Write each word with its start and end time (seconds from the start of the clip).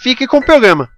fique 0.00 0.26
com 0.26 0.38
o 0.38 0.44
programa. 0.44 0.88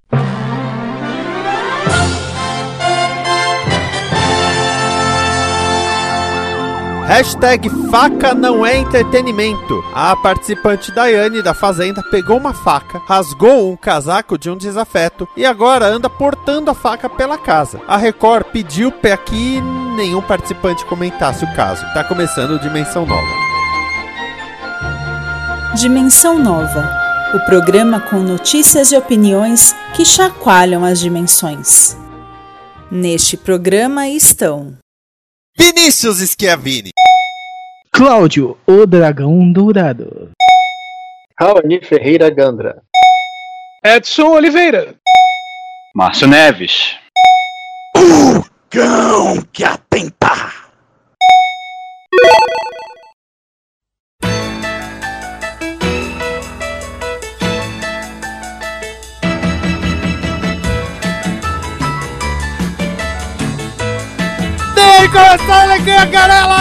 Hashtag 7.07 7.69
faca 7.91 8.33
não 8.33 8.65
é 8.65 8.79
entretenimento. 8.79 9.85
A 9.93 10.17
participante 10.17 10.91
Daiane 10.93 11.43
da 11.43 11.53
Fazenda 11.53 12.03
pegou 12.11 12.39
uma 12.39 12.55
faca, 12.55 13.03
rasgou 13.07 13.71
um 13.71 13.77
casaco 13.77 14.39
de 14.39 14.49
um 14.49 14.57
desafeto 14.57 15.29
e 15.37 15.45
agora 15.45 15.85
anda 15.87 16.09
portando 16.09 16.71
a 16.71 16.75
faca 16.75 17.11
pela 17.11 17.37
casa. 17.37 17.83
A 17.87 17.99
Record 17.99 18.47
pediu 18.47 18.91
para 18.91 19.17
que 19.17 19.61
nenhum 19.95 20.23
participante 20.23 20.87
comentasse 20.87 21.45
o 21.45 21.55
caso. 21.55 21.85
Tá 21.93 22.03
começando 22.03 22.59
Dimensão 22.59 23.05
Nova. 23.05 23.35
Dimensão 25.75 26.39
Nova 26.39 27.02
o 27.35 27.41
programa 27.47 27.99
com 27.99 28.17
notícias 28.19 28.93
e 28.93 28.97
opiniões 28.97 29.75
que 29.97 30.05
chacoalham 30.05 30.85
as 30.85 31.01
dimensões. 31.01 31.97
Neste 32.91 33.39
programa 33.39 34.07
estão 34.07 34.77
Vinícius 35.57 36.19
Schiavini, 36.19 36.91
Cláudio, 37.91 38.59
o 38.67 38.87
dragão 38.87 39.51
dourado. 39.51 40.31
Raoni 41.41 41.83
Ferreira 41.83 42.29
Gandra. 42.29 42.83
Edson 43.83 44.29
Oliveira. 44.29 44.95
Márcio 45.95 46.29
Neves. 46.29 46.97
O 47.97 48.45
cão 48.69 49.43
que 49.53 49.65
atenta. 49.65 50.62
Tem 65.13 65.23
começando 65.39 65.71
aqui 65.73 65.91
a 65.91 66.07
canela! 66.07 66.57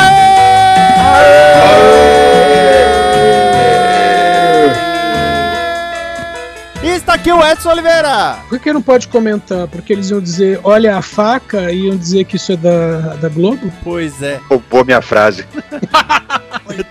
E 6.83 6.87
está 6.89 7.13
aqui 7.13 7.31
o 7.31 7.41
Edson 7.45 7.69
Oliveira! 7.69 8.39
Por 8.49 8.59
que 8.59 8.73
não 8.73 8.81
pode 8.81 9.07
comentar? 9.07 9.67
Porque 9.67 9.93
eles 9.93 10.09
iam 10.09 10.19
dizer, 10.19 10.59
olha 10.63 10.97
a 10.97 11.01
faca, 11.01 11.71
e 11.71 11.85
iam 11.85 11.95
dizer 11.95 12.25
que 12.25 12.35
isso 12.35 12.51
é 12.51 12.57
da, 12.57 13.15
da 13.21 13.29
Globo? 13.29 13.71
Pois 13.83 14.21
é. 14.21 14.39
Roubou 14.49 14.83
minha 14.83 15.01
frase. 15.01 15.45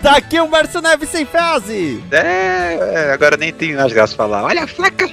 Tá 0.01 0.17
aqui 0.17 0.39
o 0.39 0.47
Márcio 0.47 0.79
Neves 0.79 1.09
sem 1.09 1.25
frase! 1.25 2.03
É, 2.11 3.11
agora 3.13 3.35
nem 3.35 3.51
tem 3.51 3.73
mais 3.75 3.91
graça 3.91 4.15
falar. 4.15 4.43
Olha 4.43 4.63
a 4.63 4.67
faca! 4.67 5.09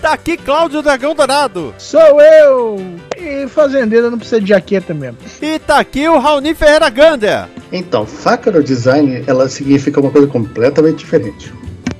Tá 0.00 0.14
aqui 0.14 0.38
Cláudio 0.38 0.80
Dragão 0.80 1.14
Dourado! 1.14 1.74
Sou 1.76 2.20
eu! 2.20 2.98
E 3.20 3.46
fazendeiro 3.48 4.10
não 4.10 4.18
precisa 4.18 4.40
de 4.40 4.48
jaqueta 4.48 4.94
mesmo. 4.94 5.18
E 5.42 5.58
tá 5.58 5.78
aqui 5.78 6.08
o 6.08 6.18
Raoni 6.18 6.54
Ferreira 6.54 6.88
Gander! 6.88 7.46
Então, 7.70 8.06
faca 8.06 8.50
no 8.50 8.62
design, 8.62 9.22
ela 9.26 9.48
significa 9.48 10.00
uma 10.00 10.10
coisa 10.10 10.26
completamente 10.26 10.98
diferente. 10.98 11.52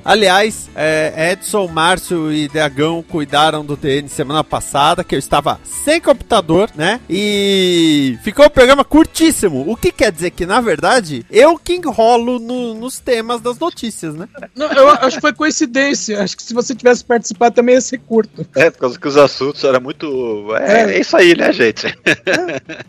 Aliás, 0.03 0.69
é, 0.75 1.31
Edson, 1.31 1.67
Márcio 1.67 2.31
e 2.31 2.47
Dragão 2.47 3.03
cuidaram 3.07 3.63
do 3.63 3.77
TN 3.77 4.07
semana 4.07 4.43
passada, 4.43 5.03
que 5.03 5.15
eu 5.15 5.19
estava 5.19 5.59
sem 5.63 6.01
computador, 6.01 6.69
né? 6.75 6.99
E 7.09 8.17
ficou 8.23 8.45
o 8.45 8.49
programa 8.49 8.83
curtíssimo. 8.83 9.69
O 9.69 9.75
que 9.75 9.91
quer 9.91 10.11
dizer 10.11 10.31
que, 10.31 10.45
na 10.45 10.59
verdade, 10.59 11.25
eu 11.29 11.57
que 11.57 11.73
enrolo 11.75 12.39
no- 12.39 12.73
nos 12.73 12.99
temas 12.99 13.41
das 13.41 13.57
notícias, 13.59 14.15
né? 14.15 14.27
Não, 14.55 14.71
eu 14.71 14.89
acho 14.89 15.15
que 15.17 15.21
foi 15.21 15.33
coincidência. 15.33 16.21
Acho 16.21 16.35
que 16.35 16.43
se 16.43 16.53
você 16.53 16.73
tivesse 16.73 17.03
participado 17.03 17.55
também 17.55 17.75
ia 17.75 17.81
ser 17.81 17.99
curto. 17.99 18.45
É, 18.55 18.69
por 18.69 18.79
causa 18.79 18.99
que 18.99 19.07
os 19.07 19.17
assuntos 19.17 19.63
eram 19.63 19.81
muito. 19.81 20.47
É, 20.55 20.93
é 20.95 20.99
isso 20.99 21.15
aí, 21.15 21.35
né, 21.35 21.51
gente? 21.53 21.87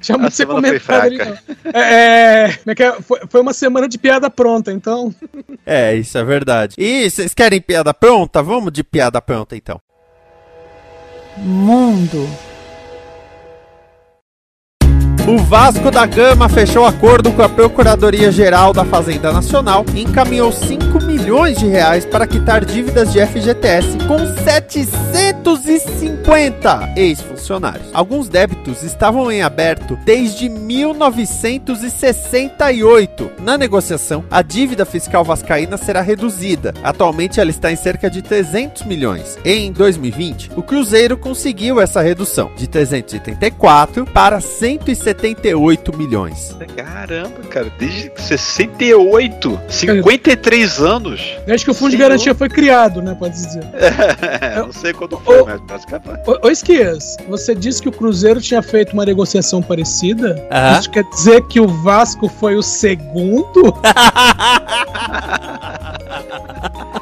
Tinha 0.01 0.17
muito 0.19 0.33
ser 0.35 0.43
semana 0.47 0.69
foi 0.69 0.81
comentado 0.81 1.03
ali. 1.03 1.19
É, 1.75 1.81
é, 1.81 2.59
é 2.67 2.83
é? 2.83 3.03
Foi, 3.03 3.21
foi 3.29 3.41
uma 3.41 3.53
semana 3.53 3.89
de 3.89 3.99
piada 3.99 4.29
pronta, 4.31 4.73
então. 4.73 5.15
É, 5.65 5.95
isso 5.95 6.17
é 6.19 6.25
verdade. 6.25 6.75
E 6.79 7.02
vocês 7.11 7.35
querem 7.35 7.61
piada 7.61 7.93
pronta? 7.93 8.43
Vamos 8.43 8.73
de 8.73 8.83
piada 8.83 9.21
pronta, 9.21 9.57
então. 9.57 9.81
Mundo. 11.37 12.29
O 15.27 15.39
Vasco 15.39 15.89
da 15.91 16.05
Gama 16.05 16.49
fechou 16.49 16.85
acordo 16.85 17.31
com 17.33 17.43
a 17.43 17.49
Procuradoria-Geral 17.49 18.73
da 18.73 18.85
Fazenda 18.85 19.33
Nacional 19.33 19.85
e 19.95 20.03
encaminhou 20.03 20.51
5 20.51 21.01
milhões 21.05 21.12
de 21.23 21.31
reais 21.67 22.05
para 22.05 22.27
quitar 22.27 22.65
dívidas 22.65 23.13
de 23.13 23.25
FGTS 23.25 23.97
com 24.09 24.19
750 24.43 26.95
ex-funcionários. 26.97 27.87
Alguns 27.93 28.29
débitos 28.29 28.83
estavam 28.83 29.31
em 29.31 29.41
aberto 29.41 29.97
desde 30.05 30.49
1968. 30.49 33.31
Na 33.41 33.57
negociação, 33.57 34.25
a 34.31 34.43
dívida 34.43 34.85
fiscal 34.85 35.23
vascaína 35.23 35.77
será 35.77 36.01
reduzida. 36.01 36.75
Atualmente 36.83 37.39
ela 37.39 37.51
está 37.51 37.71
em 37.71 37.77
cerca 37.77 38.11
de 38.11 38.21
300 38.21 38.83
milhões. 38.85 39.39
Em 39.45 39.71
2020, 39.71 40.51
o 40.57 40.63
Cruzeiro 40.63 41.17
conseguiu 41.17 41.81
essa 41.81 42.03
redução 42.03 42.51
de 42.57 42.67
384 42.67 44.07
para 44.07 44.41
178 44.41 45.97
milhões. 45.97 46.57
Caramba, 46.77 47.43
cara, 47.49 47.71
desde 47.79 48.11
68, 48.17 49.61
53 49.69 50.81
anos. 50.81 51.12
Desde 51.47 51.65
que 51.65 51.71
o 51.71 51.75
fundo 51.75 51.91
de 51.91 51.97
garantia 51.97 52.35
foi 52.35 52.49
criado, 52.49 53.03
né? 53.03 53.17
Pode 53.19 53.35
dizer. 53.35 53.65
não 54.57 54.73
sei 54.73 54.93
quando 54.93 55.19
foi, 55.19 55.41
Ô, 55.41 55.47
mas 55.47 55.61
basicamente. 55.61 56.21
Ô, 56.27 56.47
ô 56.47 56.51
Esquias, 56.51 57.17
você 57.29 57.55
disse 57.55 57.83
que 57.83 57.89
o 57.89 57.93
Cruzeiro 57.93 58.41
tinha 58.41 58.63
feito 58.63 58.93
uma 58.93 59.05
negociação 59.05 59.63
parecida? 59.63 60.47
Aham. 60.51 60.79
Isso 60.79 60.91
quer 60.91 61.05
dizer 61.05 61.43
que 61.49 61.61
o 61.61 61.69
Vasco 61.69 62.29
foi 62.29 62.57
o 62.57 62.63
segundo? 62.63 63.63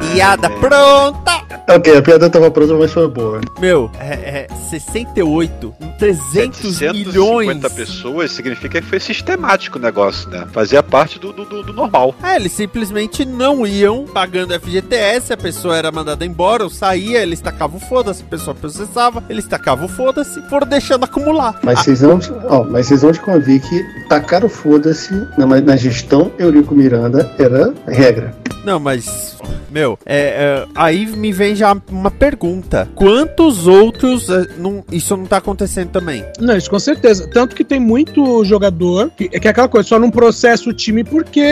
Piada 0.00 0.50
pronta! 0.50 1.44
Ok, 1.68 1.96
a 1.96 2.02
piada 2.02 2.28
tava 2.28 2.50
pronta, 2.50 2.74
mas 2.74 2.92
foi 2.92 3.08
boa. 3.08 3.40
Meu, 3.58 3.90
é, 3.98 4.46
é 4.50 4.54
68 4.70 5.74
em 5.80 5.88
300 5.98 6.76
750 6.76 6.92
milhões. 6.92 7.72
pessoas 7.72 8.30
significa 8.32 8.80
que 8.80 8.86
foi 8.86 9.00
sistemático 9.00 9.78
o 9.78 9.80
negócio, 9.80 10.28
né? 10.28 10.46
Fazia 10.52 10.82
parte 10.82 11.18
do, 11.18 11.32
do, 11.32 11.44
do- 11.62 11.72
normal. 11.72 12.14
É, 12.22 12.36
eles 12.36 12.52
simplesmente 12.52 13.24
não 13.24 13.66
iam 13.66 14.04
pagando 14.04 14.52
FGTS, 14.58 15.32
a 15.32 15.36
pessoa 15.36 15.76
era 15.76 15.90
mandada 15.90 16.24
embora, 16.24 16.64
ou 16.64 16.70
saía, 16.70 17.22
eles 17.22 17.40
tacavam 17.40 17.76
o 17.78 17.80
foda-se, 17.80 18.22
a 18.22 18.26
pessoa 18.26 18.54
processava, 18.54 19.22
eles 19.28 19.46
tacavam 19.46 19.86
o 19.86 19.88
foda-se, 19.88 20.40
foram 20.48 20.66
deixando 20.66 21.04
acumular. 21.04 21.58
Mas 21.62 21.80
vocês 21.80 22.00
não, 22.02 22.18
ó, 22.48 22.64
mas 22.64 22.86
vocês 22.86 23.02
vão 23.02 23.12
te 23.12 23.20
convir 23.20 23.60
que 23.62 23.82
tacar 24.08 24.44
o 24.44 24.48
foda-se 24.48 25.14
na, 25.38 25.46
na 25.46 25.76
gestão 25.76 26.30
Eurico 26.38 26.74
Miranda 26.74 27.30
era 27.38 27.72
regra. 27.86 28.34
Não, 28.64 28.78
mas, 28.80 29.36
meu, 29.70 29.83
é, 30.06 30.64
é, 30.64 30.66
aí 30.74 31.06
me 31.06 31.32
vem 31.32 31.54
já 31.54 31.76
uma 31.90 32.10
pergunta: 32.10 32.88
quantos 32.94 33.66
outros 33.66 34.28
é, 34.28 34.46
não- 34.58 34.84
isso 34.90 35.16
não 35.16 35.24
tá 35.26 35.36
acontecendo 35.38 35.90
também? 35.90 36.24
Não, 36.40 36.56
isso 36.56 36.70
com 36.70 36.78
certeza. 36.78 37.28
Tanto 37.32 37.54
que 37.56 37.64
tem 37.64 37.78
muito 37.80 38.44
jogador 38.44 39.10
que, 39.16 39.28
que 39.28 39.46
é 39.46 39.50
aquela 39.50 39.68
coisa, 39.68 39.88
só 39.88 39.98
não 39.98 40.10
processa 40.10 40.68
o 40.68 40.72
time 40.72 41.02
porque 41.04 41.42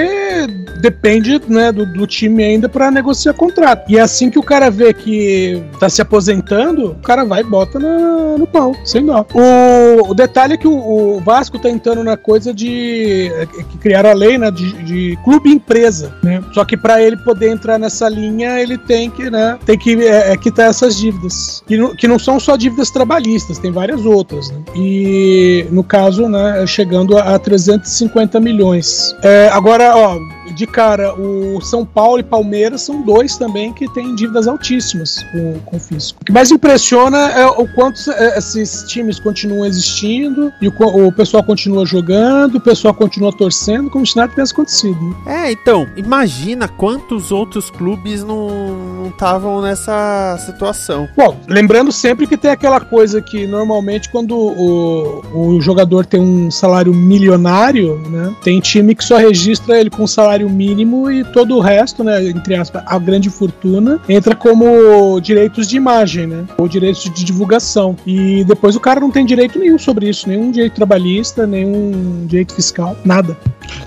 depende 0.81 1.41
né, 1.49 1.73
do, 1.73 1.85
do 1.87 2.07
time 2.07 2.43
ainda 2.43 2.69
pra 2.69 2.91
negociar 2.91 3.35
contrato. 3.35 3.91
E 3.91 3.97
é 3.99 4.01
assim 4.01 4.31
que 4.31 4.39
o 4.39 4.43
cara 4.43 4.71
vê 4.71 4.93
que 4.93 5.63
tá 5.79 5.89
se 5.89 6.01
aposentando, 6.03 6.93
o 6.93 6.95
cara 6.97 7.25
vai 7.25 7.41
e 7.41 7.45
bota 7.45 7.79
na- 7.79 8.37
no 8.39 8.47
pau, 8.47 8.75
sem 8.85 9.05
dó. 9.05 9.27
O, 9.35 10.11
o 10.11 10.15
detalhe 10.15 10.55
é 10.55 10.57
que 10.57 10.69
o, 10.69 11.17
o 11.17 11.21
Vasco 11.21 11.59
tá 11.59 11.69
entrando 11.69 12.03
na 12.05 12.17
coisa 12.17 12.53
de. 12.55 13.31
é, 13.35 13.47
que 13.81 13.93
a 13.95 14.13
lei 14.15 14.37
né, 14.39 14.51
de, 14.51 14.73
de 14.83 15.19
clube-empresa, 15.25 16.13
né? 16.23 16.43
Só 16.53 16.65
que 16.65 16.77
pra 16.77 17.01
ele 17.03 17.17
poder 17.19 17.51
entrar 17.51 17.79
nessa 17.79 18.09
linha, 18.09 18.22
ele 18.61 18.79
tem 18.79 19.11
que, 19.11 19.31
né, 19.31 19.59
tem 19.65 19.79
que 19.79 19.95
é, 20.07 20.33
é, 20.33 20.37
quitar 20.37 20.71
essas 20.71 20.97
dívidas. 20.97 21.63
Que 21.67 21.77
não, 21.77 21.95
que 21.95 22.09
não 22.09 22.19
são 22.19 22.39
só 22.39 22.57
dívidas 22.57 22.91
trabalhistas, 22.91 23.59
tem 23.59 23.71
várias 23.71 24.05
outras, 24.05 24.51
né? 24.51 24.57
E 24.75 25.67
no 25.71 25.83
caso, 25.83 26.29
né, 26.29 26.65
chegando 26.67 27.17
a, 27.17 27.35
a 27.35 27.39
350 27.39 28.41
milhões. 28.41 29.17
É, 29.23 29.49
agora, 29.53 29.97
ó, 29.97 30.19
de 30.53 30.67
cara, 30.67 31.15
o 31.15 31.61
São 31.61 31.85
Paulo 31.85 32.21
e 32.21 32.23
Palmeiras 32.23 32.83
são 32.83 33.03
dois 33.03 33.37
também 33.37 33.73
que 33.73 33.93
têm 33.93 34.15
dívidas 34.15 34.47
altíssimas 34.47 35.23
com, 35.33 35.59
com 35.61 35.77
o 35.77 35.81
fisco. 35.81 36.19
O 36.23 36.25
que 36.25 36.33
mais 36.33 36.51
impressiona 36.51 37.19
é 37.31 37.47
o 37.47 37.67
quanto 37.69 38.11
é, 38.11 38.39
esses 38.39 38.85
times 38.85 39.19
continuam 39.19 39.67
existindo 39.67 40.53
e 40.61 40.69
o, 40.69 40.73
o 41.07 41.13
pessoal 41.13 41.43
continua 41.43 41.85
jogando, 41.87 42.57
o 42.57 42.61
pessoal 42.61 42.95
continua 42.95 43.33
torcendo 43.33 43.91
como 43.91 44.07
se 44.07 44.17
nada 44.17 44.31
tivesse 44.31 44.53
acontecido. 44.53 44.99
Né? 45.01 45.47
É, 45.47 45.53
então, 45.53 45.87
imagina 45.97 46.69
quantos 46.69 47.33
outros 47.33 47.71
clubes 47.71 48.23
não 48.23 49.11
estavam 49.11 49.61
nessa 49.61 50.37
situação. 50.45 51.09
Bom, 51.17 51.37
lembrando 51.49 51.93
sempre 51.93 52.27
que 52.27 52.37
tem 52.37 52.51
aquela 52.51 52.81
coisa 52.81 53.21
que 53.21 53.47
normalmente 53.47 54.09
quando 54.11 54.37
o, 54.37 55.23
o 55.35 55.61
jogador 55.61 56.07
tem 56.07 56.21
um 56.21 56.51
salário 56.51 56.95
milionário, 56.95 57.99
né, 58.09 58.35
tem 58.43 58.61
time 58.61 58.95
que 58.95 59.05
só 59.05 59.17
registra 59.17 59.79
ele 59.79 59.91
com 59.91 60.07
salário 60.07 60.42
mínimo 60.49 61.11
e 61.11 61.25
todo 61.25 61.57
o 61.57 61.61
resto, 61.61 62.03
né, 62.05 62.29
entre 62.29 62.55
aspas, 62.55 62.83
a 62.87 62.99
grande 62.99 63.31
fortuna, 63.31 64.01
entra 64.09 64.35
como 64.35 65.21
direitos 65.21 65.67
de 65.67 65.77
imagem, 65.77 66.27
né, 66.27 66.45
ou 66.59 66.69
direitos 66.69 67.05
de 67.05 67.25
divulgação. 67.25 67.97
E 68.07 68.45
depois 68.45 68.77
o 68.77 68.81
cara 68.81 69.01
não 69.01 69.11
tem 69.11 69.25
direito 69.25 69.59
nenhum 69.59 69.79
sobre 69.79 70.09
isso, 70.09 70.29
nenhum 70.29 70.51
direito 70.51 70.75
trabalhista, 70.75 71.47
nenhum 71.47 72.27
direito 72.27 72.55
fiscal, 72.55 72.97
nada. 73.05 73.37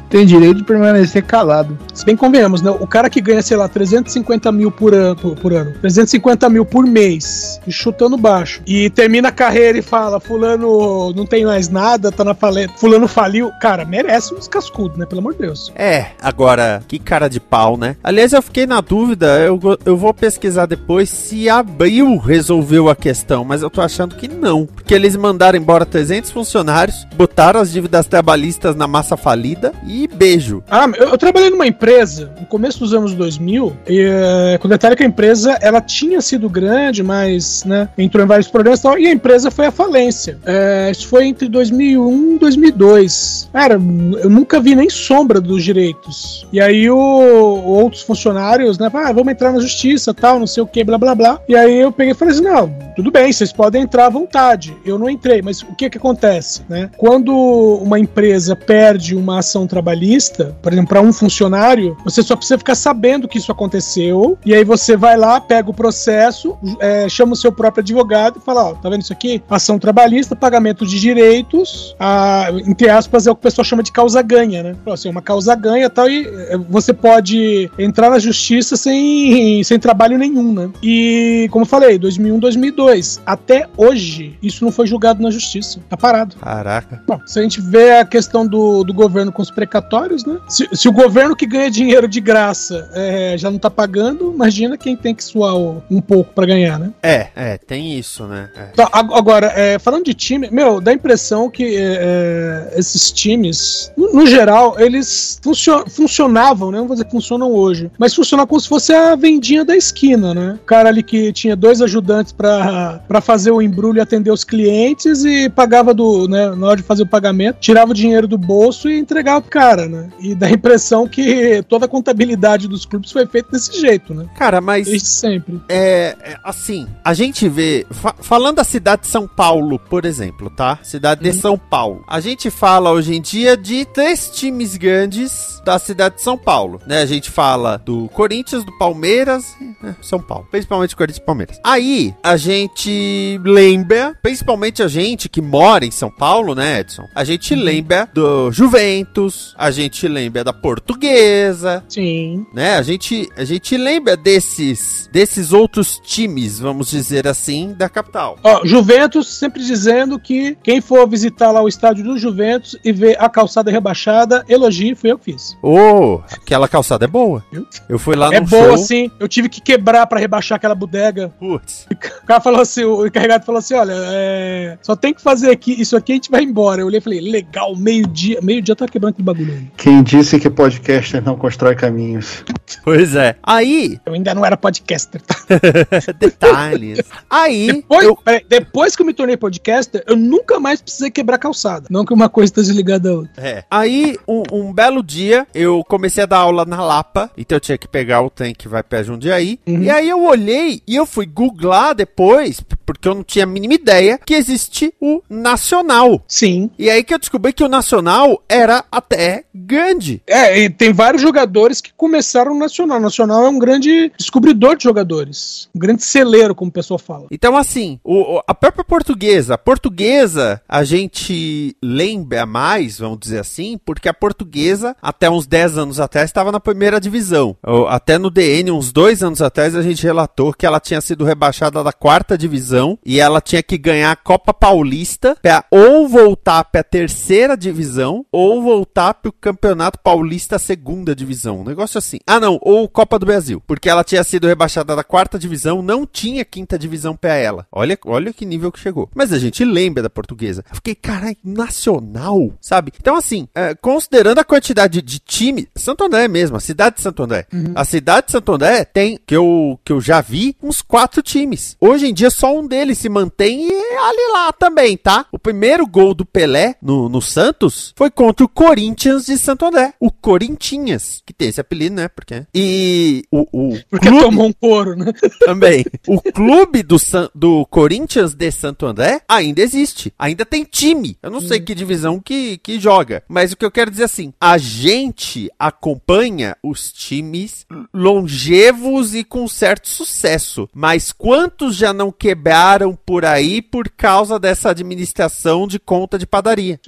Tem 0.10 0.26
direito 0.26 0.58
de 0.58 0.64
permanecer 0.64 1.24
calado. 1.24 1.78
Se 1.94 2.06
bem 2.06 2.16
convenhamos, 2.16 2.62
né? 2.62 2.72
O 2.72 2.88
cara 2.88 3.10
que 3.10 3.20
ganha, 3.20 3.42
sei 3.42 3.58
lá, 3.58 3.68
350 3.68 4.52
mil 4.52 4.72
por 4.72 4.94
ano, 4.94 5.16
por, 5.16 5.36
por 5.36 5.54
ano 5.54 5.74
350 5.82 6.50
mil 6.50 6.66
por 6.66 6.86
mês, 6.86 7.60
chutando 7.68 8.18
baixo, 8.18 8.62
e 8.66 8.90
termina 8.90 9.30
a 9.30 9.32
carreira 9.32 9.78
e 9.78 9.82
fala: 9.82 10.20
Fulano 10.20 11.14
não 11.14 11.26
tem 11.26 11.46
mais 11.46 11.70
nada, 11.70 12.12
tá 12.12 12.24
na 12.24 12.34
falência, 12.34 12.76
Fulano 12.78 13.08
faliu. 13.08 13.52
Cara, 13.62 13.84
merece 13.86 14.34
uns 14.34 14.48
cascudos, 14.48 14.98
né? 14.98 15.06
Pelo 15.06 15.20
amor 15.20 15.34
de 15.34 15.40
Deus. 15.40 15.72
É, 15.76 16.08
agora, 16.22 16.45
que 16.88 17.00
cara 17.00 17.28
de 17.28 17.40
pau, 17.40 17.78
né? 17.78 17.96
Aliás, 18.04 18.34
eu 18.34 18.42
fiquei 18.42 18.66
na 18.66 18.82
dúvida, 18.82 19.40
eu, 19.40 19.60
eu 19.86 19.98
vou 19.98 20.14
pesquisar 20.14 20.66
depois 20.66 21.10
se 21.10 21.50
Abril 21.50 22.18
resolveu 22.18 22.90
a 22.90 22.96
questão, 22.96 23.44
mas 23.44 23.62
eu 23.62 23.70
tô 23.70 23.82
achando 23.82 24.16
que 24.16 24.28
não. 24.28 24.66
Porque 24.66 24.94
eles 24.94 25.16
mandaram 25.16 25.58
embora 25.58 25.86
300 25.86 26.32
funcionários, 26.32 27.06
botaram 27.16 27.60
as 27.60 27.72
dívidas 27.72 28.08
trabalhistas 28.08 28.76
na 28.76 28.88
massa 28.88 29.18
falida 29.18 29.74
e 29.88 30.08
beijo. 30.08 30.64
Ah, 30.70 30.88
eu, 30.98 31.10
eu 31.10 31.18
trabalhei 31.18 31.50
numa 31.50 31.68
empresa 31.68 32.32
no 32.40 32.46
começo 32.46 32.80
dos 32.80 32.94
anos 32.94 33.14
2000, 33.14 33.76
e, 33.88 34.02
é, 34.02 34.58
com 34.58 34.68
detalhe 34.68 34.96
que 34.96 35.04
a 35.04 35.08
empresa 35.08 35.58
ela 35.62 35.82
tinha 35.82 36.22
sido 36.22 36.50
grande, 36.50 37.04
mas 37.04 37.64
né, 37.64 37.90
entrou 37.98 38.24
em 38.24 38.28
vários 38.28 38.48
problemas 38.48 38.80
e 38.80 38.84
tal, 38.84 39.00
e 39.00 39.08
a 39.08 39.12
empresa 39.12 39.50
foi 39.50 39.68
à 39.68 39.72
falência. 39.72 40.38
É, 40.46 40.90
isso 40.92 41.08
foi 41.08 41.26
entre 41.26 41.48
2001 41.48 42.36
e 42.36 42.40
2002. 42.40 43.50
Cara, 43.52 43.74
eu 43.76 44.30
nunca 44.30 44.60
vi 44.60 44.76
nem 44.76 44.90
sombra 44.90 45.40
dos 45.42 45.64
direitos. 45.64 46.35
E 46.52 46.60
aí 46.60 46.90
o, 46.90 46.98
outros 46.98 48.02
funcionários, 48.02 48.78
né, 48.78 48.90
ah, 48.94 49.12
vamos 49.12 49.32
entrar 49.32 49.52
na 49.52 49.60
justiça, 49.60 50.14
tal, 50.14 50.40
não 50.40 50.48
sei 50.48 50.64
o 50.64 50.68
que, 50.68 50.84
blá 50.84 50.98
blá 50.98 51.16
blá. 51.16 51.40
E 51.48 51.56
aí 51.56 51.80
eu 51.80 51.92
peguei 51.92 52.14
e 52.14 52.16
falei 52.16 52.34
assim, 52.34 52.44
não, 52.44 52.74
tudo 52.96 53.12
bem, 53.12 53.32
vocês 53.32 53.52
podem 53.52 53.84
entrar 53.84 54.08
à 54.08 54.10
vontade. 54.10 54.76
Eu 54.86 54.98
não 54.98 55.10
entrei, 55.10 55.42
mas 55.42 55.62
o 55.62 55.76
que 55.76 55.90
que 55.90 55.98
acontece, 55.98 56.64
né? 56.70 56.90
Quando 56.98 57.32
uma 57.36 58.00
empresa 58.00 58.56
perde 58.56 59.16
uma 59.16 59.40
ação 59.40 59.68
trabalhista, 59.68 60.56
por 60.62 60.72
exemplo, 60.72 60.90
para 60.90 61.02
um 61.02 61.12
funcionário, 61.12 61.98
você 62.04 62.24
só 62.24 62.36
precisa 62.36 62.58
ficar 62.58 62.76
sabendo 62.76 63.28
que 63.28 63.38
isso 63.38 63.52
aconteceu, 63.52 64.38
e 64.46 64.54
aí 64.54 64.64
você 64.64 64.96
vai 64.96 65.18
lá, 65.18 65.40
pega 65.40 65.70
o 65.70 65.74
processo, 65.74 66.58
é, 66.80 67.08
chama 67.10 67.34
o 67.34 67.36
seu 67.36 67.52
próprio 67.52 67.82
advogado 67.82 68.40
e 68.40 68.42
fala, 68.42 68.70
ó, 68.70 68.74
tá 68.74 68.90
vendo 68.90 69.02
isso 69.02 69.14
aqui? 69.14 69.42
Ação 69.50 69.78
trabalhista, 69.78 70.36
pagamento 70.36 70.86
de 70.86 71.00
direitos, 71.00 71.96
a, 72.00 72.48
entre 72.66 72.90
aspas, 72.90 73.28
é 73.28 73.32
o 73.32 73.36
que 73.36 73.40
o 73.40 73.44
pessoal 73.44 73.66
chama 73.66 73.84
de 73.84 73.92
causa 73.92 74.22
ganha, 74.22 74.64
né? 74.64 74.76
Assim, 74.88 75.10
uma 75.10 75.22
causa 75.22 75.56
ganha 75.56 75.90
tal, 75.90 76.10
e 76.10 76.25
é, 76.28 76.58
você 76.58 76.94
pode 76.94 77.70
entrar 77.78 78.10
na 78.10 78.20
justiça 78.20 78.76
sem, 78.76 79.64
sem 79.64 79.80
trabalho 79.80 80.18
nenhum, 80.18 80.54
né? 80.54 80.70
E, 80.82 81.48
como 81.52 81.64
eu 81.64 81.68
falei, 81.68 81.98
2001, 81.98 82.40
2002, 82.40 83.22
até 83.26 83.68
hoje, 83.78 84.38
isso 84.42 84.64
não 84.64 84.72
foi 84.72 84.88
julgado 84.88 85.22
na 85.22 85.30
justiça, 85.30 85.80
tá 85.90 85.98
parado. 85.98 86.36
Caraca. 86.38 87.02
Bom, 87.08 87.20
se 87.26 87.40
a 87.40 87.42
gente 87.42 87.62
vê 87.62 87.98
a 87.98 88.06
questão 88.06 88.48
do, 88.48 88.84
do 88.84 88.94
governo 88.94 89.32
com 89.32 89.42
os 89.42 89.52
precatórios, 89.52 90.26
né? 90.26 90.40
Se, 90.48 90.68
se 90.74 90.88
o 90.88 90.92
governo 90.92 91.36
que 91.36 91.46
ganha 91.46 91.70
dinheiro 91.70 92.08
de 92.08 92.20
graça 92.20 92.90
é, 92.94 93.38
já 93.38 93.50
não 93.50 93.58
tá 93.58 93.70
pagando, 93.70 94.32
imagina 94.34 94.78
quem 94.78 94.96
tem 94.96 95.14
que 95.14 95.24
suar 95.24 95.56
um 95.56 96.02
pouco 96.02 96.34
para 96.34 96.46
ganhar, 96.46 96.80
né? 96.80 96.92
É, 97.02 97.28
é, 97.36 97.58
tem 97.58 97.98
isso, 97.98 98.26
né? 98.26 98.50
É. 98.56 98.70
Então, 98.74 98.88
agora, 98.92 99.52
é, 99.56 99.80
falando 99.80 100.06
de 100.06 100.14
time, 100.14 100.50
meu, 100.52 100.80
dá 100.80 100.92
a 100.92 100.94
impressão 100.94 101.50
que 101.50 101.76
é, 101.76 102.74
é 102.76 102.80
esses 102.80 103.12
times, 103.12 103.92
no, 103.98 104.14
no 104.14 104.28
geral, 104.28 104.76
eles 104.80 105.40
funcio 105.42 105.86
funcionavam, 106.16 106.72
né? 106.72 106.78
Não 106.78 106.88
vou 106.88 106.96
dizer 106.96 107.06
que 107.06 107.12
funcionam 107.12 107.52
hoje, 107.52 107.92
mas 107.98 108.14
funcionam 108.14 108.48
como 108.48 108.60
se 108.60 108.70
fosse 108.70 108.94
a 108.94 109.16
vendinha 109.16 109.66
da 109.66 109.76
esquina, 109.76 110.34
né? 110.34 110.58
O 110.62 110.66
cara 110.66 110.90
ali 110.90 111.04
que 111.04 111.34
tinha 111.34 111.56
dois 111.56 111.82
ajudantes 111.82 112.32
para 112.32 113.22
fazer 113.22 113.52
o 113.52 113.62
embrulho 113.62 113.98
e 113.98 114.02
atender 114.02 114.32
os 114.32 114.44
clientes 114.44 115.26
e 115.26 115.50
pagava 115.50 115.94
do, 115.94 116.28
né, 116.28 116.50
na 116.56 116.68
hora 116.68 116.78
de 116.78 116.84
fazer 116.84 117.04
o 117.04 117.08
pagamento, 117.08 117.58
tirava 117.60 117.92
o 117.92 117.94
dinheiro 117.94 118.28
do 118.28 118.38
bolso 118.38 118.90
e 118.90 118.98
entregava 118.98 119.42
pro 119.42 119.52
cara, 119.52 119.88
né? 119.88 120.10
E 120.20 120.34
dá 120.34 120.48
a 120.48 120.52
impressão 120.52 121.08
que 121.08 121.62
toda 121.68 121.86
a 121.86 121.90
contabilidade 121.90 122.68
dos 122.68 122.86
clubes 122.86 123.12
foi 123.12 123.26
feita 123.26 123.52
desse 123.52 123.80
jeito, 123.80 124.14
né? 124.14 124.26
Cara, 124.38 124.62
mas. 124.62 124.88
Desde 124.88 125.08
sempre. 125.08 125.60
É, 125.68 126.16
é 126.24 126.38
assim, 126.44 126.88
a 127.04 127.14
gente 127.14 127.50
vê. 127.50 127.86
Fa 127.92 128.16
falando 128.20 128.56
da 128.56 128.64
cidade 128.64 129.04
de 129.04 129.08
São 129.08 129.28
Paulo, 129.28 129.78
por 129.78 130.06
exemplo, 130.06 130.50
tá? 130.50 130.80
Cidade 130.82 131.22
de 131.22 131.30
uhum. 131.30 131.42
São 131.42 131.58
Paulo. 131.58 132.04
A 132.08 132.20
gente 132.20 132.50
fala 132.50 132.92
hoje 132.92 133.16
em 133.16 133.22
dia 133.22 133.58
de 133.58 133.86
três 133.86 134.30
times 134.30 134.78
grandes 134.78 135.62
da 135.66 135.80
cidade 135.80 136.05
de 136.10 136.22
São 136.22 136.38
Paulo, 136.38 136.82
né? 136.86 137.02
A 137.02 137.06
gente 137.06 137.30
fala 137.30 137.78
do 137.78 138.08
Corinthians, 138.10 138.64
do 138.64 138.78
Palmeiras, 138.78 139.56
né? 139.82 139.96
São 140.02 140.20
Paulo. 140.20 140.48
Principalmente 140.50 140.96
Corinthians 140.96 141.22
e 141.22 141.26
Palmeiras. 141.26 141.60
Aí, 141.64 142.14
a 142.24 142.38
gente 142.38 143.40
lembra, 143.44 144.18
principalmente 144.22 144.82
a 144.82 144.88
gente 144.88 145.30
que 145.30 145.42
mora 145.42 145.86
em 145.86 145.92
São 145.92 146.10
Paulo, 146.10 146.56
né, 146.56 146.80
Edson? 146.80 147.08
A 147.14 147.24
gente 147.24 147.54
uhum. 147.54 147.62
lembra 147.62 148.10
do 148.14 148.52
Juventus, 148.52 149.54
a 149.58 149.72
gente 149.72 150.08
lembra 150.08 150.44
da 150.44 150.54
Portuguesa. 150.54 151.84
Sim. 151.88 152.46
Né? 152.54 152.76
A 152.76 152.82
gente, 152.82 153.30
a 153.38 153.44
gente 153.44 153.78
lembra 153.78 154.18
desses, 154.18 155.10
desses 155.12 155.54
outros 155.54 156.00
times, 156.04 156.60
vamos 156.60 156.90
dizer 156.90 157.28
assim, 157.28 157.74
da 157.74 157.90
capital. 157.90 158.38
Ó, 158.44 158.62
Juventus 158.66 159.28
sempre 159.28 159.64
dizendo 159.64 160.20
que 160.20 160.58
quem 160.64 160.82
for 160.82 161.08
visitar 161.08 161.52
lá 161.52 161.62
o 161.62 161.68
estádio 161.68 162.04
do 162.04 162.18
Juventus 162.18 162.78
e 162.84 162.92
ver 162.92 163.18
a 163.20 163.30
calçada 163.30 163.72
rebaixada, 163.72 164.44
elogie, 164.48 164.96
foi 164.96 165.12
eu 165.12 165.18
que 165.18 165.26
fiz. 165.26 165.58
Oh, 165.62 165.95
aquela 166.32 166.68
calçada 166.68 167.06
é 167.06 167.08
boa. 167.08 167.44
Eu 167.88 168.00
fui 168.00 168.16
lá 168.16 168.28
é 168.28 168.40
no 168.40 168.46
É 168.46 168.50
boa, 168.50 168.78
show. 168.78 168.78
sim. 168.78 169.12
Eu 169.20 169.28
tive 169.28 169.50
que 169.50 169.62
quebrar 169.62 170.06
para 170.08 170.20
rebaixar 170.20 170.56
aquela 170.58 170.76
bodega. 170.76 171.34
Putz. 171.40 171.88
O 172.24 172.26
cara 172.26 172.42
falou 172.42 172.62
assim, 172.62 172.84
o 172.84 173.06
encarregado 173.06 173.46
falou 173.46 173.60
assim, 173.60 173.74
olha, 173.76 173.94
é... 173.96 174.78
só 174.82 174.96
tem 174.96 175.14
que 175.14 175.22
fazer 175.22 175.52
aqui, 175.52 175.80
isso 175.80 175.96
aqui 175.96 176.14
a 176.14 176.16
gente 176.16 176.32
vai 176.32 176.44
embora. 176.44 176.82
Eu 176.82 176.88
olhei 176.88 177.00
e 177.00 177.02
falei, 177.02 177.22
legal, 177.22 177.76
meio-dia, 177.76 178.40
meio-dia 178.42 178.76
tá 178.76 178.88
quebrando 178.88 179.14
aquele 179.14 179.26
bagulho 179.26 179.54
aí. 179.54 179.68
Quem 179.78 180.04
disse 180.04 180.40
que 180.40 180.50
podcaster 180.50 181.24
não 181.24 181.36
constrói 181.36 181.76
caminhos? 181.76 182.44
Pois 182.84 183.16
é. 183.16 183.36
Aí... 183.44 184.00
Eu 184.06 184.14
ainda 184.14 184.34
não 184.34 184.46
era 184.46 184.58
podcaster, 184.58 185.22
tá? 185.22 185.36
Detalhes. 186.20 187.00
Aí... 187.30 187.68
Depois, 187.68 188.06
eu... 188.06 188.16
peraí, 188.16 188.46
depois 188.48 188.96
que 188.96 189.02
eu 189.02 189.06
me 189.06 189.14
tornei 189.14 189.38
podcaster, 189.38 190.04
eu 190.08 190.16
nunca 190.16 190.60
mais 190.60 190.82
precisei 190.82 191.12
quebrar 191.12 191.38
calçada. 191.38 191.88
Não 191.90 192.06
que 192.06 192.14
uma 192.14 192.30
coisa 192.30 192.52
esteja 192.52 192.74
ligada 192.74 193.10
a 193.10 193.14
outra. 193.14 193.32
É. 193.38 193.64
Aí, 193.70 194.18
um, 194.28 194.44
um, 194.52 194.74
belo 194.74 195.02
dia, 195.04 195.48
eu 195.54 195.75
comecei 195.84 196.24
a 196.24 196.28
dar 196.28 196.38
aula 196.38 196.66
na 196.66 196.84
Lapa, 196.84 197.32
então 197.38 197.56
eu 197.56 197.60
tinha 197.60 197.78
que 197.78 197.88
pegar 197.88 198.22
o 198.22 198.30
trem 198.30 198.54
que 198.54 198.68
vai 198.68 198.84
pra 198.84 199.04
Jundiaí. 199.04 199.60
Uhum. 199.66 199.84
E 199.84 199.90
aí 199.90 200.10
eu 200.10 200.24
olhei 200.24 200.82
e 200.88 200.96
eu 200.96 201.06
fui 201.06 201.26
googlar 201.26 201.96
depois, 201.96 202.62
porque 202.86 203.08
eu 203.08 203.16
não 203.16 203.24
tinha 203.24 203.44
a 203.44 203.48
mínima 203.48 203.74
ideia 203.74 204.20
que 204.24 204.34
existe 204.34 204.94
o 205.02 205.22
Nacional. 205.30 206.24
Sim. 206.28 206.70
E 206.78 206.90
aí 206.90 207.04
que 207.04 207.14
eu 207.14 207.20
descobri 207.20 207.54
que 207.54 207.64
o 207.64 207.70
Nacional 207.70 208.42
era 208.48 208.84
até 208.92 209.44
grande. 209.54 210.22
É, 210.28 210.60
e 210.60 210.70
tem 210.70 210.94
vários 210.94 211.22
jogadores 211.22 211.82
que 211.82 211.94
começaram 211.94 212.54
no 212.54 212.60
Nacional. 212.60 212.98
O 212.98 213.02
Nacional 213.02 213.46
é 213.46 213.50
um 213.50 213.60
grande 213.60 214.12
descobridor 214.18 214.76
de 214.76 214.84
jogadores. 214.84 215.70
Um 215.76 215.80
grande 215.80 216.04
celeiro, 216.04 216.54
como 216.54 216.70
o 216.70 216.74
pessoal 216.74 217.00
fala. 217.00 217.28
Então, 217.32 217.58
assim, 217.58 218.00
o, 218.04 218.42
a 218.46 218.54
própria 218.54 218.84
portuguesa. 218.84 219.56
A 219.56 219.58
portuguesa, 219.58 220.62
a 220.68 220.84
gente 220.84 221.76
lembra 221.82 222.46
mais, 222.46 223.00
vamos 223.00 223.20
dizer 223.20 223.40
assim, 223.40 223.80
porque 223.84 224.10
a 224.10 224.14
portuguesa, 224.14 224.96
até 225.02 225.30
uns 225.30 225.48
10 225.48 225.65
anos 225.78 226.00
atrás, 226.00 226.30
estava 226.30 226.52
na 226.52 226.60
primeira 226.60 227.00
divisão. 227.00 227.56
Até 227.90 228.18
no 228.18 228.30
DN, 228.30 228.72
uns 228.72 228.92
dois 228.92 229.24
anos 229.24 229.42
atrás, 229.42 229.76
a 229.76 229.82
gente 229.82 230.04
relatou 230.04 230.54
que 230.54 230.66
ela 230.66 230.80
tinha 230.80 231.02
sido 231.02 231.24
rebaixada 231.24 231.84
da 231.84 231.92
quarta 231.92 232.38
divisão 232.38 232.98
e 233.06 233.20
ela 233.20 233.42
tinha 233.42 233.64
que 233.64 233.78
ganhar 233.78 234.12
a 234.12 234.16
Copa 234.16 234.54
Paulista 234.54 235.38
pra 235.42 235.66
ou 235.72 236.08
voltar 236.08 236.64
pra 236.66 236.84
terceira 236.84 237.58
divisão 237.58 238.26
ou 238.32 238.62
voltar 238.62 239.16
pro 239.16 239.32
Campeonato 239.32 240.00
Paulista 240.00 240.60
segunda 240.60 241.16
divisão. 241.16 241.62
Um 241.62 241.64
negócio 241.64 241.98
assim. 241.98 242.20
Ah, 242.28 242.40
não, 242.40 242.60
ou 242.62 242.88
Copa 242.88 243.18
do 243.20 243.26
Brasil, 243.26 243.62
porque 243.66 243.90
ela 243.90 244.04
tinha 244.04 244.24
sido 244.24 244.48
rebaixada 244.48 244.96
da 244.96 245.04
quarta 245.04 245.40
divisão, 245.40 245.82
não 245.82 246.06
tinha 246.06 246.46
quinta 246.46 246.78
divisão 246.78 247.16
pra 247.16 247.34
ela. 247.34 247.68
Olha, 247.72 247.98
olha 248.06 248.34
que 248.34 248.46
nível 248.46 248.72
que 248.72 248.80
chegou. 248.80 249.10
Mas 249.16 249.32
a 249.34 249.40
gente 249.40 249.64
lembra 249.64 250.04
da 250.04 250.10
portuguesa. 250.10 250.64
Eu 250.70 250.76
fiquei, 250.76 250.96
caralho, 250.96 251.38
nacional, 251.44 252.52
sabe? 252.62 252.92
Então, 253.00 253.16
assim, 253.16 253.48
é, 253.54 253.76
considerando 253.76 254.40
a 254.40 254.44
quantidade 254.44 255.02
de 255.02 255.20
time, 255.20 255.55
Santo 255.76 256.04
André 256.04 256.28
mesmo, 256.28 256.58
a 256.58 256.60
cidade 256.60 256.98
de 256.98 257.02
Santo 257.02 257.24
André. 257.24 257.48
A 257.74 257.84
cidade 257.86 258.28
de 258.28 258.32
Santo 258.34 258.52
André 258.54 258.84
tem, 258.86 259.20
que 259.26 259.36
eu, 259.36 259.80
que 259.84 259.92
eu 259.92 260.02
já 260.02 260.22
vi, 260.22 260.56
uns 260.62 260.82
quatro 260.82 261.22
times. 261.22 261.76
Hoje 261.80 262.08
em 262.08 262.14
dia, 262.14 262.30
só 262.30 262.58
um 262.58 262.66
deles 262.68 262.98
se 262.98 263.10
mantém 263.10 263.68
e 263.68 263.72
é 263.72 263.98
ali 263.98 264.32
lá 264.34 264.52
também, 264.54 264.98
tá? 264.98 265.26
O 265.32 265.40
primeiro 265.40 265.86
gol 265.88 266.14
do 266.14 266.26
Pelé 266.26 266.76
no, 266.82 267.08
no 267.10 267.22
Santos 267.22 267.94
foi 267.96 268.10
contra 268.10 268.46
o 268.46 268.50
Corinthians 268.50 269.26
de 269.26 269.38
Santo 269.38 269.66
André. 269.66 269.94
O 270.00 270.12
Corintinhas, 270.12 271.22
que 271.26 271.34
tem 271.34 271.50
esse 271.50 271.60
apelido, 271.62 271.96
né? 271.96 272.08
Porque... 272.08 272.46
E 272.54 273.24
o, 273.32 273.42
o 273.52 273.80
Porque 273.90 274.08
clube- 274.08 274.24
tomou 274.24 274.48
um 274.48 274.54
couro, 274.54 274.96
né? 274.96 275.12
também. 275.46 275.86
O 276.08 276.22
clube 276.22 276.84
do, 276.84 276.98
San- 277.00 277.30
do 277.34 277.66
Corinthians 277.68 278.34
de 278.34 278.52
Santo 278.52 278.86
André 278.86 279.22
ainda 279.28 279.62
existe. 279.62 280.14
Ainda 280.18 280.46
tem 280.46 280.64
time. 280.64 281.18
Eu 281.22 281.30
não 281.32 281.42
sei 281.42 281.60
que 281.60 281.74
divisão 281.76 282.20
que, 282.20 282.58
que 282.60 282.80
joga. 282.80 283.24
Mas 283.28 283.52
o 283.52 283.58
que 283.58 283.66
eu 283.66 283.72
quero 283.72 283.92
dizer 283.92 284.04
assim: 284.06 284.34
a 284.40 284.58
gente 284.58 285.45
acompanha 285.58 286.56
os 286.64 286.92
times 286.92 287.66
longevos 287.94 289.14
e 289.16 289.24
com 289.24 289.48
certo 289.48 289.88
sucesso. 289.88 290.70
Mas 290.74 291.12
quantos 291.12 291.76
já 291.76 291.94
não 291.94 292.12
quebraram 292.12 292.98
por 293.06 293.26
aí 293.26 293.62
por 293.62 293.90
causa 293.90 294.40
dessa 294.40 294.70
administração 294.70 295.68
de 295.68 295.80
conta 295.80 296.18
de 296.18 296.28
padaria? 296.28 296.80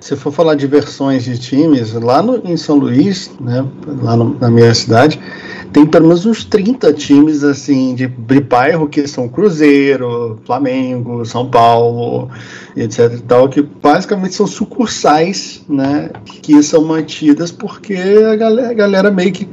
Se 0.00 0.14
for 0.16 0.32
falar 0.32 0.54
de 0.54 0.66
versões 0.66 1.24
de 1.24 1.38
times, 1.38 1.92
lá 1.94 2.22
no, 2.22 2.36
em 2.44 2.56
São 2.56 2.76
Luís, 2.76 3.30
né, 3.40 3.64
lá 4.02 4.16
no- 4.16 4.36
na 4.38 4.50
minha 4.50 4.72
cidade, 4.74 5.18
tem 5.72 5.84
pelo 5.86 6.06
menos 6.08 6.24
uns 6.24 6.44
30 6.44 6.92
times 6.92 7.42
assim 7.42 7.94
de, 7.94 8.06
de 8.06 8.40
bairro 8.40 8.88
que 8.88 9.06
são 9.06 9.28
Cruzeiro, 9.28 10.38
Flamengo, 10.44 11.24
São 11.24 11.48
Paulo, 11.50 12.30
etc 12.76 13.12
e 13.14 13.22
tal, 13.22 13.48
que 13.48 13.62
basicamente 13.62 14.34
são 14.34 14.46
sucursais, 14.46 15.62
né, 15.68 16.10
que 16.42 16.62
são 16.62 16.84
mantidas 16.84 17.50
porque 17.50 17.94
a 17.94 18.36
galera, 18.36 18.70
a 18.70 18.74
galera 18.74 19.10
meio 19.10 19.32
que 19.32 19.48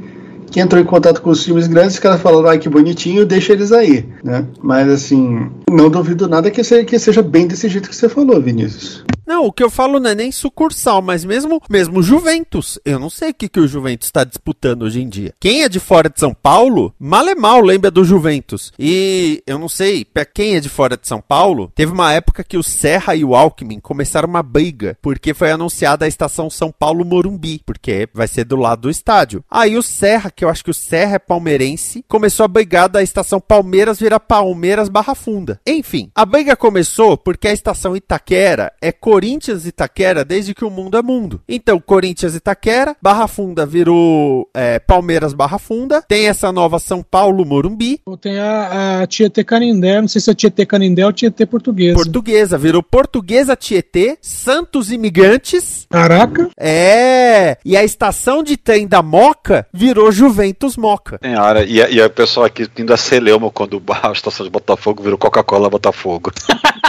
que 0.50 0.60
entrou 0.60 0.80
em 0.80 0.84
contato 0.84 1.20
com 1.20 1.30
os 1.30 1.42
times 1.42 1.66
grandes, 1.66 1.94
os 1.94 1.98
caras 1.98 2.20
falaram, 2.20 2.46
ai 2.48 2.58
que 2.60 2.68
bonitinho, 2.68 3.26
deixa 3.26 3.52
eles 3.52 3.72
aí, 3.72 4.04
né? 4.22 4.46
Mas 4.62 4.88
assim, 4.88 5.50
não 5.68 5.90
duvido 5.90 6.28
nada 6.28 6.48
que 6.48 6.62
seja, 6.62 6.84
que 6.84 6.96
seja 6.96 7.22
bem 7.22 7.48
desse 7.48 7.68
jeito 7.68 7.88
que 7.88 7.96
você 7.96 8.08
falou, 8.08 8.40
Vinícius. 8.40 9.04
Não, 9.26 9.46
o 9.46 9.52
que 9.52 9.62
eu 9.62 9.70
falo 9.70 9.98
não 9.98 10.10
é 10.10 10.14
nem 10.14 10.30
sucursal, 10.32 11.00
mas 11.00 11.24
mesmo 11.24 11.62
mesmo 11.68 12.02
Juventus. 12.02 12.78
Eu 12.84 12.98
não 12.98 13.10
sei 13.10 13.30
o 13.30 13.34
que, 13.34 13.48
que 13.48 13.60
o 13.60 13.68
Juventus 13.68 14.08
está 14.08 14.24
disputando 14.24 14.82
hoje 14.82 15.00
em 15.00 15.08
dia. 15.08 15.34
Quem 15.40 15.62
é 15.62 15.68
de 15.68 15.80
fora 15.80 16.08
de 16.08 16.20
São 16.20 16.34
Paulo, 16.34 16.94
mal 16.98 17.26
é 17.28 17.34
mal 17.34 17.60
lembra 17.60 17.90
do 17.90 18.04
Juventus. 18.04 18.72
E 18.78 19.42
eu 19.46 19.58
não 19.58 19.68
sei, 19.68 20.04
pra 20.04 20.24
quem 20.24 20.56
é 20.56 20.60
de 20.60 20.68
fora 20.68 20.96
de 20.96 21.08
São 21.08 21.20
Paulo, 21.20 21.72
teve 21.74 21.92
uma 21.92 22.12
época 22.12 22.44
que 22.44 22.56
o 22.56 22.62
Serra 22.62 23.14
e 23.14 23.24
o 23.24 23.34
Alckmin 23.34 23.80
começaram 23.80 24.28
uma 24.28 24.42
briga, 24.42 24.96
porque 25.00 25.32
foi 25.34 25.50
anunciada 25.50 26.04
a 26.04 26.08
estação 26.08 26.50
São 26.50 26.70
Paulo 26.70 27.04
Morumbi, 27.04 27.60
porque 27.64 28.08
vai 28.12 28.28
ser 28.28 28.44
do 28.44 28.56
lado 28.56 28.82
do 28.82 28.90
estádio. 28.90 29.44
Aí 29.50 29.76
o 29.76 29.82
Serra, 29.82 30.30
que 30.30 30.44
eu 30.44 30.48
acho 30.48 30.64
que 30.64 30.70
o 30.70 30.74
Serra 30.74 31.16
é 31.16 31.18
palmeirense, 31.18 32.04
começou 32.08 32.44
a 32.44 32.48
brigar 32.48 32.88
da 32.88 33.02
estação 33.02 33.40
Palmeiras 33.40 33.98
virar 34.00 34.20
Palmeiras 34.20 34.88
Barra 34.88 35.14
Funda. 35.14 35.60
Enfim, 35.66 36.10
a 36.14 36.24
briga 36.24 36.56
começou 36.56 37.16
porque 37.16 37.48
a 37.48 37.52
estação 37.52 37.96
Itaquera 37.96 38.72
é 38.80 38.92
Corinthians 39.14 39.64
Itaquera 39.64 40.24
desde 40.24 40.52
que 40.52 40.64
o 40.64 40.70
mundo 40.70 40.98
é 40.98 41.02
mundo. 41.02 41.40
Então, 41.48 41.78
Corinthians 41.78 42.34
Itaquera, 42.34 42.96
Barra 43.00 43.28
Funda 43.28 43.64
virou 43.64 44.48
é, 44.52 44.80
Palmeiras 44.80 45.32
Barra 45.32 45.56
Funda, 45.56 46.02
tem 46.02 46.26
essa 46.26 46.50
nova 46.50 46.80
São 46.80 47.00
Paulo 47.00 47.44
Morumbi, 47.46 48.00
Ou 48.04 48.16
Tem 48.16 48.40
a, 48.40 49.02
a 49.02 49.06
Tietê 49.06 49.44
Canindé, 49.44 50.00
não 50.00 50.08
sei 50.08 50.20
se 50.20 50.28
é 50.30 50.34
Tietê 50.34 50.66
Canindé 50.66 51.06
ou 51.06 51.12
Tietê 51.12 51.46
Portuguesa. 51.46 51.94
Portuguesa, 51.94 52.58
virou 52.58 52.82
Portuguesa 52.82 53.54
Tietê, 53.54 54.18
Santos 54.20 54.90
Imigrantes, 54.90 55.86
Caraca, 55.88 56.50
é, 56.58 57.56
e 57.64 57.76
a 57.76 57.84
estação 57.84 58.42
de 58.42 58.56
trem 58.56 58.84
da 58.88 59.00
Moca 59.00 59.64
virou 59.72 60.10
Juventus 60.10 60.76
Moca. 60.76 61.20
Senhora, 61.22 61.62
e, 61.64 61.80
a- 61.80 61.88
e 61.88 62.02
a 62.02 62.10
pessoa 62.10 62.48
aqui 62.48 62.66
indo 62.76 62.92
a 62.92 62.96
Celeuma 62.96 63.48
quando 63.48 63.80
a 64.02 64.10
estação 64.10 64.44
de 64.44 64.50
Botafogo 64.50 65.04
virou 65.04 65.16
Coca-Cola 65.16 65.70
Botafogo. 65.70 66.32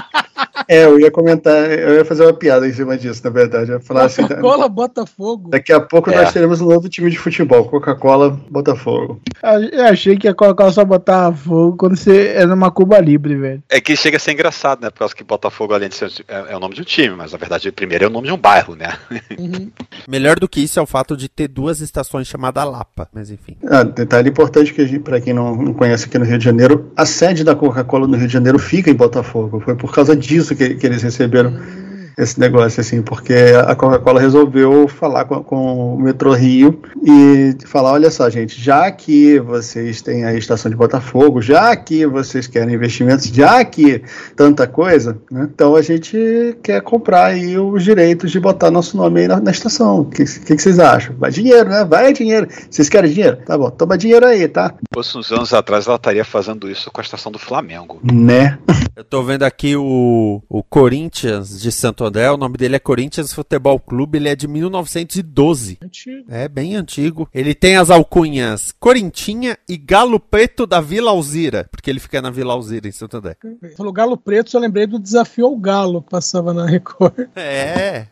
É, 0.68 0.86
eu 0.86 1.00
ia 1.00 1.12
comentar, 1.12 1.70
eu 1.70 1.96
ia 1.96 2.06
fazer 2.06 2.24
uma 2.24 2.34
piada 2.34 2.68
em 2.68 2.74
cima 2.74 2.98
disso, 2.98 3.22
na 3.24 3.30
verdade. 3.30 3.72
Eu 3.72 3.78
ia 3.78 3.82
falar 3.84 4.06
assim, 4.06 4.22
Coca-Cola 4.24 4.70
Botafogo. 4.70 5.50
daqui 5.50 5.74
a 5.74 5.80
pouco 5.80 6.10
É. 6.10 6.16
nós 6.16 6.32
teremos 6.32 6.62
um 6.62 6.66
novo 6.68 6.88
time 6.90 7.10
de 7.10 7.18
futebol, 7.18 7.66
Coca-Cola, 7.66 8.40
Botafogo. 8.50 9.22
Eu 9.72 9.86
achei 9.86 10.18
que 10.18 10.28
ia 10.28 10.34
colocar 10.34 10.72
só 10.72 10.84
botar 10.86 11.32
fogo 11.34 11.78
quando 11.78 11.96
você 11.96 12.28
é 12.30 12.46
numa 12.46 12.72
Cuba 12.72 13.00
Libre, 13.00 13.36
velho. 13.36 13.64
É 13.70 13.80
que 13.82 13.96
chega 13.96 14.18
a 14.18 14.20
ser 14.20 14.32
engraçado, 14.32 14.82
né? 14.82 14.90
Por 14.90 15.00
causa 15.00 15.16
que 15.16 15.24
Botafogo, 15.24 15.74
além 15.74 15.90
de 15.90 15.96
ser. 15.96 16.12
É, 16.28 16.54
é 16.54 16.58
o 16.58 16.60
nome 16.60 16.76
de 16.76 16.82
um 16.82 16.86
time, 16.86 17.16
mas 17.16 17.32
na 17.32 17.38
verdade 17.38 17.68
o 17.70 17.74
primeiro 17.74 18.06
é 18.06 18.08
o 18.08 18.12
nome 18.12 18.28
de 18.28 18.34
um 18.34 18.38
bairro, 18.38 18.76
né? 18.76 18.94
Uhum. 19.38 19.72
Melhor 20.08 20.40
do 20.40 20.48
que 20.48 20.62
isso 20.62 20.80
é 20.80 20.82
o 20.82 20.86
fato 20.86 21.16
de 21.18 21.28
ter 21.30 21.48
duas 21.48 21.82
estações 21.82 22.28
chamadas 22.28 22.66
Lapa, 22.66 23.08
mas 23.14 23.30
enfim. 23.30 23.58
Ah, 23.68 23.84
detalhe 23.84 24.30
importante 24.30 24.74
que 24.74 25.00
para 25.00 25.20
quem 25.22 25.34
não, 25.34 25.56
não 25.56 25.74
conhece 25.74 26.06
aqui 26.06 26.18
no 26.18 26.26
Rio 26.26 26.38
de 26.38 26.46
Janeiro, 26.46 26.92
a 26.96 27.06
sede 27.06 27.44
da 27.44 27.56
Coca-Cola 27.56 28.08
no 28.08 28.16
Rio 28.18 28.28
de 28.28 28.34
Janeiro 28.34 28.58
fica 28.60 28.90
em 28.90 28.94
Botafogo. 28.96 29.60
Foi 29.60 29.76
por 29.76 29.94
causa 29.94 30.16
disso 30.16 30.45
que, 30.54 30.76
que 30.76 30.86
eles 30.86 31.02
receberam 31.02 31.58
esse 32.18 32.40
negócio, 32.40 32.82
assim, 32.82 33.02
porque 33.02 33.34
a 33.68 33.76
Coca-Cola 33.76 34.22
resolveu 34.22 34.88
falar 34.88 35.26
com, 35.26 35.44
com 35.44 35.96
o 35.96 36.00
Metrô 36.00 36.34
Rio 36.34 36.82
e 37.04 37.56
falar, 37.66 37.94
olha 37.94 38.10
só, 38.10 38.30
gente, 38.30 38.60
já 38.60 38.90
que 38.92 39.40
vocês 39.40 40.02
têm 40.02 40.26
a 40.26 40.34
estação 40.34 40.70
de 40.70 40.78
Botafogo, 40.78 41.42
já 41.42 41.76
que 41.76 42.06
vocês 42.06 42.48
querem 42.48 42.74
investimentos, 42.74 43.26
já 43.28 43.64
que 43.66 44.02
tanta 44.36 44.68
coisa, 44.68 45.18
né, 45.30 45.50
então 45.54 45.76
a 45.76 45.82
gente 45.82 46.58
quer 46.64 46.82
comprar 46.82 47.26
aí 47.26 47.58
os 47.58 47.84
direitos 47.84 48.32
de 48.32 48.40
botar 48.40 48.72
nosso 48.72 48.96
nome 48.96 49.22
aí 49.22 49.28
na, 49.28 49.40
na 49.40 49.52
estação. 49.52 50.02
O 50.02 50.06
que, 50.06 50.24
que, 50.24 50.56
que 50.56 50.62
vocês 50.62 50.80
acham? 50.80 51.16
Vai 51.18 51.32
dinheiro, 51.32 51.70
né? 51.70 51.84
Vai 51.86 52.14
dinheiro. 52.14 52.48
Vocês 52.70 52.90
querem 52.90 53.12
dinheiro? 53.12 53.38
Tá 53.46 53.58
bom, 53.58 53.70
toma 53.70 53.98
dinheiro 53.98 54.26
aí, 54.26 54.48
tá? 54.48 54.74
Fosse 54.94 55.18
uns 55.18 55.32
anos 55.32 55.54
atrás, 55.54 55.88
ela 55.88 55.96
estaria 55.96 56.26
fazendo 56.26 56.70
isso 56.70 56.92
com 56.92 57.02
a 57.02 57.04
estação 57.04 57.32
do 57.32 57.40
Flamengo. 57.40 58.00
Né? 58.04 58.58
Eu 58.96 59.04
tô 59.04 59.22
vendo 59.24 59.44
aqui 59.44 59.76
o, 59.76 60.42
o 60.48 60.64
Corinthians 60.64 61.60
de 61.60 61.72
Santo 61.72 62.05
André, 62.06 62.30
o 62.32 62.38
nome 62.38 62.58
dele 62.58 62.76
é 62.76 62.80
Corinthians 62.80 63.34
Futebol 63.34 63.80
Clube, 63.80 64.18
ele 64.18 64.30
é 64.30 64.36
de 64.36 64.48
1912. 64.48 65.78
Antigo. 65.82 66.26
É 66.30 66.48
bem 66.48 66.76
antigo. 66.76 67.30
Ele 67.34 67.54
tem 67.54 67.78
as 67.78 67.90
alcunhas 67.90 68.74
Corintinha 68.80 69.58
e 69.68 69.78
Galo 69.78 70.20
Preto 70.20 70.66
da 70.66 70.80
Vila 70.82 71.12
Alzira, 71.12 71.68
porque 71.72 71.90
ele 71.90 72.00
fica 72.00 72.22
na 72.22 72.30
Vila 72.30 72.54
Alzira 72.54 72.88
em 72.88 72.92
Santo 72.92 73.18
André. 73.18 73.38
Falou 73.76 73.92
Galo 73.94 74.18
Preto, 74.18 74.52
só 74.52 74.60
lembrei 74.60 74.88
do 74.88 75.00
desafio 75.00 75.46
ao 75.46 75.58
Galo 75.58 76.02
que 76.02 76.10
passava 76.10 76.54
na 76.54 76.66
Record. 76.66 77.28
É. 77.36 78.08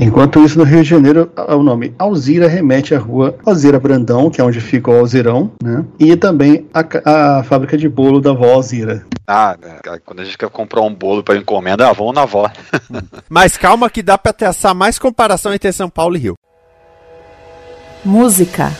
Enquanto 0.00 0.38
isso, 0.44 0.56
no 0.56 0.64
Rio 0.64 0.82
de 0.82 0.88
Janeiro, 0.88 1.28
o 1.36 1.62
nome 1.62 1.92
Alzira 1.98 2.46
remete 2.46 2.94
à 2.94 2.98
rua 3.00 3.36
Alzira 3.44 3.80
Brandão, 3.80 4.30
que 4.30 4.40
é 4.40 4.44
onde 4.44 4.60
fica 4.60 4.92
o 4.92 4.96
Alzirão, 4.96 5.50
né? 5.60 5.84
E 5.98 6.14
também 6.14 6.68
a, 6.72 7.38
a 7.38 7.42
fábrica 7.42 7.76
de 7.76 7.88
bolo 7.88 8.20
da 8.20 8.32
vó 8.32 8.54
Alzira. 8.54 9.04
Ah, 9.26 9.56
né? 9.60 9.98
quando 10.06 10.20
a 10.20 10.24
gente 10.24 10.38
quer 10.38 10.48
comprar 10.50 10.82
um 10.82 10.94
bolo 10.94 11.24
para 11.24 11.36
encomenda, 11.36 11.88
ah, 11.88 11.92
vamos 11.92 12.14
na 12.14 12.22
avó. 12.22 12.48
Mas 13.28 13.56
calma 13.56 13.90
que 13.90 14.00
dá 14.00 14.16
pra 14.16 14.32
traçar 14.32 14.72
mais 14.72 15.00
comparação 15.00 15.52
entre 15.52 15.72
São 15.72 15.90
Paulo 15.90 16.16
e 16.16 16.20
Rio. 16.20 16.34
Música. 18.04 18.72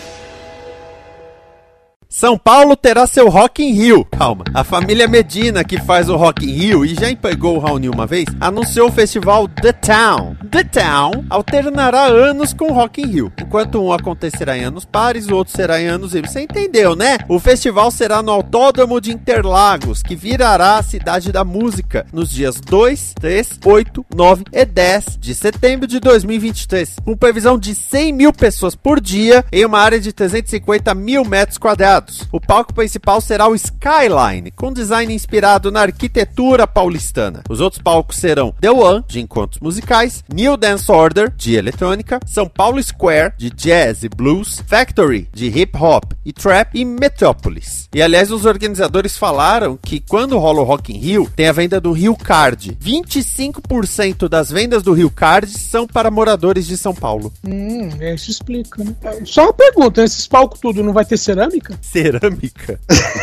São 2.11 2.39
Paulo 2.39 2.75
terá 2.75 3.07
seu 3.07 3.29
Rock 3.29 3.63
in 3.63 3.75
Rio. 3.75 4.03
Calma. 4.07 4.43
A 4.55 4.65
família 4.65 5.07
Medina, 5.07 5.63
que 5.63 5.79
faz 5.79 6.09
o 6.09 6.17
Rock 6.17 6.47
in 6.47 6.55
Rio 6.55 6.83
e 6.83 6.95
já 6.95 7.11
empregou 7.11 7.57
o 7.57 7.59
Raoni 7.59 7.91
uma 7.91 8.07
vez, 8.07 8.25
anunciou 8.41 8.89
o 8.89 8.93
festival 8.93 9.47
The 9.47 9.75
Town. 9.75 10.35
The 10.51 10.65
Town 10.65 11.27
alternará 11.29 12.07
anos 12.07 12.55
com 12.55 12.71
o 12.71 12.73
Rock 12.73 13.03
in 13.03 13.09
Rio. 13.09 13.33
Enquanto 13.39 13.85
um 13.85 13.93
acontecerá 13.93 14.57
em 14.57 14.65
anos 14.65 14.87
pares, 14.87 15.29
o 15.29 15.37
outro 15.37 15.55
será 15.55 15.83
em 15.83 15.87
anos 15.87 16.15
ímpares. 16.15 16.33
Você 16.33 16.41
entendeu, 16.41 16.97
né? 16.97 17.19
O 17.29 17.39
festival 17.39 17.91
será 17.91 18.23
no 18.23 18.33
Autódromo 18.33 19.03
de 19.03 19.13
Interlagos, 19.13 20.03
que 20.03 20.17
virará 20.17 20.79
a 20.79 20.83
cidade 20.83 21.31
da 21.31 21.45
música 21.45 22.07
nos 22.11 22.31
dias 22.31 22.59
2, 22.59 23.17
3, 23.21 23.61
8, 23.63 24.07
9 24.17 24.45
e 24.51 24.65
10 24.65 25.19
de 25.21 25.35
setembro 25.35 25.87
de 25.87 26.01
2023, 26.01 26.97
com 27.05 27.15
previsão 27.15 27.59
de 27.59 27.75
100 27.75 28.13
mil 28.15 28.33
pessoas 28.33 28.75
por 28.75 28.99
dia 28.99 29.45
em 29.53 29.67
uma 29.67 29.79
área 29.79 30.01
de 30.01 30.11
350 30.11 30.95
mil 30.95 31.23
metros 31.23 31.59
quadrados. 31.59 31.98
O 32.33 32.41
palco 32.41 32.75
principal 32.75 33.21
será 33.21 33.49
o 33.49 33.55
Skyline, 33.55 34.51
com 34.51 34.73
design 34.73 35.13
inspirado 35.13 35.71
na 35.71 35.83
arquitetura 35.83 36.67
paulistana. 36.67 37.43
Os 37.49 37.61
outros 37.61 37.83
palcos 37.83 38.17
serão 38.17 38.55
The 38.61 38.71
One, 38.71 39.05
de 39.07 39.21
encontros 39.21 39.61
musicais, 39.61 40.23
New 40.33 40.57
Dance 40.57 40.91
Order, 40.91 41.33
de 41.37 41.55
eletrônica, 41.55 42.21
São 42.27 42.49
Paulo 42.49 42.83
Square, 42.83 43.35
de 43.37 43.51
jazz 43.51 44.03
e 44.03 44.09
blues, 44.09 44.63
Factory, 44.67 45.29
de 45.33 45.47
hip 45.47 45.77
hop 45.77 46.13
e 46.25 46.33
trap, 46.33 46.71
e 46.75 46.85
Metropolis. 46.85 47.89
E 47.95 48.03
aliás, 48.03 48.31
os 48.31 48.45
organizadores 48.45 49.17
falaram 49.17 49.79
que 49.81 50.01
quando 50.01 50.39
rola 50.39 50.61
o 50.61 50.65
Rock 50.65 50.93
in 50.93 50.99
Rio, 50.99 51.31
tem 51.35 51.49
a 51.49 51.53
venda 51.53 51.81
do 51.81 51.93
Rio 51.93 52.15
Card. 52.17 52.77
25% 52.81 54.29
das 54.29 54.51
vendas 54.51 54.83
do 54.83 54.93
Rio 54.93 55.11
Card 55.11 55.51
são 55.59 55.87
para 55.87 56.11
moradores 56.11 56.67
de 56.67 56.77
São 56.77 56.95
Paulo. 56.95 57.33
Hum, 57.47 57.89
é, 58.01 58.15
isso 58.15 58.31
explica, 58.31 58.85
né? 58.85 58.95
Só 59.25 59.45
uma 59.45 59.53
pergunta, 59.53 60.03
esses 60.03 60.27
palcos 60.27 60.61
tudo 60.61 60.83
não 60.83 60.93
vai 60.93 61.05
ter 61.05 61.17
cerâmica? 61.17 61.79
Cerâmica? 61.91 62.79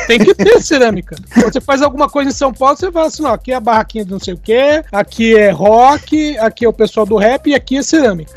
Tem 0.08 0.20
que 0.20 0.34
ter 0.34 0.62
cerâmica. 0.62 1.16
Quando 1.34 1.54
você 1.54 1.62
faz 1.62 1.82
alguma 1.82 2.10
coisa 2.10 2.30
em 2.30 2.34
São 2.34 2.52
Paulo, 2.54 2.76
você 2.78 2.92
fala 2.92 3.08
assim, 3.08 3.24
ó, 3.24 3.34
aqui 3.34 3.52
é 3.52 3.56
a 3.56 3.60
barraquinha 3.60 4.04
de 4.06 4.12
não 4.12 4.20
sei 4.20 4.34
o 4.34 4.38
quê, 4.38 4.84
aqui 4.92 5.36
é 5.36 5.50
rock, 5.52 6.38
aqui 6.40 6.66
é 6.66 6.68
o 6.70 6.74
pessoal 6.74 7.06
do 7.06 7.16
rap 7.16 7.48
e 7.50 7.56
aqui 7.56 7.78
é 7.78 7.84
cerâmica. 7.84 8.32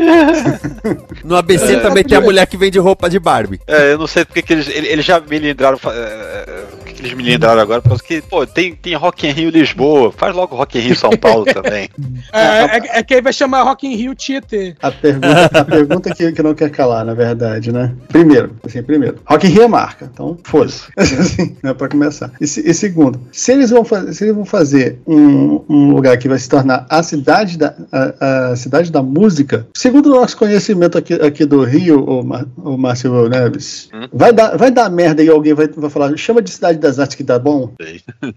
No 1.24 1.36
ABC 1.36 1.74
É. 1.74 1.80
também 1.80 2.04
tem 2.04 2.16
a 2.16 2.20
mulher 2.20 2.46
que 2.46 2.56
vende 2.56 2.78
roupa 2.78 3.08
de 3.08 3.18
Barbie. 3.18 3.60
É, 3.66 3.92
eu 3.92 3.98
não 3.98 4.06
sei 4.06 4.24
porque 4.24 4.42
que 4.42 4.52
eles, 4.52 4.68
ele- 4.68 4.88
eles 4.88 5.04
já 5.04 5.20
me 5.20 5.38
lembraram. 5.38 5.78
fa- 5.78 5.92
é, 5.94 6.64
Por 6.78 6.84
que 6.86 7.00
eles 7.02 7.12
me 7.14 7.22
lembraram 7.22 7.60
agora? 7.60 7.80
Porque, 7.80 8.20
que, 8.20 8.22
pô, 8.28 8.46
tem, 8.46 8.74
tem 8.74 8.94
Rock 8.94 9.26
in 9.26 9.30
Rio 9.32 9.50
Lisboa. 9.50 10.12
Faz 10.12 10.34
logo 10.34 10.56
Rock 10.56 10.78
in 10.78 10.82
Rio 10.82 10.96
São 10.96 11.10
Paulo 11.10 11.44
também. 11.52 11.88
É, 12.32 12.40
é, 12.40 12.98
é 12.98 13.02
que 13.02 13.14
aí 13.14 13.20
vai 13.22 13.32
chamar 13.32 13.62
Rock 13.62 13.86
in 13.86 13.94
Rio 13.96 14.14
Tietê. 14.14 14.74
A 14.82 14.90
pergunta, 14.90 15.50
a 15.60 15.64
pergunta 15.64 16.14
que, 16.14 16.32
que 16.32 16.42
não 16.42 16.54
quer 16.54 16.70
calar, 16.70 17.04
na 17.04 17.14
verdade, 17.14 17.72
né? 17.72 17.92
Primeiro, 18.08 18.56
assim, 18.64 18.82
primeiro, 18.82 19.18
Rock 19.26 19.46
in 19.46 19.50
Rio 19.50 19.62
é 19.62 19.68
marca, 19.68 20.10
então 20.18 20.36
foda-se. 20.42 20.82
Assim, 20.98 21.56
né, 21.62 21.72
pra 21.74 21.88
começar. 21.88 22.32
E, 22.40 22.44
e 22.44 22.74
segundo, 22.74 23.20
se 23.30 23.52
eles 23.52 23.70
vão, 23.70 23.84
fa- 23.84 24.12
se 24.12 24.24
eles 24.24 24.34
vão 24.34 24.44
fazer 24.44 24.98
um, 25.06 25.60
um 25.68 25.92
lugar 25.92 26.16
que 26.18 26.28
vai 26.28 26.38
se 26.38 26.48
tornar 26.48 26.86
a 26.90 27.02
cidade 27.02 27.56
da, 27.56 27.74
a, 27.92 28.50
a 28.52 28.56
cidade 28.56 28.90
da 28.90 29.02
música, 29.02 29.66
segundo 29.76 30.06
o 30.06 30.20
nosso 30.20 30.36
conhecimento 30.36 30.98
aqui, 30.98 31.14
aqui 31.14 31.44
do 31.44 31.62
Rio, 31.62 32.04
o, 32.04 32.24
Mar, 32.24 32.44
o 32.56 32.76
Márcio 32.76 33.28
Neves, 33.28 33.88
Hum? 33.94 34.08
vai, 34.12 34.32
dar, 34.32 34.56
vai 34.56 34.70
dar 34.70 34.90
merda 34.90 35.22
e 35.22 35.28
alguém 35.28 35.54
vai, 35.54 35.68
vai 35.68 35.88
falar, 35.90 36.16
chama 36.16 36.42
de 36.42 36.50
cidade 36.50 36.78
das 36.78 36.98
artes 36.98 37.14
que 37.16 37.22
dá 37.22 37.38
bom? 37.38 37.72
Sei. 37.80 38.00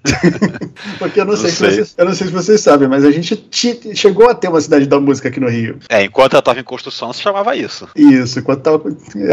Porque 0.99 1.19
eu 1.19 1.25
não, 1.25 1.33
Não 1.33 1.39
sei, 1.39 1.49
se 1.49 1.57
sei. 1.57 1.69
vocês, 1.71 1.93
eu 1.97 2.05
não 2.05 2.13
sei 2.13 2.27
se 2.27 2.33
vocês 2.33 2.61
sabem, 2.61 2.87
mas 2.87 3.03
a 3.03 3.11
gente 3.11 3.43
chegou 3.95 4.29
a 4.29 4.35
ter 4.35 4.47
uma 4.47 4.61
cidade 4.61 4.85
da 4.85 4.99
música 4.99 5.29
aqui 5.29 5.39
no 5.39 5.49
Rio. 5.49 5.77
É, 5.89 6.03
enquanto 6.03 6.33
ela 6.33 6.41
tava 6.41 6.59
em 6.59 6.63
construção, 6.63 7.11
se 7.13 7.21
chamava 7.21 7.55
isso. 7.55 7.87
Isso, 7.95 8.41
quando 8.43 8.61
tava, 8.61 8.83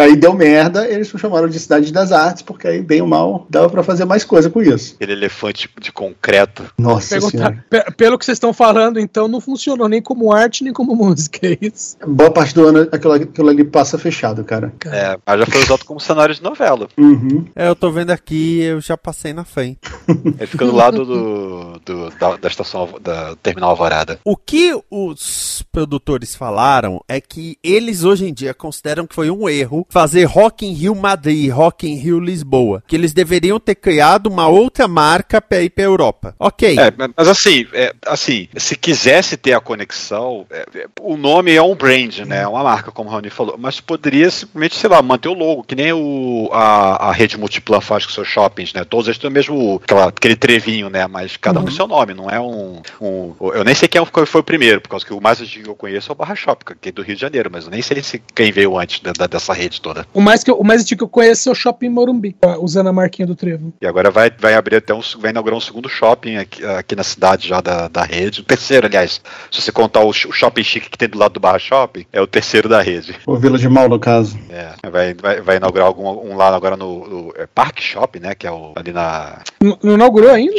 aí 0.00 0.16
deu 0.16 0.32
merda, 0.34 0.86
eles 0.88 1.08
chamaram 1.08 1.48
de 1.48 1.58
Cidade 1.58 1.92
das 1.92 2.12
Artes, 2.12 2.38
porque 2.45 2.66
aí, 2.68 2.80
bem 2.83 3.00
ou 3.02 3.07
mal, 3.09 3.47
dava 3.50 3.68
pra 3.71 3.83
fazer 3.83 4.04
mais 4.04 4.25
coisa 4.25 4.49
com 4.50 4.61
isso. 4.62 4.95
Aquele 4.97 5.12
elefante 5.12 5.68
de 5.80 5.92
concreto. 5.92 6.64
Nossa 6.78 7.21
senhora. 7.21 7.64
pe- 7.68 7.90
pelo 7.92 8.18
que 8.18 8.25
vocês 8.25 8.37
estão 8.37 8.52
falando, 8.52 8.99
então, 8.99 9.28
não 9.28 9.40
funcionou 9.40 9.88
nem 9.88 10.00
como 10.02 10.33
arte, 10.33 10.64
nem 10.64 10.73
como 10.73 10.95
música, 10.97 11.47
é 11.47 11.57
isso? 11.61 11.97
Boa 12.07 12.30
parte 12.30 12.54
do 12.54 12.66
ano 12.66 12.88
aquilo, 12.92 13.12
aquilo 13.14 13.49
ali 13.49 13.64
passa 13.64 13.99
fechado, 13.99 14.45
cara. 14.45 14.73
É, 14.87 15.18
mas 15.26 15.40
já 15.40 15.47
foi 15.47 15.61
usado 15.62 15.85
como 15.85 16.00
cenário 16.00 16.35
de 16.35 16.42
novela. 16.42 16.88
Uhum. 16.99 17.47
É, 17.57 17.68
eu 17.68 17.75
tô 17.75 17.90
vendo 17.90 18.11
aqui, 18.11 18.61
eu 18.61 18.80
já 18.80 18.97
passei 18.97 19.33
na 19.33 19.42
frente. 19.45 19.78
Ele 20.09 20.47
fica 20.47 20.64
do 20.66 20.75
lado 20.75 21.04
do, 21.07 21.78
do- 21.85 22.11
da, 22.18 22.37
da 22.37 22.49
estação 22.49 22.88
da 23.00 23.35
Terminal 23.37 23.71
Alvorada. 23.71 24.21
O 24.25 24.37
que 24.37 24.78
os 24.90 25.64
produtores 25.73 26.35
falaram 26.35 27.00
é 27.09 27.21
que 27.21 27.57
eles 27.62 28.04
hoje 28.04 28.26
em 28.26 28.33
dia 28.35 28.52
consideram 28.52 29.07
que 29.07 29.14
foi 29.14 29.30
um 29.30 29.49
erro 29.49 29.87
fazer 29.88 30.25
Rock 30.25 30.66
in 30.66 30.73
Rio 30.73 30.95
Madrid, 30.95 31.50
Rock 31.50 31.88
in 31.88 31.95
Rio 31.97 32.18
Lisboa, 32.28 32.82
que 32.87 32.94
eles 32.97 33.12
deveriam 33.12 33.58
ter 33.58 33.75
criado 33.75 34.26
uma 34.28 34.47
outra 34.49 34.87
marca 34.87 35.40
para 35.40 35.62
ir 35.62 35.70
para 35.70 35.85
Europa. 35.85 36.35
Ok. 36.38 36.78
É, 36.78 36.92
mas 37.16 37.28
assim, 37.28 37.66
é, 37.73 37.92
assim, 38.06 38.49
se 38.56 38.76
quisesse 38.76 39.37
ter 39.37 39.52
a 39.54 39.61
conexão, 39.61 40.47
é, 40.50 40.66
é, 40.75 40.87
o 41.00 41.16
nome 41.16 41.54
é 41.54 41.62
um 41.62 41.75
brand, 41.75 42.18
né? 42.20 42.42
É 42.42 42.49
uma 42.49 42.62
marca, 42.62 42.90
como 42.90 43.08
o 43.08 43.12
Raoni 43.12 43.30
falou, 43.30 43.56
mas 43.58 43.80
poderia 43.80 44.30
simplesmente, 44.30 44.76
sei 44.76 44.90
lá, 44.90 45.00
manter 45.02 45.28
o 45.28 45.35
logo, 45.35 45.62
que 45.64 45.75
nem 45.75 45.92
o, 45.92 46.49
a, 46.52 47.08
a 47.08 47.12
rede 47.12 47.38
Multiplan 47.38 47.80
faz 47.80 48.04
com 48.04 48.12
seus 48.12 48.28
shoppings, 48.28 48.73
né? 48.73 48.85
Todos 48.85 49.06
eles 49.08 49.18
têm 49.18 49.30
o 49.30 49.32
mesmo, 49.32 49.80
aquela, 49.82 50.08
aquele 50.08 50.37
trevinho, 50.37 50.88
né? 50.90 51.06
Mas 51.06 51.37
cada 51.37 51.61
um 51.61 51.64
tem 51.64 51.75
seu 51.75 51.87
nome, 51.88 52.14
não 52.14 52.28
é 52.30 52.38
um, 52.40 52.80
um- 53.00 53.35
Eu 53.54 53.64
nem 53.64 53.75
sei 53.75 53.88
quem 53.88 54.04
foi, 54.04 54.26
foi 54.26 54.40
o 54.40 54.44
primeiro, 54.44 54.80
por 54.80 54.88
causa 54.90 55.04
que 55.06 55.12
o 55.14 55.20
mais 55.20 55.40
antigo 55.40 55.64
que 55.64 55.70
eu 55.70 55.76
conheço 55.76 56.11
é 56.11 56.12
o 56.12 56.16
Barra 56.16 56.35
Shop, 56.35 56.64
que 56.80 56.88
é 56.88 56.92
do 56.92 57.02
Rio 57.02 57.14
de 57.14 57.20
Janeiro, 57.20 57.49
mas 57.52 57.64
eu 57.64 57.70
nem 57.70 57.82
sei 57.82 58.02
se 58.02 58.23
quem 58.35 58.52
veio 58.52 58.78
antes 58.78 59.00
da- 59.00 59.12
da- 59.12 59.26
dessa 59.26 59.52
rede 59.52 59.80
toda. 59.80 60.06
O 60.12 60.20
mais, 60.20 60.42
que 60.44 60.50
eu, 60.50 60.56
o 60.58 60.64
mais 60.64 60.82
antigo 60.82 60.99
que 60.99 61.04
eu 61.04 61.08
conheço 61.08 61.49
é 61.49 61.52
o 61.52 61.54
Shopping 61.54 61.88
Morumbi, 61.88 62.17
tá? 62.40 62.58
usando 62.58 62.88
a 62.88 62.92
marquinha 62.92 63.26
do 63.26 63.34
trevo. 63.34 63.72
E 63.80 63.87
agora 63.87 64.10
vai, 64.10 64.30
vai 64.30 64.54
abrir 64.54 64.76
até 64.76 64.94
um, 64.94 65.00
vai 65.18 65.30
inaugurar 65.30 65.56
um 65.56 65.60
segundo 65.60 65.88
shopping 65.88 66.37
aqui, 66.37 66.64
aqui 66.64 66.96
na 66.96 67.02
cidade 67.02 67.48
já 67.48 67.60
da, 67.60 67.88
da 67.88 68.02
rede. 68.02 68.40
O 68.40 68.44
terceiro, 68.44 68.87
aliás. 68.87 69.20
Se 69.50 69.60
você 69.62 69.72
contar 69.72 70.00
o, 70.00 70.08
o 70.10 70.12
shopping 70.12 70.62
chique 70.62 70.90
que 70.90 70.98
tem 70.98 71.08
do 71.08 71.18
lado 71.18 71.32
do 71.32 71.40
Barra 71.40 71.58
Shopping, 71.58 72.06
é 72.12 72.20
o 72.20 72.26
terceiro 72.26 72.68
da 72.68 72.82
rede. 72.82 73.14
O 73.26 73.37
Vila 73.37 73.58
de 73.58 73.68
Mal, 73.68 73.88
no 73.88 73.98
caso. 73.98 74.38
É, 74.50 74.72
vai, 74.90 75.14
vai, 75.14 75.40
vai 75.40 75.56
inaugurar 75.56 75.87
algum, 75.87 76.06
um 76.08 76.37
lá 76.37 76.54
agora 76.54 76.76
no, 76.76 77.06
no 77.08 77.34
é, 77.37 77.46
Park 77.46 77.80
Shopping, 77.80 78.20
né? 78.20 78.34
Que 78.34 78.46
é 78.46 78.50
o, 78.50 78.72
ali 78.76 78.92
na 78.92 79.42
Não, 79.60 79.78
não 79.82 79.94
inaugurou 79.94 80.30
ainda? 80.30 80.52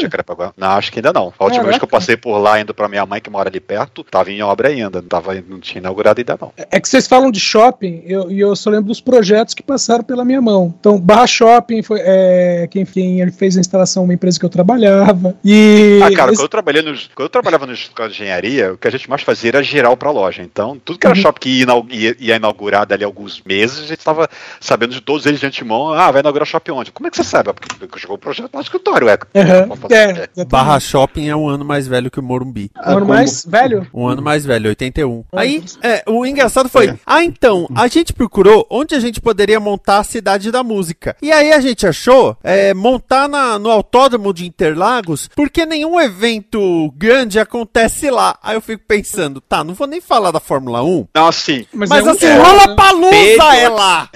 Não, 0.58 0.70
acho 0.70 0.92
que 0.92 1.00
ainda 1.00 1.14
não. 1.14 1.34
A 1.38 1.44
última 1.44 1.64
vez 1.64 1.78
que 1.78 1.84
eu 1.84 1.90
passei 1.90 2.18
por 2.18 2.38
lá 2.38 2.60
indo 2.60 2.74
pra 2.74 2.88
minha 2.88 3.06
mãe, 3.06 3.22
que 3.22 3.30
mora 3.30 3.50
ali 3.50 3.60
perto, 3.60 4.04
tava 4.04 4.32
em 4.32 4.42
obra 4.42 4.70
ainda. 4.70 5.02
Não, 5.02 5.08
tava, 5.08 5.34
não 5.48 5.60
tinha 5.60 5.80
inaugurado 5.80 6.20
ainda 6.20 6.38
não. 6.40 6.52
É 6.72 6.80
que 6.80 6.88
vocês 6.88 7.08
falam 7.08 7.32
de 7.32 7.40
shopping, 7.40 8.04
eu- 8.06 8.32
e 8.32 8.40
eu, 8.40 8.56
só 8.56 8.70
lembro 8.70 8.88
dos 8.88 9.02
projetos 9.02 9.54
que 9.54 9.64
passaram 9.64 10.04
pela 10.04 10.26
minha 10.26 10.42
mão. 10.42 10.74
Então, 10.80 11.00
Barra 11.00 11.28
Shopping 11.28 11.49
foi 11.84 12.00
é, 12.04 12.68
quem, 12.70 12.86
quem 12.86 13.22
ele 13.22 13.32
fez 13.32 13.58
a 13.58 13.60
instalação 13.60 14.04
uma 14.04 14.14
empresa 14.14 14.40
que 14.40 14.46
eu 14.46 14.50
trabalhava. 14.50 15.36
E 15.44 16.00
Ah, 16.04 16.12
cara, 16.16 16.32
esse- 16.32 16.40
quando 16.40 16.46
eu 16.46 16.50
trabalhei 16.50 16.82
nos, 16.82 17.10
quando 17.16 17.26
eu 17.26 17.30
trabalhava 17.30 17.66
no 17.66 17.74
escola 17.74 18.10
de 18.10 18.16
engenharia, 18.16 18.74
o 18.74 18.78
que 18.78 18.88
a 18.88 18.92
gente 18.92 19.10
mais 19.10 19.22
fazia 19.22 19.50
era 19.52 19.64
geral 19.64 19.96
pra 19.98 20.12
loja. 20.12 20.42
Então, 20.44 20.78
tudo 20.84 21.00
que 21.00 21.06
era 21.08 21.16
Uhum. 21.16 21.22
shopping 21.22 21.40
que 21.40 21.50
ia, 21.50 21.66
ia, 21.90 22.16
ia 22.20 22.36
inaugurar 22.36 22.86
dali 22.86 23.04
a 23.04 23.08
alguns 23.08 23.42
meses, 23.46 23.80
a 23.80 23.88
gente 23.88 24.00
estava 24.00 24.28
sabendo 24.60 24.94
de 24.94 25.02
todos 25.02 25.26
eles 25.26 25.40
de 25.40 25.46
antemão. 25.46 25.94
Ah, 25.94 26.12
vai 26.12 26.22
inaugurar 26.22 26.46
shopping 26.46 26.72
onde? 26.72 26.92
Como 26.92 27.08
é 27.08 27.12
que 27.12 27.18
você 27.18 27.24
sabe? 27.24 27.52
Porque 27.54 28.00
chegou 28.00 28.16
o 28.16 28.20
projeto 28.20 28.50
no 28.54 28.62
escritório, 28.62 29.08
é. 29.10 29.18
Fazer 29.80 30.30
é. 30.36 30.46
Barra 30.46 30.80
Shopping 30.80 31.30
é 31.30 31.36
um 31.36 31.48
ano 31.48 31.64
mais 31.64 31.88
velho 31.88 32.10
que 32.12 32.20
o 32.20 32.24
Morumbi. 32.24 32.70
Um 32.86 32.98
ano 32.98 33.06
mais 33.06 33.46
velho? 33.46 33.88
Um 33.94 34.08
ano 34.08 34.22
mais 34.22 34.46
velho, 34.46 34.68
81. 34.70 35.24
Ah, 35.32 35.42
Aí, 35.42 35.64
é, 35.82 36.04
o 36.08 36.26
engraçado 36.26 36.68
foi, 36.70 36.94
ah, 37.06 37.24
então, 37.24 37.68
a 37.76 37.88
gente 37.88 38.12
procurou 38.14 38.66
onde 38.70 38.96
a 38.96 39.00
gente 39.00 39.22
poderia 39.22 39.60
montar 39.60 40.00
a 40.00 40.04
cidade 40.04 40.52
da 40.52 40.64
música. 40.64 41.16
E 41.22 41.32
aí 41.32 41.39
a 41.54 41.60
gente 41.60 41.88
achou 41.88 42.38
é, 42.44 42.74
montar 42.74 43.28
na- 43.28 43.58
no 43.58 43.70
autódromo 43.70 44.34
de 44.34 44.46
Interlagos, 44.46 45.30
porque 45.36 45.66
nenhum 45.66 46.00
evento 46.00 46.92
grande 46.96 47.40
acontece 47.40 48.10
lá. 48.12 48.38
Aí 48.44 48.56
eu 48.56 48.62
fico 48.62 48.84
pensando, 48.88 49.40
tá, 49.42 49.64
não 49.64 49.74
vou 49.74 49.88
nem 49.88 50.02
falar 50.02 50.32
da 50.32 50.40
Fórmula 50.40 50.84
1, 50.84 51.08
Não, 51.16 51.28
assim. 51.28 51.66
mas, 51.74 51.90
é 51.90 52.04
um- 52.04 52.10
assim, 52.10 52.26
é, 52.26 52.38
rola 52.38 52.76
palusa 52.76 53.10
Beijo. 53.12 53.42
é 53.44 53.70
lá! 53.70 54.10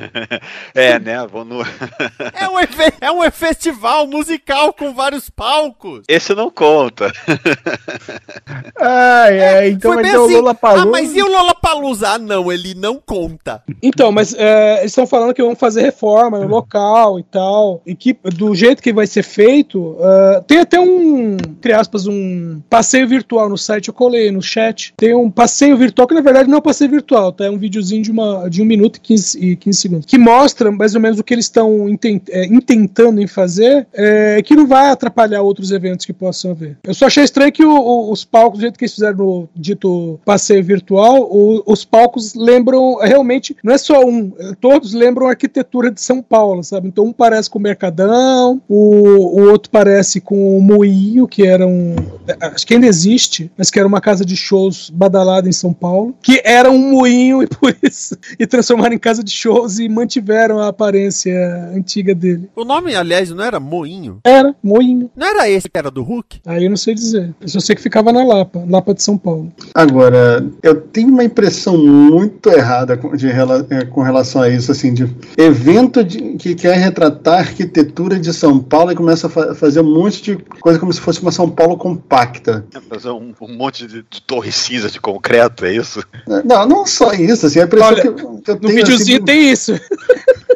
é, 0.74 0.98
né? 0.98 1.26
Vou 1.26 1.44
no... 1.44 1.60
É 2.34 2.48
um, 2.48 2.58
eve- 2.58 2.92
é 3.00 3.10
um 3.10 3.30
festival 3.30 4.06
musical 4.06 4.72
com 4.72 4.92
vários 4.94 5.28
palcos. 5.30 6.02
Esse 6.08 6.34
não 6.34 6.50
conta. 6.50 7.12
Ai, 8.78 9.40
ai, 9.40 9.68
então 9.70 9.94
vai 9.94 10.02
bem 10.02 10.12
ter 10.12 10.18
o 10.18 10.24
assim, 10.24 10.36
Lula 10.36 10.56
Ah, 10.62 10.86
mas 10.86 11.14
e 11.14 11.22
o 11.22 11.26
Lollapalooza? 11.28 12.08
Ah, 12.10 12.18
não, 12.18 12.50
ele 12.50 12.74
não 12.74 12.96
conta. 12.98 13.62
Então, 13.82 14.10
mas 14.10 14.34
é, 14.34 14.78
eles 14.80 14.92
estão 14.92 15.06
falando 15.06 15.34
que 15.34 15.42
vão 15.42 15.54
fazer 15.54 15.82
reforma 15.82 16.39
local 16.46 17.18
e 17.18 17.22
tal. 17.22 17.80
E 17.86 17.94
que 17.94 18.16
do 18.36 18.54
jeito 18.54 18.82
que 18.82 18.92
vai 18.92 19.06
ser 19.06 19.22
feito, 19.22 19.96
ah, 20.00 20.42
tem 20.46 20.58
até 20.58 20.78
um, 20.80 21.32
entre 21.34 21.72
aspas, 21.72 22.06
um 22.06 22.60
passeio 22.68 23.06
virtual 23.08 23.48
no 23.48 23.58
site, 23.58 23.88
eu 23.88 23.94
colei 23.94 24.30
no 24.30 24.42
chat. 24.42 24.92
Tem 24.96 25.14
um 25.14 25.30
passeio 25.30 25.76
virtual, 25.76 26.06
que 26.08 26.14
na 26.14 26.20
verdade 26.20 26.48
não 26.48 26.56
é 26.56 26.58
um 26.58 26.62
passeio 26.62 26.90
virtual, 26.90 27.32
tá? 27.32 27.44
É 27.46 27.50
um 27.50 27.58
videozinho 27.58 28.02
de, 28.02 28.10
uma, 28.10 28.48
de 28.48 28.62
um 28.62 28.64
minuto 28.64 28.96
e 28.96 29.00
15, 29.00 29.38
e 29.44 29.56
15 29.56 29.78
segundos. 29.78 30.06
Que 30.06 30.18
mostra 30.18 30.70
mais 30.70 30.94
ou 30.94 31.00
menos 31.00 31.18
o 31.18 31.24
que 31.24 31.34
eles 31.34 31.44
estão 31.46 31.86
é, 32.30 32.44
intentando 32.46 33.20
em 33.20 33.26
fazer, 33.26 33.86
é, 33.92 34.42
que 34.42 34.54
não 34.54 34.66
vai 34.66 34.90
atrapalhar 34.90 35.42
outros 35.42 35.70
eventos 35.70 36.06
que 36.06 36.12
possam 36.12 36.52
haver. 36.52 36.76
Eu 36.84 36.94
só 36.94 37.06
achei 37.06 37.24
estranho 37.24 37.52
que 37.52 37.64
o- 37.64 37.70
o- 37.74 38.12
os 38.12 38.24
palcos, 38.24 38.58
do 38.58 38.62
jeito 38.62 38.78
que 38.78 38.84
eles 38.84 38.94
fizeram 38.94 39.16
no 39.16 39.48
dito 39.56 40.18
passeio 40.24 40.62
virtual, 40.64 41.22
o- 41.22 41.62
os 41.66 41.84
palcos 41.84 42.34
lembram 42.34 42.96
realmente, 42.96 43.56
não 43.62 43.74
é 43.74 43.78
só 43.78 44.04
um, 44.04 44.32
é, 44.38 44.52
todos 44.60 44.92
lembram 44.94 45.26
a 45.26 45.30
arquitetura 45.30 45.90
de 45.90 46.00
São 46.00 46.22
Paulo, 46.30 46.62
sabe? 46.62 46.86
Então 46.86 47.06
um 47.06 47.12
parece 47.12 47.50
com 47.50 47.58
o 47.58 47.62
Mercadão, 47.62 48.62
o, 48.68 49.40
o 49.40 49.50
outro 49.50 49.68
parece 49.68 50.20
com 50.20 50.56
o 50.56 50.62
Moinho, 50.62 51.26
que 51.26 51.44
era 51.44 51.66
um. 51.66 51.96
Acho 52.40 52.64
que 52.64 52.74
ainda 52.74 52.86
existe, 52.86 53.50
mas 53.58 53.68
que 53.68 53.80
era 53.80 53.88
uma 53.88 54.00
casa 54.00 54.24
de 54.24 54.36
shows 54.36 54.90
badalada 54.90 55.48
em 55.48 55.52
São 55.52 55.72
Paulo, 55.72 56.14
que 56.22 56.40
era 56.44 56.70
um 56.70 56.78
moinho 56.92 57.42
e 57.42 57.48
por 57.48 57.76
isso. 57.82 58.16
E 58.38 58.46
transformaram 58.46 58.94
em 58.94 58.98
casa 58.98 59.24
de 59.24 59.32
shows 59.32 59.80
e 59.80 59.88
mantiveram 59.88 60.60
a 60.60 60.68
aparência 60.68 61.34
antiga 61.74 62.14
dele. 62.14 62.48
O 62.54 62.64
nome, 62.64 62.94
aliás, 62.94 63.30
não 63.30 63.42
era 63.42 63.58
Moinho? 63.58 64.20
Era, 64.22 64.54
moinho. 64.62 65.10
Não 65.16 65.26
era 65.26 65.50
esse 65.50 65.68
que 65.68 65.78
era 65.78 65.90
do 65.90 66.04
Hulk? 66.04 66.40
Aí 66.46 66.64
eu 66.64 66.70
não 66.70 66.76
sei 66.76 66.94
dizer. 66.94 67.34
Eu 67.40 67.48
só 67.48 67.58
sei 67.58 67.74
que 67.74 67.82
ficava 67.82 68.12
na 68.12 68.22
Lapa, 68.24 68.64
Lapa 68.68 68.94
de 68.94 69.02
São 69.02 69.18
Paulo. 69.18 69.52
Agora, 69.74 70.46
eu 70.62 70.80
tenho 70.80 71.08
uma 71.08 71.24
impressão 71.24 71.76
muito 71.76 72.48
errada 72.50 72.96
com, 72.96 73.16
de 73.16 73.28
eh, 73.28 73.84
com 73.90 74.02
relação 74.02 74.42
a 74.42 74.48
isso, 74.48 74.70
assim, 74.70 74.94
de 74.94 75.08
evento 75.36 76.04
de 76.04 76.19
que, 76.20 76.36
que 76.36 76.54
quer 76.54 76.76
retratar 76.76 77.34
a 77.34 77.38
arquitetura 77.38 78.18
de 78.18 78.32
São 78.32 78.58
Paulo 78.58 78.92
e 78.92 78.94
começa 78.94 79.26
a 79.26 79.30
fa 79.30 79.54
fazer 79.54 79.80
um 79.80 79.94
monte 79.94 80.22
de 80.22 80.36
coisa 80.60 80.78
como 80.78 80.92
se 80.92 81.00
fosse 81.00 81.20
uma 81.22 81.32
São 81.32 81.48
Paulo 81.48 81.76
compacta. 81.76 82.64
Fazer 82.88 83.10
um, 83.10 83.32
um 83.40 83.56
monte 83.56 83.86
de, 83.86 84.04
de 84.08 84.22
torre 84.22 84.52
cinza 84.52 84.90
de 84.90 85.00
concreto, 85.00 85.64
é 85.64 85.74
isso? 85.74 86.04
Não, 86.44 86.66
não 86.66 86.86
só 86.86 87.12
isso, 87.12 87.46
assim, 87.46 87.60
impressão 87.60 87.88
Olha, 87.88 88.02
que 88.02 88.08
eu, 88.08 88.14
que 88.14 88.50
eu 88.50 88.54
No 88.54 88.60
tenho, 88.60 88.74
videozinho 88.74 89.16
assim, 89.18 89.24
tem 89.24 89.50
isso. 89.50 89.72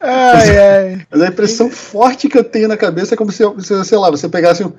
Ai, 0.00 0.58
ai. 0.58 1.06
Mas 1.10 1.20
a 1.22 1.28
impressão 1.28 1.70
forte 1.70 2.28
que 2.28 2.38
eu 2.38 2.44
tenho 2.44 2.68
na 2.68 2.76
cabeça 2.76 3.14
é 3.14 3.16
como 3.16 3.30
se, 3.32 3.42
se, 3.58 3.84
sei 3.84 3.98
lá, 3.98 4.10
você 4.10 4.28
pegasse 4.28 4.64
um, 4.64 4.72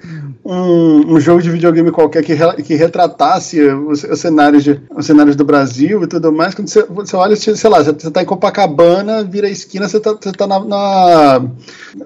um, 0.46 1.14
um 1.16 1.20
jogo 1.20 1.42
de 1.42 1.50
videogame 1.50 1.92
qualquer 1.92 2.24
que, 2.24 2.34
re- 2.34 2.62
que 2.64 2.76
retratasse 2.76 3.62
os, 3.62 4.04
os 4.04 4.20
cenários 4.20 4.64
de, 4.64 4.80
os 4.96 5.06
cenários 5.06 5.36
do 5.36 5.44
Brasil 5.44 6.04
e 6.04 6.08
tudo 6.08 6.32
mais. 6.32 6.56
Quando 6.56 6.68
você, 6.70 6.84
você 6.84 7.16
olha, 7.16 7.36
sei 7.36 7.70
lá, 7.70 7.84
você, 7.84 7.92
você 7.92 8.12
tá 8.12 8.22
em 8.22 8.26
Copacabana, 8.26 9.24
vira 9.24 9.48
a 9.48 9.52
esquina, 9.52 9.88
você 9.88 10.00
tá, 10.00 10.14
você 10.20 10.32
tá 10.32 10.48
na. 10.48 10.60
na 10.60 11.42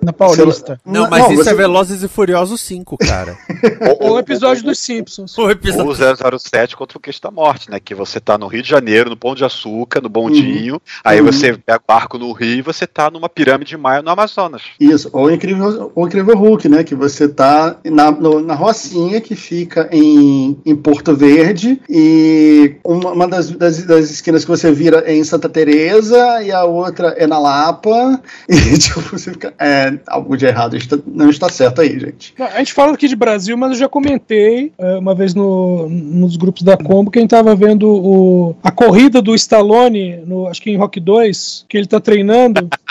Na 0.01 0.13
Paulista. 0.13 0.79
Não, 0.85 1.03
na- 1.03 1.09
mas 1.09 1.25
isso 1.31 1.43
você- 1.43 1.49
é 1.51 1.53
Velozes 1.53 2.03
e 2.03 2.07
Furiosos 2.07 2.61
5, 2.61 2.97
cara. 2.97 3.37
Ou 4.01 4.13
o 4.15 4.19
episódio 4.19 4.63
dos 4.63 4.79
Simpsons. 4.79 5.37
o 5.37 5.49
episódio... 5.49 5.85
Ou 5.85 6.39
007 6.39 6.75
contra 6.75 6.97
o 6.97 7.01
queixo 7.01 7.21
da 7.21 7.31
morte, 7.31 7.69
né? 7.69 7.79
Que 7.79 7.93
você 7.95 8.19
tá 8.19 8.37
no 8.37 8.47
Rio 8.47 8.61
de 8.63 8.69
Janeiro, 8.69 9.09
no 9.09 9.17
Pão 9.17 9.35
de 9.35 9.43
Açúcar, 9.45 10.01
no 10.01 10.09
Bondinho, 10.09 10.81
aí 11.03 11.19
Uhum. 11.19 11.25
você 11.31 11.53
pega 11.57 11.79
o 11.79 11.87
barco 11.87 12.17
no 12.17 12.31
Rio 12.31 12.63
você 12.65 12.85
tá 12.87 13.09
numa 13.11 13.29
pirâmide 13.29 13.77
maia 13.77 14.01
no 14.01 14.09
Amazonas. 14.09 14.61
Isso, 14.79 15.09
ou 15.13 15.25
o 15.27 15.31
incrível, 15.31 15.91
o 15.95 16.05
incrível 16.07 16.35
Hulk, 16.37 16.67
né? 16.67 16.83
Que 16.83 16.95
você 16.95 17.27
tá 17.27 17.77
na, 17.85 18.11
no- 18.11 18.41
na 18.41 18.53
Rocinha, 18.55 19.21
que 19.21 19.35
fica 19.35 19.87
em, 19.91 20.57
em 20.65 20.75
Porto 20.75 21.15
Verde, 21.15 21.79
e 21.89 22.75
uma, 22.83 23.11
uma 23.11 23.27
das, 23.27 23.49
das, 23.51 23.83
das 23.83 24.09
esquinas 24.11 24.43
que 24.43 24.49
você 24.51 24.71
vira 24.71 25.03
é 25.05 25.15
em 25.15 25.23
Santa 25.23 25.47
Teresa 25.49 26.41
e 26.43 26.51
a 26.51 26.63
outra 26.63 27.09
é 27.17 27.25
na 27.27 27.39
Lapa. 27.39 28.21
E 28.49 28.77
tipo, 28.77 28.99
você 29.01 29.31
fica. 29.31 29.53
É, 29.59 29.93
algo 30.07 30.35
de 30.37 30.45
errado 30.45 30.75
está- 30.75 30.97
não 31.05 31.29
está 31.29 31.49
certo 31.49 31.81
aí, 31.81 31.99
gente. 31.99 32.33
Não, 32.37 32.45
A 32.47 32.57
gente 32.59 32.73
fala 32.73 32.93
aqui 32.93 33.07
de 33.07 33.15
Brasil, 33.15 33.55
mas 33.57 33.71
eu 33.71 33.77
já 33.77 33.89
comentei 33.89 34.71
eh, 34.77 34.97
uma 34.97 35.13
vez 35.13 35.33
no, 35.33 35.87
nos 35.89 36.35
grupos 36.37 36.63
da 36.63 36.77
Combo 36.77 37.11
que 37.11 37.19
a 37.19 37.21
gente 37.21 37.29
tava 37.31 37.55
vendo 37.55 37.87
o, 37.89 38.55
a 38.63 38.71
corrida 38.71 39.21
do 39.21 39.35
Stallone, 39.35 40.17
no, 40.25 40.47
acho 40.47 40.61
que 40.61 40.69
em 40.71 40.77
Rock 40.77 40.99
2, 40.99 41.65
que 41.69 41.77
ele 41.77 41.87
tá 41.87 41.99
treinando. 41.99 42.54
Entendi. 42.55 42.84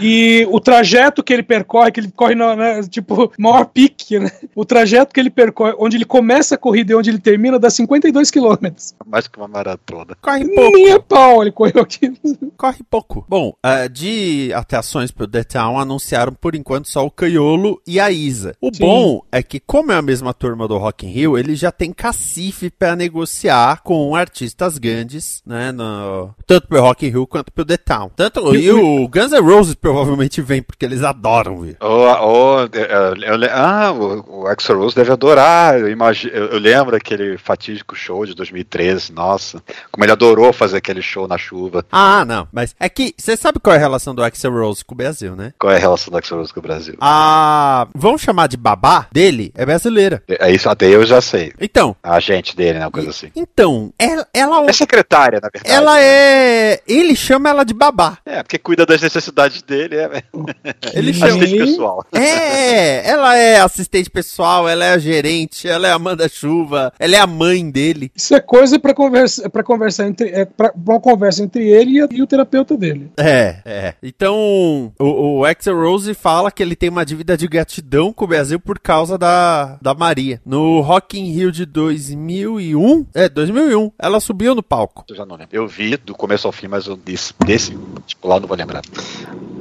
E 0.00 0.46
o 0.50 0.60
trajeto 0.60 1.22
que 1.22 1.32
ele 1.32 1.42
percorre, 1.42 1.90
que 1.90 2.00
ele 2.00 2.10
corre 2.14 2.34
na, 2.34 2.54
né, 2.54 2.82
tipo, 2.82 3.32
maior 3.38 3.64
pique, 3.66 4.18
né? 4.18 4.30
O 4.54 4.64
trajeto 4.64 5.12
que 5.12 5.20
ele 5.20 5.30
percorre, 5.30 5.74
onde 5.78 5.96
ele 5.96 6.04
começa 6.04 6.54
a 6.54 6.58
corrida 6.58 6.92
e 6.92 6.96
onde 6.96 7.10
ele 7.10 7.18
termina, 7.18 7.58
dá 7.58 7.70
52 7.70 8.30
quilômetros. 8.30 8.94
Mais 9.06 9.26
que 9.26 9.38
uma 9.38 9.48
maratona. 9.48 10.16
Corre 10.20 10.44
pouco. 10.48 10.76
Nem 10.78 10.92
a 10.92 11.00
pau 11.00 11.42
ele 11.42 11.52
correu 11.52 11.82
aqui. 11.82 12.12
Corre 12.56 12.78
pouco. 12.90 13.24
Bom, 13.28 13.54
ah, 13.62 13.86
de 13.86 14.52
atrações 14.54 15.10
pro 15.10 15.28
The 15.28 15.44
Town, 15.44 15.78
anunciaram 15.78 16.32
por 16.32 16.54
enquanto 16.54 16.88
só 16.88 17.06
o 17.06 17.10
Caiolo 17.10 17.80
e 17.86 18.00
a 18.00 18.10
Isa. 18.10 18.54
O 18.60 18.70
Sim. 18.72 18.80
bom 18.80 19.20
é 19.30 19.42
que, 19.42 19.60
como 19.60 19.92
é 19.92 19.96
a 19.96 20.02
mesma 20.02 20.34
turma 20.34 20.66
do 20.66 20.76
Rock 20.76 21.06
in 21.06 21.10
Rio, 21.10 21.38
ele 21.38 21.54
já 21.54 21.70
tem 21.70 21.92
cacife 21.92 22.68
pra 22.70 22.96
negociar 22.96 23.82
com 23.82 24.14
artistas 24.16 24.76
grandes, 24.78 25.40
né? 25.46 25.70
no- 25.72 26.34
tanto 26.46 26.66
pro 26.66 26.80
Rock 26.80 27.06
in 27.06 27.10
Rio 27.10 27.26
quanto 27.26 27.52
pro 27.52 27.64
The 27.64 27.76
Town. 27.76 28.10
Tanto, 28.16 28.54
e 28.56 28.70
o 28.70 29.06
Guns 29.08 29.32
N' 29.32 29.40
Roses 29.48 29.74
provavelmente 29.74 30.40
vem, 30.42 30.62
porque 30.62 30.84
eles 30.84 31.02
adoram 31.02 31.58
vir. 31.60 31.76
Oh, 31.80 31.86
oh, 32.20 32.60
eu- 32.72 33.38
eu 33.42 33.50
ah, 33.52 33.92
o, 33.92 34.42
o 34.42 34.46
Axl 34.46 34.74
Rose 34.74 34.94
deve 34.94 35.12
adorar. 35.12 35.78
Eu, 35.78 35.88
imagi- 35.88 36.30
eu, 36.32 36.46
eu 36.46 36.58
lembro 36.58 36.96
aquele 36.96 37.38
fatídico 37.38 37.94
show 37.96 38.24
de 38.26 38.34
2013. 38.34 39.12
Nossa, 39.12 39.62
como 39.90 40.04
ele 40.04 40.12
adorou 40.12 40.52
fazer 40.52 40.76
aquele 40.78 41.02
show 41.02 41.26
na 41.26 41.38
chuva. 41.38 41.84
Ah, 41.90 42.24
não. 42.24 42.46
Mas 42.52 42.74
é 42.78 42.88
que 42.88 43.14
você 43.16 43.36
sabe 43.36 43.58
qual 43.60 43.74
é 43.74 43.76
a 43.78 43.80
relação 43.80 44.14
do 44.14 44.22
Axel 44.22 44.52
Rose 44.52 44.84
com 44.84 44.94
o 44.94 44.96
Brasil, 44.98 45.34
né? 45.34 45.52
Qual 45.58 45.72
é 45.72 45.76
a 45.76 45.80
relação 45.80 46.10
do 46.10 46.16
Axl 46.18 46.36
Rose 46.36 46.52
com 46.52 46.60
o 46.60 46.62
Brasil? 46.62 46.94
A. 47.00 47.86
Vamos 47.94 48.20
chamar 48.22 48.48
de 48.48 48.56
babá 48.56 49.06
dele? 49.12 49.52
É 49.56 49.64
brasileira. 49.64 50.22
É 50.28 50.50
isso, 50.50 50.68
até 50.68 50.86
eu 50.86 51.04
já 51.06 51.20
sei. 51.20 51.52
Então. 51.60 51.96
A 52.02 52.14
agente 52.14 52.56
dele, 52.56 52.78
né? 52.78 52.84
Uma 52.84 52.90
coisa 52.90 53.10
assim. 53.10 53.30
Então, 53.34 53.92
ela. 53.98 54.26
Ela, 54.34 54.64
É 54.68 54.72
secretária, 54.72 55.40
na 55.42 55.48
verdade. 55.52 55.74
ela 55.74 55.94
né? 55.94 56.02
é. 56.02 56.82
Ele 56.86 57.14
chama 57.16 57.48
ela 57.48 57.64
de 57.64 57.74
babá. 57.74 58.18
É, 58.24 58.42
porque 58.42 58.58
cuida 58.58 58.84
das 58.84 59.00
necessidades 59.00 59.37
dele. 59.66 59.96
É, 59.96 60.22
Ele 60.94 61.12
chama. 61.12 61.34
assistente 61.36 61.58
pessoal. 61.64 62.06
É, 62.12 63.08
ela 63.08 63.36
é 63.36 63.60
assistente 63.60 64.10
pessoal, 64.10 64.68
ela 64.68 64.84
é 64.84 64.90
a 64.92 64.98
gerente, 64.98 65.68
ela 65.68 65.86
é 65.86 65.92
a 65.92 65.98
manda-chuva, 65.98 66.92
ela 66.98 67.16
é 67.16 67.20
a 67.20 67.26
mãe 67.26 67.70
dele. 67.70 68.10
Isso 68.14 68.34
é 68.34 68.40
coisa 68.40 68.78
pra 68.78 68.94
conversa, 68.94 69.48
pra 69.48 69.62
conversar 69.62 70.06
entre. 70.08 70.28
É 70.30 70.44
pra, 70.44 70.70
pra 70.70 70.94
uma 70.94 71.00
conversa 71.00 71.42
entre 71.42 71.68
ele 71.68 71.98
e, 71.98 72.16
e 72.16 72.22
o 72.22 72.26
terapeuta 72.26 72.76
dele. 72.76 73.10
É, 73.16 73.56
é. 73.64 73.94
Então, 74.02 74.92
o, 74.98 75.38
o 75.38 75.44
Axel 75.44 75.76
Rose 75.76 76.12
fala 76.14 76.50
que 76.50 76.62
ele 76.62 76.74
tem 76.76 76.88
uma 76.88 77.04
dívida 77.04 77.36
de 77.36 77.46
gratidão 77.46 78.12
com 78.12 78.24
o 78.24 78.28
Brasil 78.28 78.58
por 78.58 78.78
causa 78.78 79.16
da, 79.18 79.78
da 79.80 79.94
Maria. 79.94 80.40
No 80.44 80.80
Rock 80.80 81.18
in 81.18 81.32
Rio 81.32 81.52
de 81.52 81.64
2001, 81.66 83.06
é, 83.14 83.28
2001, 83.28 83.92
ela 83.98 84.20
subiu 84.20 84.54
no 84.54 84.62
palco. 84.62 85.04
Eu 85.08 85.16
já 85.16 85.26
não 85.26 85.36
lembro. 85.36 85.54
Eu 85.54 85.66
vi 85.66 85.96
do 85.96 86.14
começo 86.14 86.46
ao 86.46 86.52
fim, 86.52 86.68
mas 86.68 86.86
eu 86.86 86.96
desse, 86.96 87.32
desse 87.44 87.76
tipo 88.06 88.26
lá 88.28 88.36
eu 88.36 88.40
não 88.40 88.48
vou 88.48 88.56
lembrar. 88.56 88.82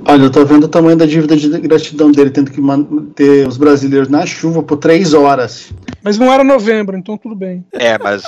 Olha, 0.09 0.23
eu 0.23 0.31
tô 0.31 0.45
vendo 0.45 0.63
o 0.63 0.67
tamanho 0.69 0.95
da 0.95 1.05
dívida 1.05 1.35
de 1.35 1.49
gratidão 1.59 2.11
dele, 2.11 2.29
tendo 2.29 2.49
que 2.49 2.61
manter 2.61 3.45
os 3.47 3.57
brasileiros 3.57 4.07
na 4.07 4.25
chuva 4.25 4.63
por 4.63 4.77
três 4.77 5.13
horas. 5.13 5.71
Mas 6.01 6.17
não 6.17 6.31
era 6.31 6.43
novembro, 6.45 6.97
então 6.97 7.17
tudo 7.17 7.35
bem. 7.35 7.65
É, 7.73 7.97
mas 7.97 8.23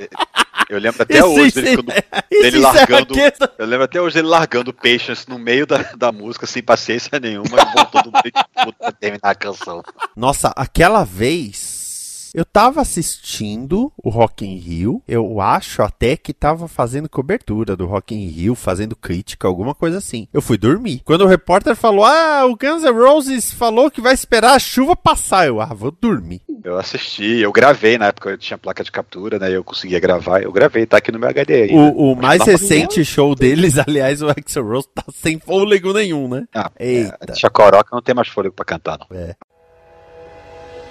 é, 0.00 0.08
eu 0.70 0.78
lembro 0.78 1.02
até 1.02 1.18
Isso, 1.18 1.26
hoje 1.28 1.52
dele, 1.52 1.76
quando- 1.76 1.86
dele 2.30 2.58
encerra 2.58 2.72
largando. 2.72 3.14
Eu 3.58 3.66
lembro 3.66 3.84
até 3.84 4.00
hoje 4.00 4.14
dele 4.14 4.28
largando 4.28 4.72
Patience 4.72 5.28
no 5.28 5.38
meio 5.38 5.66
da, 5.66 5.84
da 5.98 6.10
música, 6.10 6.46
sem 6.46 6.62
paciência 6.62 7.20
nenhuma, 7.20 7.46
e 7.60 7.74
voltou 7.76 8.02
do 8.04 8.10
meio 8.10 8.32
de 8.34 8.64
tudo 8.64 8.74
pra 8.78 8.92
terminar 8.92 9.20
a 9.30 9.34
canção. 9.34 9.82
Nossa, 10.16 10.48
aquela 10.56 11.04
vez. 11.04 11.87
Eu 12.34 12.44
tava 12.44 12.80
assistindo 12.80 13.92
o 13.96 14.08
Rock 14.10 14.44
in 14.46 14.56
Rio. 14.56 15.02
Eu 15.08 15.40
acho 15.40 15.82
até 15.82 16.16
que 16.16 16.32
tava 16.32 16.68
fazendo 16.68 17.08
cobertura 17.08 17.76
do 17.76 17.86
Rock 17.86 18.14
in 18.14 18.26
Rio, 18.28 18.54
fazendo 18.54 18.94
crítica, 18.96 19.46
alguma 19.48 19.74
coisa 19.74 19.98
assim. 19.98 20.28
Eu 20.32 20.42
fui 20.42 20.58
dormir. 20.58 21.00
Quando 21.04 21.22
o 21.22 21.26
repórter 21.26 21.74
falou: 21.76 22.04
"Ah, 22.04 22.44
o 22.46 22.56
Guns 22.56 22.82
N' 22.82 22.90
Roses 22.92 23.52
falou 23.52 23.90
que 23.90 24.00
vai 24.00 24.14
esperar 24.14 24.54
a 24.54 24.58
chuva 24.58 24.94
passar", 24.94 25.46
eu: 25.46 25.60
"Ah, 25.60 25.72
vou 25.74 25.90
dormir". 25.90 26.42
Eu 26.64 26.76
assisti, 26.76 27.38
eu 27.38 27.52
gravei 27.52 27.96
na 27.96 28.06
época, 28.06 28.30
eu 28.30 28.38
tinha 28.38 28.58
placa 28.58 28.82
de 28.82 28.90
captura, 28.90 29.38
né? 29.38 29.50
Eu 29.50 29.62
conseguia 29.62 30.00
gravar, 30.00 30.42
eu 30.42 30.50
gravei, 30.52 30.84
tá 30.86 30.96
aqui 30.98 31.12
no 31.12 31.18
meu 31.18 31.28
HD 31.28 31.54
aí. 31.62 31.72
né? 31.74 31.92
O, 31.94 32.12
o 32.12 32.16
mais 32.16 32.42
recente 32.42 33.04
show 33.04 33.34
deles, 33.34 33.78
aliás, 33.78 34.20
o 34.22 34.28
Axel 34.28 34.66
Rose 34.66 34.88
tá 34.94 35.04
sem 35.14 35.38
fôlego 35.38 35.92
nenhum, 35.92 36.28
né? 36.28 36.44
Ah, 36.54 36.70
Eita. 36.78 37.32
É, 37.32 37.34
Chacoroca 37.34 37.88
não 37.92 38.02
tem 38.02 38.14
mais 38.14 38.28
fôlego 38.28 38.54
pra 38.54 38.64
cantar, 38.64 38.98
não. 38.98 39.16
É. 39.16 39.34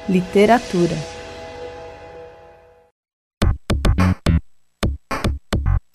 Literatura. 0.09 0.95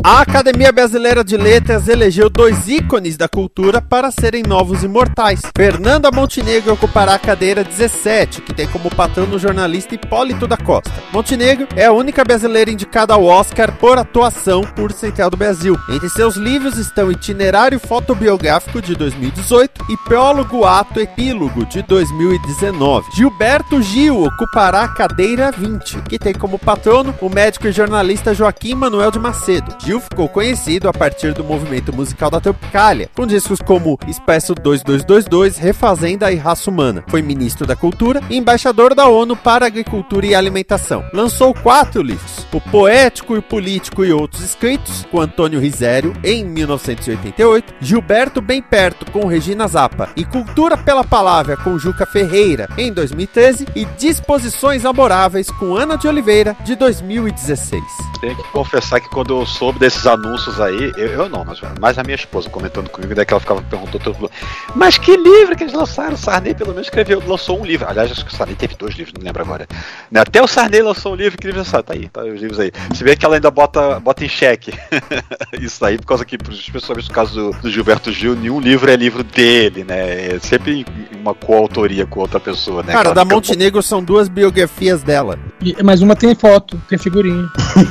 A 0.05 0.21
Academia 0.21 0.73
Brasileira 0.73 1.23
de 1.23 1.37
Letras 1.37 1.87
elegeu 1.87 2.29
dois 2.29 2.67
ícones 2.67 3.17
da 3.17 3.29
cultura 3.29 3.81
para 3.81 4.11
serem 4.11 4.43
novos 4.43 4.83
imortais. 4.83 5.43
Fernanda 5.57 6.11
Montenegro 6.13 6.73
ocupará 6.73 7.15
a 7.15 7.19
cadeira 7.21 7.63
17, 7.63 8.43
que 8.43 8.53
tem 8.53 8.67
como 8.67 8.93
patrono 8.93 9.37
o 9.37 9.39
jornalista 9.39 9.95
Hipólito 9.95 10.49
da 10.49 10.57
Costa. 10.57 10.91
Montenegro 11.13 11.69
é 11.77 11.87
a 11.87 11.93
única 11.93 12.25
brasileira 12.25 12.69
indicada 12.69 13.15
ao 13.15 13.25
Oscar 13.25 13.71
por 13.77 13.97
atuação 13.97 14.63
por 14.63 14.91
Central 14.91 15.31
do 15.31 15.37
Brasil. 15.37 15.79
Entre 15.89 16.09
seus 16.09 16.35
livros 16.35 16.79
estão 16.79 17.13
Itinerário 17.13 17.79
Fotobiográfico 17.79 18.83
de 18.83 18.97
2018 18.97 19.85
e 19.89 19.97
Prólogo 19.99 20.65
Ato 20.65 20.99
Epílogo 20.99 21.65
de 21.65 21.81
2019. 21.81 23.09
Gilberto 23.15 23.81
Gil 23.81 24.25
ocupará 24.25 24.83
a 24.83 24.89
cadeira 24.89 25.53
20, 25.53 26.03
que 26.09 26.19
tem 26.19 26.35
como 26.35 26.59
patrono 26.59 27.15
o 27.21 27.29
médico 27.29 27.69
e 27.69 27.73
jornalista 27.73 28.35
Joaquim 28.35 28.75
Manuel 28.75 29.13
de 29.13 29.21
Macedo. 29.21 29.77
Gil 29.93 30.01
ficou 30.01 30.27
conhecido 30.27 30.89
a 30.89 30.93
partir 30.93 31.35
do 31.35 31.45
movimento 31.45 31.95
musical 31.95 32.31
da 32.31 32.41
Tropicália, 32.41 33.11
com 33.15 33.27
discos 33.27 33.61
como 33.61 33.99
Expresso 34.09 34.55
2222, 34.55 35.59
Refazenda 35.59 36.33
e 36.33 36.37
Raça 36.37 36.71
Humana. 36.71 37.05
Foi 37.09 37.21
ministro 37.21 37.67
da 37.67 37.77
Cultura 37.77 38.23
e 38.31 38.39
embaixador 38.39 38.95
da 38.95 39.07
ONU 39.07 39.37
para 39.37 39.67
Agricultura 39.67 40.25
e 40.25 40.35
Alimentação. 40.35 41.05
Lançou 41.13 41.53
quatro 41.53 42.01
livros: 42.01 42.47
O 42.55 42.59
Poético 42.59 43.37
e 43.37 43.43
Político 43.43 44.03
e 44.03 44.11
Outros 44.11 44.43
Escritos, 44.43 45.07
com 45.11 45.21
Antônio 45.21 45.61
Risério, 45.61 46.15
em 46.25 46.43
1988, 46.43 47.75
Gilberto 47.79 48.41
Bem 48.41 48.63
Perto, 48.63 49.11
com 49.13 49.27
Regina 49.27 49.69
Zappa, 49.69 50.09
e 50.17 50.25
Cultura 50.25 50.75
pela 50.75 51.05
Palavra, 51.05 51.55
com 51.55 51.79
Juca 51.79 52.07
Ferreira, 52.07 52.67
em 52.79 52.91
2013, 52.91 53.67
e 53.77 53.85
Disposições 53.99 54.87
Amoráveis, 54.87 55.51
com 55.51 55.77
Ana 55.77 55.99
de 55.99 56.09
Oliveira, 56.09 56.57
de 56.65 56.77
2016. 56.77 57.83
Tenho 58.23 58.37
que 58.37 58.49
confessar 58.53 59.01
que 59.01 59.11
quando 59.11 59.39
eu 59.39 59.45
soube 59.45 59.82
desses 59.83 60.07
anúncios 60.07 60.61
aí, 60.61 60.93
eu, 60.97 61.09
eu 61.09 61.29
não, 61.29 61.45
mas, 61.45 61.59
mas 61.81 61.99
a 61.99 62.05
minha 62.05 62.15
esposa 62.15 62.49
comentando 62.49 62.89
comigo, 62.89 63.15
daí 63.17 63.27
que 63.27 63.33
ela 63.33 63.41
ficava 63.41 63.61
perguntando 63.63 64.31
mas 64.77 64.97
que 64.97 65.17
livro 65.17 65.57
que 65.57 65.65
eles 65.65 65.73
lançaram? 65.73 66.15
O 66.15 66.17
Sarney 66.17 66.55
pelo 66.55 66.71
menos 66.71 66.87
escreveu, 66.87 67.21
lançou 67.27 67.61
um 67.61 67.65
livro. 67.65 67.89
Aliás, 67.89 68.11
acho 68.13 68.25
que 68.25 68.33
o 68.33 68.37
Sarney 68.37 68.55
teve 68.55 68.77
dois 68.77 68.95
livros, 68.95 69.13
não 69.19 69.25
lembro 69.25 69.43
agora. 69.43 69.67
Né, 70.11 70.21
Até 70.21 70.41
o 70.41 70.47
Sarney 70.47 70.81
lançou 70.83 71.13
um 71.13 71.17
livro, 71.17 71.37
que 71.37 71.47
livro 71.47 71.61
lançaram? 71.61 71.83
Tá 71.83 71.95
aí, 71.95 72.09
tá 72.09 72.23
aí 72.23 72.31
os 72.31 72.41
livros 72.41 72.61
aí. 72.61 72.71
Se 72.95 73.03
vê 73.03 73.17
que 73.17 73.25
ela 73.27 73.35
ainda 73.35 73.51
bota, 73.51 73.99
bota 73.99 74.25
em 74.25 74.29
xeque 74.29 74.73
isso 75.61 75.85
aí, 75.85 75.99
por 75.99 76.07
causa 76.07 76.25
que, 76.25 76.39
especialmente 76.51 77.09
no 77.09 77.15
caso 77.15 77.35
do, 77.35 77.61
do 77.61 77.71
Gilberto 77.71 78.13
Gil, 78.13 78.37
nenhum 78.37 78.61
livro 78.61 78.89
é 78.91 78.95
livro 78.97 79.25
dele, 79.25 79.83
né? 79.85 80.37
É 80.37 80.39
sempre 80.39 80.87
uma 81.21 81.35
coautoria 81.35 82.07
com 82.07 82.21
outra 82.21 82.39
pessoa, 82.39 82.83
né? 82.83 82.93
Cara, 82.93 83.09
Ela 83.09 83.15
da 83.15 83.25
Montenegro 83.25 83.83
são 83.83 84.03
duas 84.03 84.29
biografias 84.29 85.03
dela. 85.03 85.39
E- 85.61 85.77
mas 85.83 86.03
uma 86.03 86.15
tem 86.15 86.35
foto, 86.35 86.81
tem 86.89 86.99
figurinha. 86.99 87.49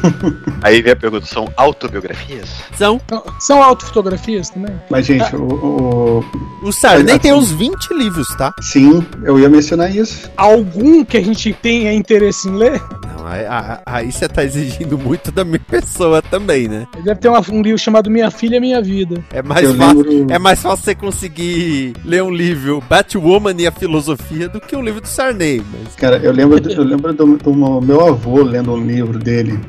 Aí 0.61 0.81
vem 0.81 0.93
a 0.93 0.95
pergunta: 0.95 1.25
são 1.25 1.51
autobiografias? 1.85 2.49
São. 2.77 2.99
São 3.39 3.61
autofotografias 3.63 4.49
também? 4.49 4.73
Mas, 4.89 5.05
gente, 5.05 5.35
o, 5.35 5.43
o- 5.43 6.25
O 6.67 6.71
Sarney 6.71 7.11
Assim- 7.11 7.19
tem 7.19 7.33
uns 7.33 7.51
20 7.51 7.91
livros, 7.93 8.27
tá? 8.37 8.53
Sim, 8.61 9.05
eu 9.23 9.39
ia 9.39 9.49
mencionar 9.49 9.93
isso. 9.95 10.29
Algum 10.37 11.03
que 11.03 11.17
a 11.17 11.21
gente 11.23 11.51
tenha 11.53 11.91
interesse 11.93 12.47
em 12.47 12.55
ler? 12.55 12.81
Não, 13.03 13.25
aí, 13.85 14.11
você 14.11 14.27
tá 14.27 14.43
exigindo 14.43 14.97
muito 14.97 15.31
da 15.31 15.43
minha 15.43 15.59
pessoa 15.59 16.21
também, 16.21 16.67
né? 16.67 16.87
Ele 16.93 17.03
deve 17.03 17.19
ter 17.19 17.29
uma- 17.29 17.41
um 17.51 17.61
livro 17.61 17.77
chamado 17.79 18.09
Minha 18.09 18.29
Filha 18.29 18.59
Minha 18.59 18.81
Vida. 18.81 19.23
É 19.31 19.41
mais, 19.41 19.63
Eu 19.65 19.75
fácil, 19.75 20.01
lembro- 20.03 20.33
é 20.33 20.39
mais 20.39 20.61
fácil 20.61 20.85
você 20.85 20.95
conseguir 20.95 21.93
ler 22.05 22.21
um 22.23 22.31
livro 22.31 22.81
Batwoman 22.89 23.55
e 23.57 23.65
a 23.67 23.71
Filosofia 23.71 24.47
do 24.47 24.59
que 24.61 24.75
um 24.75 24.81
livro 24.83 25.01
do 25.01 25.07
Sarney. 25.07 25.63
Mas... 25.71 25.95
Cara, 25.95 26.17
eu 26.17 26.31
lembro, 26.31 26.59
do- 26.59 26.71
eu 26.71 26.83
lembro 26.83 27.13
do, 27.13 27.37
do 27.37 27.81
meu 27.81 28.07
avô 28.07 28.41
lendo 28.43 28.71
um 28.73 28.85
livro 28.85 29.17
dele 29.17 29.59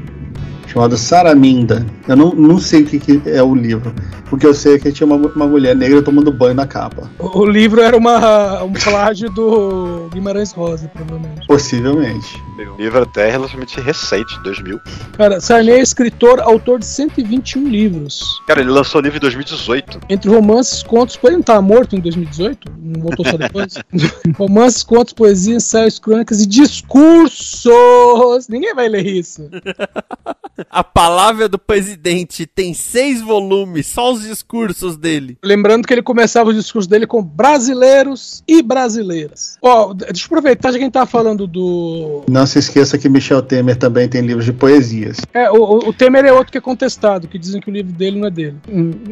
chamado 0.72 0.96
Saraminda. 0.96 1.84
Eu 2.08 2.16
não, 2.16 2.30
não 2.32 2.58
sei 2.58 2.82
o 2.82 2.86
que, 2.86 2.98
que 2.98 3.22
é 3.26 3.42
o 3.42 3.54
livro, 3.54 3.94
porque 4.28 4.46
eu 4.46 4.54
sei 4.54 4.78
que 4.78 4.90
tinha 4.90 5.06
uma, 5.06 5.16
uma 5.16 5.46
mulher 5.46 5.76
negra 5.76 6.02
tomando 6.02 6.32
banho 6.32 6.54
na 6.54 6.66
capa. 6.66 7.10
O, 7.18 7.40
o 7.40 7.44
livro 7.44 7.82
era 7.82 7.96
uma, 7.96 8.62
um 8.62 8.72
plágio 8.72 9.30
do 9.30 10.08
Guimarães 10.12 10.52
Rosa, 10.52 10.88
provavelmente. 10.88 11.46
Possivelmente. 11.46 12.42
O 12.58 12.80
livro 12.80 13.02
até 13.02 13.28
é 13.28 13.30
relativamente 13.30 13.78
recente, 13.80 14.38
2000. 14.42 14.80
Cara, 15.16 15.40
Sarney 15.40 15.74
é 15.74 15.80
escritor, 15.80 16.40
autor 16.40 16.78
de 16.78 16.86
121 16.86 17.68
livros. 17.68 18.40
Cara, 18.46 18.60
ele 18.60 18.70
lançou 18.70 19.00
o 19.00 19.04
livro 19.04 19.18
em 19.18 19.20
2018. 19.20 20.00
Entre 20.08 20.30
romances, 20.30 20.82
contos, 20.82 21.18
ele 21.22 21.36
não 21.36 21.42
tava 21.42 21.62
morto 21.62 21.96
em 21.96 22.00
2018? 22.00 22.72
Não 22.78 23.02
voltou 23.02 23.26
só 23.26 23.36
depois? 23.36 23.74
romances, 24.38 24.82
contos, 24.82 25.12
poesia, 25.12 25.56
ensaios, 25.56 25.98
crônicas 25.98 26.40
e 26.40 26.46
discursos! 26.46 27.62
Ninguém 28.48 28.74
vai 28.74 28.88
ler 28.88 29.06
isso. 29.06 29.50
A 30.70 30.82
palavra 30.84 31.48
do 31.48 31.58
presidente 31.58 32.46
tem 32.46 32.74
seis 32.74 33.20
volumes, 33.20 33.86
só 33.86 34.12
os 34.12 34.22
discursos 34.22 34.96
dele. 34.96 35.36
Lembrando 35.44 35.86
que 35.86 35.92
ele 35.94 36.02
começava 36.02 36.50
o 36.50 36.54
discurso 36.54 36.88
dele 36.88 37.06
com 37.06 37.22
brasileiros 37.22 38.42
e 38.46 38.62
brasileiras. 38.62 39.56
Ó, 39.62 39.92
deixa 39.94 40.22
eu 40.22 40.26
aproveitar, 40.26 40.68
já 40.70 40.78
que 40.78 40.82
a 40.82 40.86
gente 40.86 40.92
tava 40.92 41.06
falando 41.06 41.46
do. 41.46 42.22
Não 42.28 42.46
se 42.46 42.58
esqueça 42.58 42.98
que 42.98 43.08
Michel 43.08 43.42
Temer 43.42 43.76
também 43.76 44.08
tem 44.08 44.20
livros 44.22 44.44
de 44.44 44.52
poesias. 44.52 45.18
É, 45.32 45.50
o, 45.50 45.88
o- 45.88 45.92
Temer 45.92 46.24
é 46.24 46.32
outro 46.32 46.50
que 46.52 46.58
é 46.58 46.60
contestado, 46.60 47.28
que 47.28 47.38
dizem 47.38 47.60
que 47.60 47.70
o 47.70 47.72
livro 47.72 47.92
dele 47.92 48.18
não 48.18 48.28
é 48.28 48.30
dele. 48.30 48.56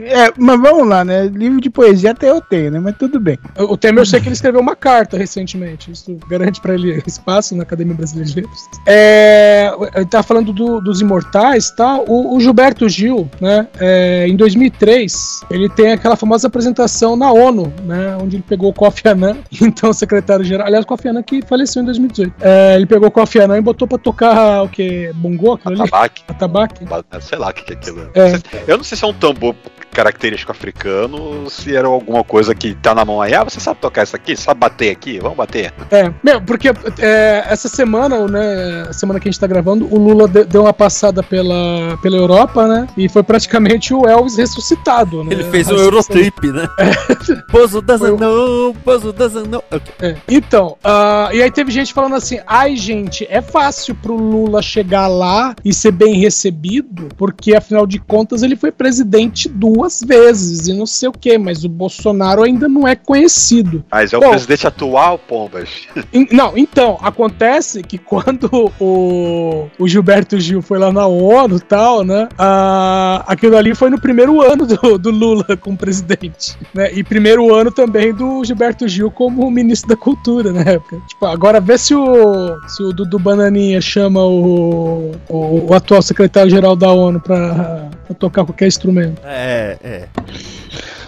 É, 0.03 0.33
mas 0.39 0.61
vamos 0.61 0.87
lá, 0.89 1.05
né? 1.05 1.27
Livro 1.27 1.61
de 1.61 1.71
poesia 1.71 2.11
até 2.13 2.31
eu 2.31 2.41
tenho, 2.41 2.71
né? 2.73 2.81
Mas 2.81 2.97
tudo 2.97 3.19
bem. 3.21 3.39
O 3.59 3.75
o 3.75 3.77
Temer, 3.77 4.03
eu 4.03 4.07
sei 4.07 4.21
que 4.21 4.27
ele 4.27 4.35
escreveu 4.35 4.61
uma 4.61 4.75
carta 4.77 5.17
recentemente. 5.17 5.91
Isso 5.91 6.17
garante 6.29 6.61
pra 6.61 6.75
ele 6.75 7.03
espaço 7.07 7.55
na 7.57 7.63
Academia 7.63 7.95
Brasileira 7.95 8.29
de 8.31 8.41
Letras. 8.41 8.69
É, 8.87 9.71
ele 9.95 10.07
tá 10.07 10.23
falando 10.23 10.53
do- 10.53 10.81
dos 10.81 11.01
imortais 11.01 11.40
e 11.73 11.77
tal. 11.77 12.05
O, 12.09 12.37
o 12.37 12.41
Gilberto 12.41 12.89
Gil, 12.89 13.29
né? 13.41 13.67
é, 13.79 14.27
em 14.29 14.37
2003, 14.37 15.41
ele 15.51 15.69
tem 15.69 15.93
aquela 15.93 16.17
famosa 16.17 16.47
apresentação 16.47 17.17
na 17.17 17.33
ONU, 17.33 17.73
né? 17.85 18.17
Onde 18.21 18.37
ele 18.37 18.45
pegou 18.47 18.71
o 18.71 18.75
Kofi 18.75 19.03
Annan, 19.09 19.39
então 19.61 19.93
secretário-geral. 19.93 20.67
Aliás, 20.67 20.85
o 20.85 20.89
Kofi 20.89 21.09
Annan 21.09 21.23
que 21.23 21.43
faleceu 21.47 21.83
em 21.83 21.85
2018. 21.87 22.35
É, 22.41 22.77
ele 22.77 22.87
pegou 22.87 23.09
o 23.09 23.11
Kofi 23.11 23.39
Annan 23.41 23.59
e 23.59 23.61
botou 23.61 23.87
pra 23.89 23.99
tocar 23.99 24.63
o 24.63 24.69
que? 24.69 25.11
Bongô? 25.15 25.57
Tabaque. 25.59 26.23
Atabaque? 26.29 26.85
Sei 27.21 27.39
lá 27.39 27.49
o 27.51 27.53
que 27.53 27.73
é 27.73 27.77
aquilo. 27.77 28.11
É. 28.15 28.33
Eu 28.67 28.77
não 28.77 28.85
sei 28.85 28.97
se 28.97 29.05
é 29.05 29.09
um 29.09 29.13
tambor 29.13 29.55
característico 29.93 30.53
africano 30.53 31.51
se 31.51 31.75
era 31.75 31.89
alguma 31.89 32.23
coisa 32.23 32.55
que 32.55 32.75
tá 32.77 32.95
na 32.95 33.05
mão 33.05 33.21
aí. 33.21 33.35
Ah, 33.35 33.43
você 33.45 33.59
sabe 33.61 33.81
tocar 33.81 34.05
isso 34.05 34.15
aqui? 34.15 34.37
Sabe 34.37 34.61
bater 34.61 34.91
aqui? 34.91 35.19
Vamos 35.19 35.37
bater. 35.37 35.73
É, 35.91 36.13
meu, 36.23 36.41
porque 36.41 36.69
é, 36.99 37.45
essa 37.49 37.69
semana, 37.69 38.27
né, 38.29 38.87
a 38.89 38.93
semana 38.93 39.19
que 39.19 39.29
a 39.29 39.33
gente 39.33 39.41
tá 39.41 39.47
gravando, 39.49 39.87
o 39.93 39.99
Lula 39.99 40.29
de- 40.29 40.45
deu 40.45 40.63
uma 40.63 40.73
passada 40.73 41.23
pela, 41.31 41.97
pela 42.03 42.17
Europa, 42.17 42.67
né, 42.67 42.87
e 42.97 43.09
foi 43.09 43.23
praticamente 43.23 43.95
o 43.95 44.07
Elvis 44.07 44.37
ressuscitado, 44.37 45.23
né. 45.25 45.33
Ele 45.33 45.45
fez 45.45 45.69
A 45.71 45.73
um 45.75 45.77
Eurotrip, 45.77 46.49
né? 46.53 46.69
Bozo 47.51 47.81
doesn't 47.81 48.13
o- 48.13 48.19
know, 48.19 48.75
Bozo 48.85 49.13
doesn't 49.13 49.49
know. 49.49 49.63
Ok. 49.71 49.93
É. 50.03 50.17
Então, 50.29 50.77
ah, 50.83 51.31
e 51.33 51.41
aí 51.43 51.51
teve 51.51 51.71
gente 51.71 51.93
falando 51.93 52.17
assim: 52.17 52.41
ai, 52.47 52.75
gente, 52.77 53.27
é 53.31 53.41
fácil 53.41 53.95
pro 53.95 54.17
Lula 54.17 54.61
chegar 54.61 55.07
lá 55.07 55.55
e 55.65 55.73
ser 55.73 55.93
bem 55.93 56.15
recebido, 56.17 57.09
porque 57.17 57.55
afinal 57.55 57.87
de 57.87 57.99
contas 58.01 58.43
ele 58.43 58.57
foi 58.57 58.73
presidente 58.73 59.49
duas 59.49 60.03
vezes 60.03 60.67
e 60.67 60.73
não 60.73 60.87
sei 60.87 61.09
o 61.09 61.13
que, 61.13 61.39
mas 61.39 61.65
o 61.65 61.69
Bolsonaro 61.69 62.43
ainda 62.43 62.69
não 62.69 62.87
é 62.89 62.97
conhecido. 62.97 63.85
Mas 63.91 64.13
é 64.13 64.19
o 64.19 64.21
Bom. 64.21 64.31
presidente 64.31 64.67
atual, 64.67 65.17
Pombas. 65.19 65.69
Em- 66.13 66.27
Não, 66.33 66.59
então, 66.59 66.99
acontece 67.01 67.83
que 67.83 67.99
quando 67.99 68.51
o, 68.81 69.69
o 69.79 69.87
Gilberto 69.89 70.39
Gil 70.41 70.61
foi 70.61 70.79
lá 70.79 70.91
na 70.91 71.07
ONU 71.07 71.20
e 71.57 71.61
tal, 71.61 72.05
né? 72.05 72.29
ah, 72.39 73.23
aquilo 73.27 73.57
ali 73.57 73.75
foi 73.75 73.91
no 73.91 74.01
primeiro 74.01 74.41
ano 74.41 74.67
do, 74.67 74.99
do 74.99 75.11
Lula 75.11 75.57
como 75.59 75.77
presidente, 75.77 76.57
né? 76.75 76.93
E 76.93 77.03
primeiro 77.03 77.55
ano 77.55 77.71
também 77.71 78.13
do 78.13 78.45
Gilberto 78.45 78.89
Gil 78.89 79.11
como 79.11 79.51
ministro 79.51 79.89
da 79.89 79.97
Cultura 79.97 80.53
na 80.53 80.63
época. 80.63 80.99
Tipo, 81.09 81.27
agora 81.27 81.61
vê 81.61 81.77
se 81.77 81.95
o, 81.95 82.59
se 82.69 82.83
o 82.83 82.93
Dudu 82.93 83.19
Bananinha 83.19 83.81
chama 83.81 84.25
o, 84.25 85.13
o, 85.29 85.71
o 85.71 85.75
atual 85.75 86.03
secretário-geral 86.03 86.75
da 86.77 86.91
ONU 86.91 87.21
pra 87.21 87.91
tocar 88.19 88.45
qualquer 88.45 88.67
instrumento. 88.67 89.21
É, 89.25 89.79
é. 89.83 90.09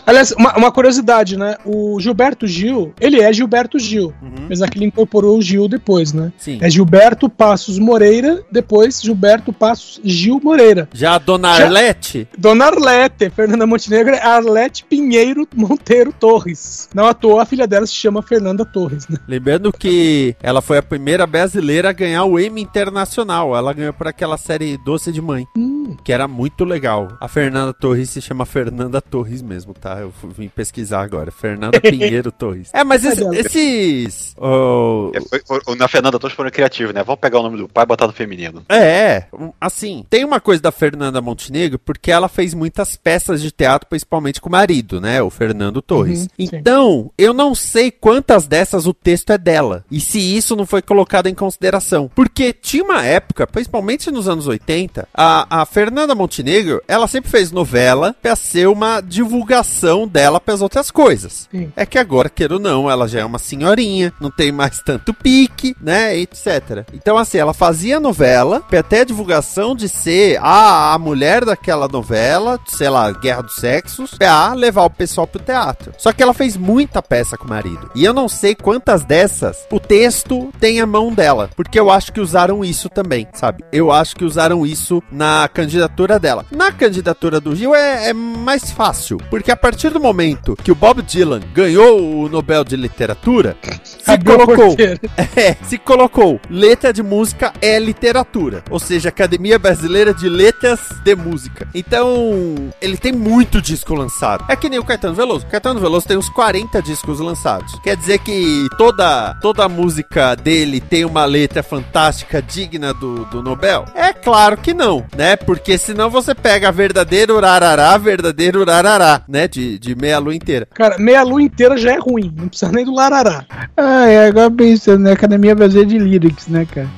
Aliás, 0.07 0.33
uma, 0.33 0.57
uma 0.57 0.73
curiosidade, 0.73 1.37
né? 1.37 1.57
O 1.65 1.99
Gilberto 2.01 2.47
Gil, 2.47 2.93
ele 3.01 3.21
é 3.21 3.33
Gilberto 3.33 3.79
Gil. 3.79 4.13
Uhum. 4.23 4.47
Apesar 4.47 4.69
que 4.69 4.79
ele 4.79 4.87
incorporou 4.87 5.39
o 5.39 5.43
Gil 5.43 5.69
depois, 5.69 6.13
né? 6.13 6.33
Sim. 6.39 6.59
É 6.61 6.69
Gilberto 6.69 7.29
Passos 7.29 7.79
Moreira, 7.79 8.43
depois 8.51 9.01
Gilberto 9.01 9.53
Passos 9.53 10.01
Gil 10.05 10.41
Moreira. 10.43 10.89
Já 10.93 11.15
a 11.15 11.19
dona 11.19 11.57
Já- 11.57 11.65
Arlete, 11.67 12.29
Dona 12.37 12.67
Arlete, 12.67 13.31
Fernanda 13.31 13.67
Montenegro, 13.67 14.15
é 14.15 14.23
Arlete 14.23 14.85
Pinheiro 14.85 15.47
Monteiro 15.55 16.13
Torres. 16.13 16.89
Não 16.95 17.07
à 17.07 17.15
toa 17.15 17.43
a 17.43 17.47
filha 17.47 17.67
dela 17.67 17.87
se 17.87 17.95
chama 17.95 18.23
Fernanda 18.23 18.65
Torres, 18.65 19.07
né? 19.09 19.19
lembrando 19.29 19.73
que 19.73 20.35
ela 20.43 20.61
foi 20.61 20.79
a 20.79 20.83
primeira 20.83 21.27
brasileira 21.27 21.91
a 21.91 21.93
ganhar 21.93 22.25
o 22.25 22.39
Emmy 22.39 22.61
Internacional. 22.63 23.57
Ela 23.57 23.73
ganhou 23.73 23.93
por 23.93 24.07
aquela 24.09 24.37
série 24.37 24.77
Doce 24.85 25.13
de 25.13 25.21
Mãe, 25.23 25.47
Hum, 25.57 25.72
que 26.05 26.13
era 26.13 26.27
muito 26.29 26.65
legal. 26.65 27.09
A 27.21 27.29
Fernanda 27.29 27.73
Torres 27.73 28.11
se 28.11 28.21
chama 28.21 28.45
Fernanda 28.47 29.01
Torres 29.01 29.43
mesmo, 29.43 29.75
tá? 29.75 30.01
Eu 30.01 30.11
fui- 30.13 30.31
vim 30.37 30.49
pesquisar 30.49 31.03
agora. 31.03 31.31
Fernanda 31.31 31.81
Pinheiro 31.81 32.31
Torres. 32.33 32.71
É, 32.73 32.83
mas 32.85 33.05
esse- 33.05 33.25
esses. 33.37 34.35
oh, 34.39 35.11
É, 35.15 35.21
foi- 35.21 35.41
foi- 35.65 35.77
na 35.77 35.89
Fernanda 35.89 36.19
todos 36.19 36.35
foram 36.37 36.51
criativos, 36.51 36.95
né? 36.95 37.03
Vamos 37.03 37.21
pegar 37.21 37.41
o 37.41 37.43
nome 37.43 37.57
do 37.59 37.69
pai 37.69 37.85
e 37.85 37.87
botar 37.87 38.07
no 38.07 38.13
feminino. 38.13 38.65
É, 38.69 39.25
um, 39.33 39.53
assim, 39.61 40.05
tem 40.09 40.25
uma 40.25 40.41
coisa 40.41 40.63
da 40.63 40.73
Fernanda 40.73 41.21
Montenegro, 41.21 41.79
porque 41.79 42.11
ela 42.11 42.29
fez 42.29 42.55
muitas 42.55 42.97
peças 42.97 43.41
de 43.43 43.51
teatro, 43.51 43.89
principalmente 43.89 44.41
com 44.41 44.49
o 44.49 44.53
marido, 44.53 45.01
né? 45.01 45.23
O 45.23 45.31
Fernando 45.31 45.81
Torres. 45.83 46.23
Uhum, 46.23 46.47
sim. 46.47 46.49
então, 46.57 47.11
eu 47.19 47.33
não 47.33 47.55
sei 47.55 47.91
quantas 47.91 48.47
dessas 48.47 48.87
o 48.87 48.95
texto 48.95 49.31
é 49.31 49.39
dela. 49.39 49.85
E 49.91 50.01
se 50.01 50.19
isso 50.19 50.57
não 50.57 50.67
foi 50.67 50.83
colocado 50.83 51.27
em 51.29 51.35
consideração. 51.35 52.11
Porque 52.15 52.53
tinha 52.53 52.85
uma 52.85 53.05
época, 53.05 53.47
principalmente 53.47 54.11
nos 54.11 54.29
anos 54.29 54.47
80, 54.47 55.09
a, 55.15 55.63
a 55.63 55.67
Fernanda 55.67 55.82
Montenegro, 56.15 56.83
ela 56.87 57.09
sempre 57.09 57.31
fez 57.31 57.51
novela 57.51 58.15
pra 58.21 58.37
ser 58.37 58.69
uma 58.69 59.01
divulgação 59.01 60.07
dela 60.07 60.41
pras 60.41 60.61
outras 60.63 60.91
coisas. 60.91 61.49
Sim. 61.51 61.73
É 61.75 61.87
que 61.87 61.99
agora, 61.99 62.29
queira 62.29 62.55
ou 62.55 62.61
não, 62.61 62.91
ela 62.91 63.09
já 63.09 63.21
é 63.21 63.25
uma 63.25 63.39
senhorinha, 63.39 64.13
não 64.21 64.31
tem 64.31 64.53
mais 64.53 64.81
tanto 64.85 65.15
pique, 65.15 65.75
né, 65.81 66.17
etc. 66.19 66.85
Então, 66.93 67.17
assim, 67.17 67.39
ela 67.39 67.55
fazia 67.55 67.99
novela, 67.99 68.61
pra 68.61 68.83
até 68.83 69.01
a 69.01 69.05
divulgação 69.05 69.75
de 69.75 69.89
ser 69.89 70.39
a, 70.43 70.93
a 70.93 70.99
mulher 70.99 71.45
daquela 71.45 71.89
novela, 71.89 72.59
sei 72.67 72.91
lá, 72.91 73.11
Guerra 73.13 73.43
dos 73.43 73.55
Sexos, 73.55 74.13
pra 74.15 74.53
levar 74.53 74.85
o 74.85 74.91
pessoal 74.91 75.27
pro 75.27 75.41
teatro. 75.41 75.93
Só 75.97 76.13
que 76.13 76.23
ela 76.23 76.35
fez 76.35 76.57
muita 76.57 77.01
peça 77.01 77.39
com 77.39 77.47
o 77.47 77.49
marido. 77.49 77.91
E 77.95 78.05
eu 78.05 78.13
não 78.13 78.29
sei 78.29 78.55
quantas 78.55 79.05
dessas 79.05 79.67
o 79.71 79.81
texto 79.81 80.53
tem 80.61 80.81
a 80.81 80.87
mão 80.87 81.13
dela, 81.13 81.49
porque 81.57 81.79
eu 81.79 81.91
acho 81.91 82.13
que 82.13 82.21
usaram 82.21 82.65
isso 82.65 82.89
também, 82.89 83.27
sabe? 83.33 83.65
Eu 83.73 83.91
acho 83.91 84.17
que 84.17 84.25
usaram 84.25 84.67
isso 84.67 85.03
na 85.11 85.49
candidatura 85.63 86.19
dela. 86.19 86.45
Na 86.51 86.73
candidatura 86.73 87.41
do 87.41 87.55
Gil 87.55 87.75
é, 87.75 88.09
é 88.09 88.13
mais 88.13 88.71
fácil, 88.71 89.19
porque 89.31 89.51
a 89.51 89.57
partir 89.57 89.91
do 89.91 90.01
momento 90.01 90.57
que 90.57 90.73
o 90.73 90.75
Bob 90.75 91.03
Dylan 91.03 91.41
ganhou 91.55 92.23
o 92.23 92.29
Nobel 92.29 92.65
de 92.65 92.77
Literatura, 92.77 93.57
se 93.83 94.19
colocou, 94.19 94.77
é, 95.37 95.57
se 95.63 95.79
colocou 95.79 96.41
letra 96.51 96.93
de 96.93 97.03
música 97.03 97.53
é 97.61 97.79
literatura, 97.79 98.65
ou 98.71 98.81
seja, 98.81 99.09
Academia 99.09 99.59
Brasileira 99.59 100.13
de 100.13 100.29
Letras 100.29 100.81
de 101.05 101.15
Música. 101.15 101.69
Então, 101.75 102.73
ele 102.81 102.97
tem 102.97 103.13
muito 103.13 103.63
disco 103.63 103.95
lançado. 103.95 104.45
É 104.49 104.57
que 104.57 104.69
nem 104.69 104.79
o 104.79 104.85
Caetano 104.85 105.15
Veloso. 105.15 105.47
O 105.47 105.49
Caetano 105.49 105.79
Veloso 105.79 106.09
tem 106.09 106.17
uns 106.17 106.29
40 106.29 106.83
discos 106.83 107.21
lançados. 107.21 107.79
Quer 107.81 107.97
dizer 107.97 108.19
que 108.19 108.67
toda 108.77 109.35
toda 109.41 109.65
a 109.65 109.69
música 109.69 110.35
dele 110.35 110.81
tem 110.81 111.05
uma 111.05 111.25
letra 111.25 111.63
fantástica 111.63 112.43
digna 112.43 112.93
do, 112.93 113.25
do 113.27 113.43
Nobel? 113.43 113.85
É 113.95 114.13
claro 114.13 114.57
que 114.57 114.75
não, 114.75 115.05
né? 115.17 115.37
Porque 115.53 115.77
senão 115.77 116.09
você 116.09 116.35
pega 116.35 116.69
a 116.69 116.71
verdadeira 116.71 117.35
urarará, 117.35 117.99
verdadeiro 117.99 118.63
urarará, 118.63 119.21
né? 119.29 119.47
De, 119.47 119.79
de 119.79 119.95
meia 119.95 120.19
lua 120.19 120.35
inteira. 120.35 120.67
Cara, 120.73 120.97
meia 120.97 121.23
lua 121.23 121.43
inteira 121.43 121.77
já 121.77 121.93
é 121.93 121.99
ruim. 121.99 122.33
Não 122.35 122.49
precisa 122.49 122.73
nem 122.73 122.87
do 122.87 122.95
larará. 122.95 123.45
Ah, 123.77 124.09
é, 124.09 124.29
agora 124.29 124.51
pensando, 124.51 125.03
né? 125.03 125.13
Academia 125.13 125.55
Brasileira 125.55 125.91
de 125.91 125.99
Lyrics, 125.99 126.49
né, 126.49 126.65
cara? 126.65 126.89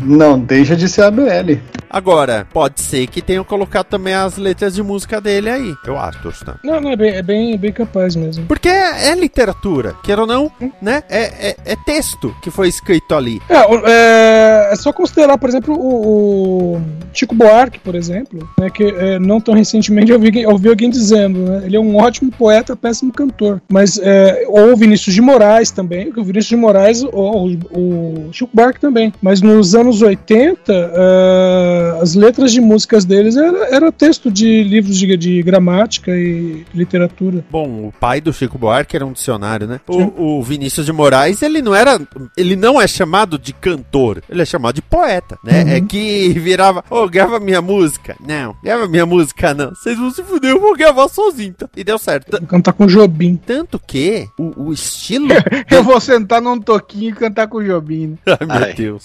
Não 0.00 0.38
deixa 0.38 0.76
de 0.76 0.88
ser 0.88 1.02
a 1.02 1.10
BL. 1.10 1.58
Agora, 1.88 2.46
pode 2.52 2.80
ser 2.80 3.06
que 3.06 3.22
tenham 3.22 3.44
colocado 3.44 3.86
também 3.86 4.14
as 4.14 4.36
letras 4.36 4.74
de 4.74 4.82
música 4.82 5.20
dele 5.20 5.48
aí. 5.48 5.74
Eu 5.86 5.96
acho, 5.98 6.20
Tostão. 6.22 6.54
Não, 6.64 6.80
não, 6.80 6.90
é 6.90 6.96
bem, 6.96 7.10
é 7.14 7.22
bem, 7.22 7.56
bem 7.56 7.72
capaz 7.72 8.16
mesmo. 8.16 8.46
Porque 8.46 8.68
é, 8.68 9.10
é 9.10 9.14
literatura, 9.14 9.94
queira 10.02 10.22
ou 10.22 10.26
não, 10.26 10.50
né? 10.82 11.02
É, 11.08 11.50
é, 11.50 11.56
é 11.64 11.76
texto 11.86 12.34
que 12.42 12.50
foi 12.50 12.68
escrito 12.68 13.14
ali. 13.14 13.40
É, 13.48 13.60
o- 13.60 13.86
é, 13.86 14.70
é 14.72 14.76
só 14.76 14.92
considerar, 14.92 15.38
por 15.38 15.48
exemplo, 15.48 15.74
o, 15.78 16.76
o 16.76 16.82
Chico 17.12 17.34
Buarque, 17.34 17.78
por 17.78 17.94
exemplo, 17.94 18.48
né, 18.58 18.68
que 18.70 18.82
é, 18.84 19.18
não 19.20 19.40
tão 19.40 19.54
recentemente 19.54 20.10
eu 20.10 20.16
ouvi, 20.16 20.44
ouvi 20.46 20.68
alguém 20.68 20.90
dizendo, 20.90 21.38
né, 21.38 21.62
ele 21.64 21.76
é 21.76 21.80
um 21.80 21.96
ótimo 21.96 22.30
poeta, 22.32 22.74
péssimo 22.74 23.12
cantor. 23.12 23.62
Mas, 23.68 23.98
é, 24.02 24.44
ou 24.48 24.72
o 24.72 24.76
Vinícius 24.76 25.14
de 25.14 25.20
Moraes 25.20 25.70
também, 25.70 26.10
que 26.10 26.18
o 26.18 26.24
Vinícius 26.24 26.48
de 26.48 26.56
Moraes, 26.56 27.04
ou 27.04 27.46
o, 27.72 28.28
o 28.28 28.32
Chico 28.32 28.50
Buarque 28.52 28.80
também. 28.80 29.12
Mas 29.22 29.40
nos 29.40 29.74
anos 29.74 30.02
80, 30.02 30.72
é, 30.72 31.98
as 32.00 32.14
letras 32.14 32.52
de 32.52 32.60
músicas 32.60 33.04
deles 33.04 33.36
era, 33.36 33.74
era 33.74 33.92
texto 33.92 34.30
de 34.30 34.62
livros 34.62 34.98
de, 34.98 35.16
de 35.16 35.42
gramática 35.42 36.10
e 36.12 36.64
literatura. 36.74 37.44
Bom, 37.50 37.88
o 37.88 37.92
pai 37.98 38.20
do 38.20 38.32
Chico 38.32 38.58
Buarque 38.58 38.96
era 38.96 39.06
um 39.06 39.12
dicionário, 39.12 39.66
né? 39.66 39.80
O, 39.88 40.38
o 40.38 40.42
Vinícius 40.42 40.86
de 40.86 40.92
Moraes, 40.92 41.42
ele 41.42 41.62
não 41.62 41.74
era. 41.74 42.00
Ele 42.36 42.56
não 42.56 42.80
é 42.80 42.86
chamado 42.86 43.38
de 43.38 43.52
cantor, 43.52 44.22
ele 44.28 44.42
é 44.42 44.44
chamado 44.44 44.74
de 44.74 44.82
poeta, 44.82 45.38
né? 45.44 45.76
É 45.76 45.80
que 45.80 46.28
virava, 46.38 46.84
ô, 46.90 47.08
grava 47.08 47.40
minha 47.40 47.60
música. 47.62 48.16
Não, 48.26 48.54
grava 48.62 48.86
minha 48.86 49.06
música, 49.06 49.54
não. 49.54 49.70
Vocês 49.70 49.98
vão 49.98 50.10
se 50.10 50.22
fuder, 50.22 50.50
eu 50.50 50.60
vou 50.60 50.76
gravar 50.76 51.08
sozinho. 51.08 51.54
tá? 51.54 51.68
E 51.76 51.82
deu 51.84 51.98
certo. 51.98 52.30
Vou 52.38 52.46
cantar 52.46 52.72
com 52.72 52.86
Jobim. 52.86 53.36
Tanto 53.36 53.78
que 53.78 54.28
o, 54.38 54.68
o 54.68 54.72
estilo. 54.72 55.28
Eu 55.70 55.82
vou 55.82 55.98
sentar 56.00 56.40
num 56.40 56.60
toquinho 56.60 57.10
e 57.10 57.12
cantar 57.12 57.48
com 57.48 57.58
o 57.58 57.64
Jobim. 57.64 58.08
né? 58.08 58.16
Ai, 58.40 58.46
meu 58.46 58.56
Ai. 58.56 58.72
Deus. 58.74 59.03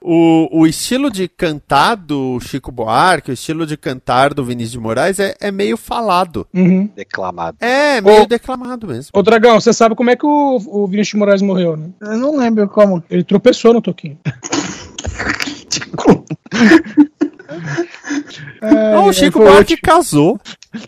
O, 0.00 0.60
o 0.60 0.66
estilo 0.66 1.10
de 1.10 1.28
cantar 1.28 1.96
do 1.96 2.38
Chico 2.40 2.70
Buarque, 2.70 3.30
o 3.30 3.34
estilo 3.34 3.66
de 3.66 3.76
cantar 3.76 4.32
do 4.34 4.44
Vinícius 4.44 4.72
de 4.72 4.78
Moraes 4.78 5.18
é, 5.18 5.34
é 5.40 5.50
meio 5.50 5.76
falado. 5.76 6.46
Uhum. 6.54 6.88
Declamado. 6.94 7.56
É, 7.60 8.00
meio 8.00 8.22
Ô. 8.22 8.26
declamado 8.26 8.86
mesmo. 8.86 9.10
Ô, 9.12 9.22
Dragão, 9.22 9.60
você 9.60 9.72
sabe 9.72 9.94
como 9.94 10.10
é 10.10 10.16
que 10.16 10.26
o, 10.26 10.60
o 10.66 10.86
Vinícius 10.86 11.12
de 11.12 11.16
Moraes 11.16 11.42
morreu, 11.42 11.76
né? 11.76 11.90
Eu 12.00 12.16
não 12.18 12.36
lembro 12.36 12.68
como. 12.68 13.02
Ele 13.10 13.24
tropeçou 13.24 13.72
no 13.74 13.82
toquinho. 13.82 14.18
É, 18.60 18.94
Ah, 18.94 19.00
o 19.00 19.12
Chico 19.12 19.38
foi, 19.38 19.46
o 19.46 19.50
Buarque 19.52 19.76
casou. 19.76 20.40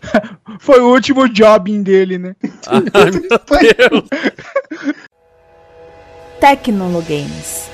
foi 0.59 0.79
o 0.79 0.91
último 0.91 1.27
Jobim 1.29 1.81
dele, 1.81 2.17
né? 2.17 2.35
Ai, 2.67 2.81
meu 2.81 3.21
Deus. 3.89 4.93
Tecnologames. 6.39 7.69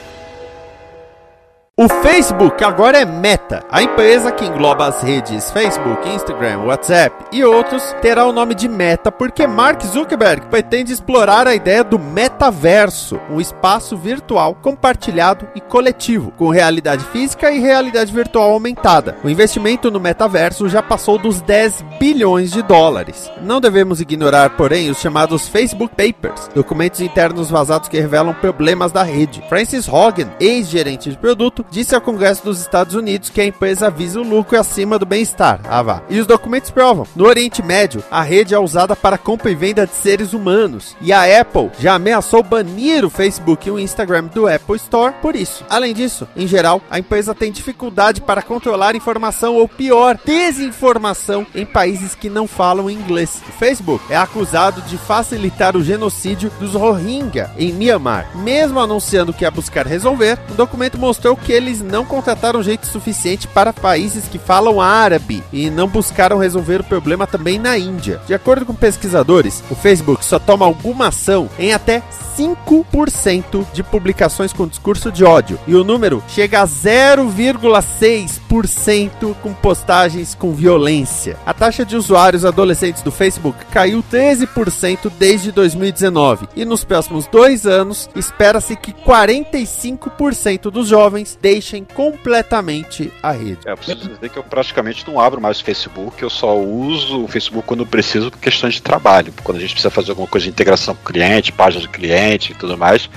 O 1.77 1.89
Facebook 1.89 2.63
agora 2.63 2.99
é 2.99 3.03
Meta. 3.03 3.61
A 3.69 3.83
empresa 3.83 4.31
que 4.31 4.45
engloba 4.45 4.87
as 4.87 5.01
redes 5.01 5.51
Facebook, 5.51 6.07
Instagram, 6.07 6.59
WhatsApp 6.59 7.25
e 7.33 7.43
outros 7.43 7.93
terá 8.01 8.25
o 8.25 8.31
nome 8.31 8.55
de 8.55 8.69
Meta 8.69 9.11
porque 9.11 9.45
Mark 9.45 9.83
Zuckerberg 9.83 10.47
pretende 10.47 10.93
explorar 10.93 11.45
a 11.49 11.53
ideia 11.53 11.83
do 11.83 11.99
metaverso, 11.99 13.19
um 13.29 13.41
espaço 13.41 13.97
virtual 13.97 14.55
compartilhado 14.55 15.49
e 15.53 15.59
coletivo, 15.59 16.31
com 16.37 16.47
realidade 16.47 17.03
física 17.07 17.51
e 17.51 17.59
realidade 17.59 18.13
virtual 18.13 18.51
aumentada. 18.51 19.17
O 19.21 19.29
investimento 19.29 19.91
no 19.91 19.99
metaverso 19.99 20.69
já 20.69 20.81
passou 20.81 21.17
dos 21.17 21.41
10 21.41 21.83
bilhões 21.99 22.51
de 22.51 22.61
dólares. 22.61 23.29
Não 23.41 23.59
devemos 23.59 23.99
ignorar, 23.99 24.51
porém, 24.51 24.89
os 24.89 25.01
chamados 25.01 25.49
Facebook 25.49 25.93
Papers, 25.93 26.49
documentos 26.55 27.01
internos 27.01 27.51
vazados 27.51 27.89
que 27.89 27.99
revelam 27.99 28.33
problemas 28.33 28.93
da 28.93 29.03
rede. 29.03 29.43
Francis 29.49 29.89
Hogan, 29.89 30.29
ex-gerente 30.39 31.09
de 31.09 31.17
produto, 31.17 31.64
disse 31.71 31.95
ao 31.95 32.01
Congresso 32.01 32.43
dos 32.43 32.61
Estados 32.61 32.95
Unidos 32.95 33.29
que 33.29 33.41
a 33.41 33.45
empresa 33.45 33.89
visa 33.89 34.19
o 34.19 34.23
lucro 34.23 34.59
acima 34.59 34.97
do 34.97 35.05
bem-estar. 35.05 35.59
Ah, 35.65 35.81
vá. 35.81 36.01
E 36.09 36.19
os 36.19 36.27
documentos 36.27 36.71
provam. 36.71 37.07
No 37.15 37.25
Oriente 37.25 37.63
Médio, 37.63 38.03
a 38.09 38.21
rede 38.21 38.53
é 38.53 38.59
usada 38.59 38.95
para 38.95 39.17
compra 39.17 39.51
e 39.51 39.55
venda 39.55 39.85
de 39.85 39.93
seres 39.93 40.33
humanos. 40.33 40.95
E 41.01 41.11
a 41.11 41.41
Apple 41.41 41.71
já 41.79 41.95
ameaçou 41.95 42.43
banir 42.43 43.05
o 43.05 43.09
Facebook 43.09 43.67
e 43.67 43.71
o 43.71 43.79
Instagram 43.79 44.25
do 44.25 44.47
Apple 44.47 44.75
Store 44.75 45.13
por 45.21 45.35
isso. 45.35 45.65
Além 45.69 45.93
disso, 45.93 46.27
em 46.35 46.47
geral, 46.47 46.81
a 46.89 46.99
empresa 46.99 47.35
tem 47.35 47.51
dificuldade 47.51 48.21
para 48.21 48.41
controlar 48.41 48.95
informação 48.95 49.55
ou 49.55 49.67
pior, 49.67 50.17
desinformação 50.23 51.45
em 51.53 51.65
países 51.65 52.15
que 52.15 52.29
não 52.29 52.47
falam 52.47 52.89
inglês. 52.89 53.41
O 53.47 53.51
Facebook 53.53 54.03
é 54.09 54.17
acusado 54.17 54.81
de 54.83 54.97
facilitar 54.97 55.75
o 55.75 55.83
genocídio 55.83 56.51
dos 56.59 56.73
Rohingya 56.73 57.51
em 57.57 57.73
Myanmar. 57.73 58.29
Mesmo 58.35 58.79
anunciando 58.79 59.33
que 59.33 59.43
ia 59.43 59.51
buscar 59.51 59.85
resolver, 59.85 60.37
o 60.49 60.53
documento 60.53 60.97
mostrou 60.97 61.35
que 61.35 61.51
eles 61.55 61.81
não 61.81 62.05
contrataram 62.05 62.61
gente 62.61 62.85
suficiente 62.85 63.47
para 63.47 63.73
países 63.73 64.27
que 64.27 64.37
falam 64.37 64.81
árabe 64.81 65.43
e 65.51 65.69
não 65.69 65.87
buscaram 65.87 66.37
resolver 66.37 66.81
o 66.81 66.83
problema 66.83 67.25
também 67.25 67.57
na 67.57 67.77
Índia. 67.77 68.21
De 68.27 68.33
acordo 68.33 68.65
com 68.65 68.75
pesquisadores, 68.75 69.63
o 69.69 69.75
Facebook 69.75 70.25
só 70.25 70.37
toma 70.37 70.65
alguma 70.65 71.07
ação 71.07 71.49
em 71.57 71.73
até 71.73 72.03
5% 72.37 73.65
de 73.73 73.81
publicações 73.81 74.51
com 74.51 74.67
discurso 74.67 75.09
de 75.11 75.23
ódio 75.23 75.57
e 75.65 75.73
o 75.73 75.83
número 75.83 76.21
chega 76.27 76.61
a 76.61 76.67
0,6% 76.67 79.35
com 79.41 79.53
postagens 79.53 80.35
com 80.35 80.53
violência. 80.53 81.37
A 81.45 81.53
taxa 81.53 81.85
de 81.85 81.95
usuários 81.95 82.43
adolescentes 82.43 83.01
do 83.01 83.11
Facebook 83.11 83.57
caiu 83.71 84.03
13% 84.03 85.09
desde 85.17 85.49
2019 85.51 86.49
e 86.55 86.65
nos 86.65 86.83
próximos 86.83 87.25
dois 87.27 87.65
anos 87.65 88.09
espera-se 88.15 88.75
que 88.75 88.91
45% 88.91 90.69
dos 90.69 90.89
jovens 90.89 91.37
deixem 91.45 91.83
completamente 91.83 93.13
a 93.21 93.31
rede. 93.31 93.59
É, 93.67 93.71
eu 93.71 93.77
preciso 93.77 94.09
dizer 94.09 94.29
que 94.31 94.37
eu 94.37 94.43
praticamente 94.43 95.07
não 95.07 95.19
abro 95.19 95.39
mais 95.39 95.59
o 95.59 95.63
Facebook, 95.63 96.23
eu 96.23 96.29
só 96.29 96.57
uso 96.57 97.23
o 97.23 97.27
Facebook 97.27 97.67
quando 97.67 97.85
preciso 97.85 98.31
por 98.31 98.39
questões 98.39 98.73
de 98.73 98.81
trabalho, 98.81 99.31
quando 99.43 99.59
a 99.59 99.61
gente 99.61 99.73
precisa 99.73 99.91
fazer 99.91 100.09
alguma 100.09 100.27
coisa 100.27 100.45
de 100.45 100.49
integração 100.49 100.95
com 100.95 101.03
o 101.03 101.13
cliente, 101.13 101.51
página 101.51 101.83
do 101.83 101.89
cliente 101.89 102.51
e 102.51 102.55
tudo 102.55 102.75
mais. 102.75 103.07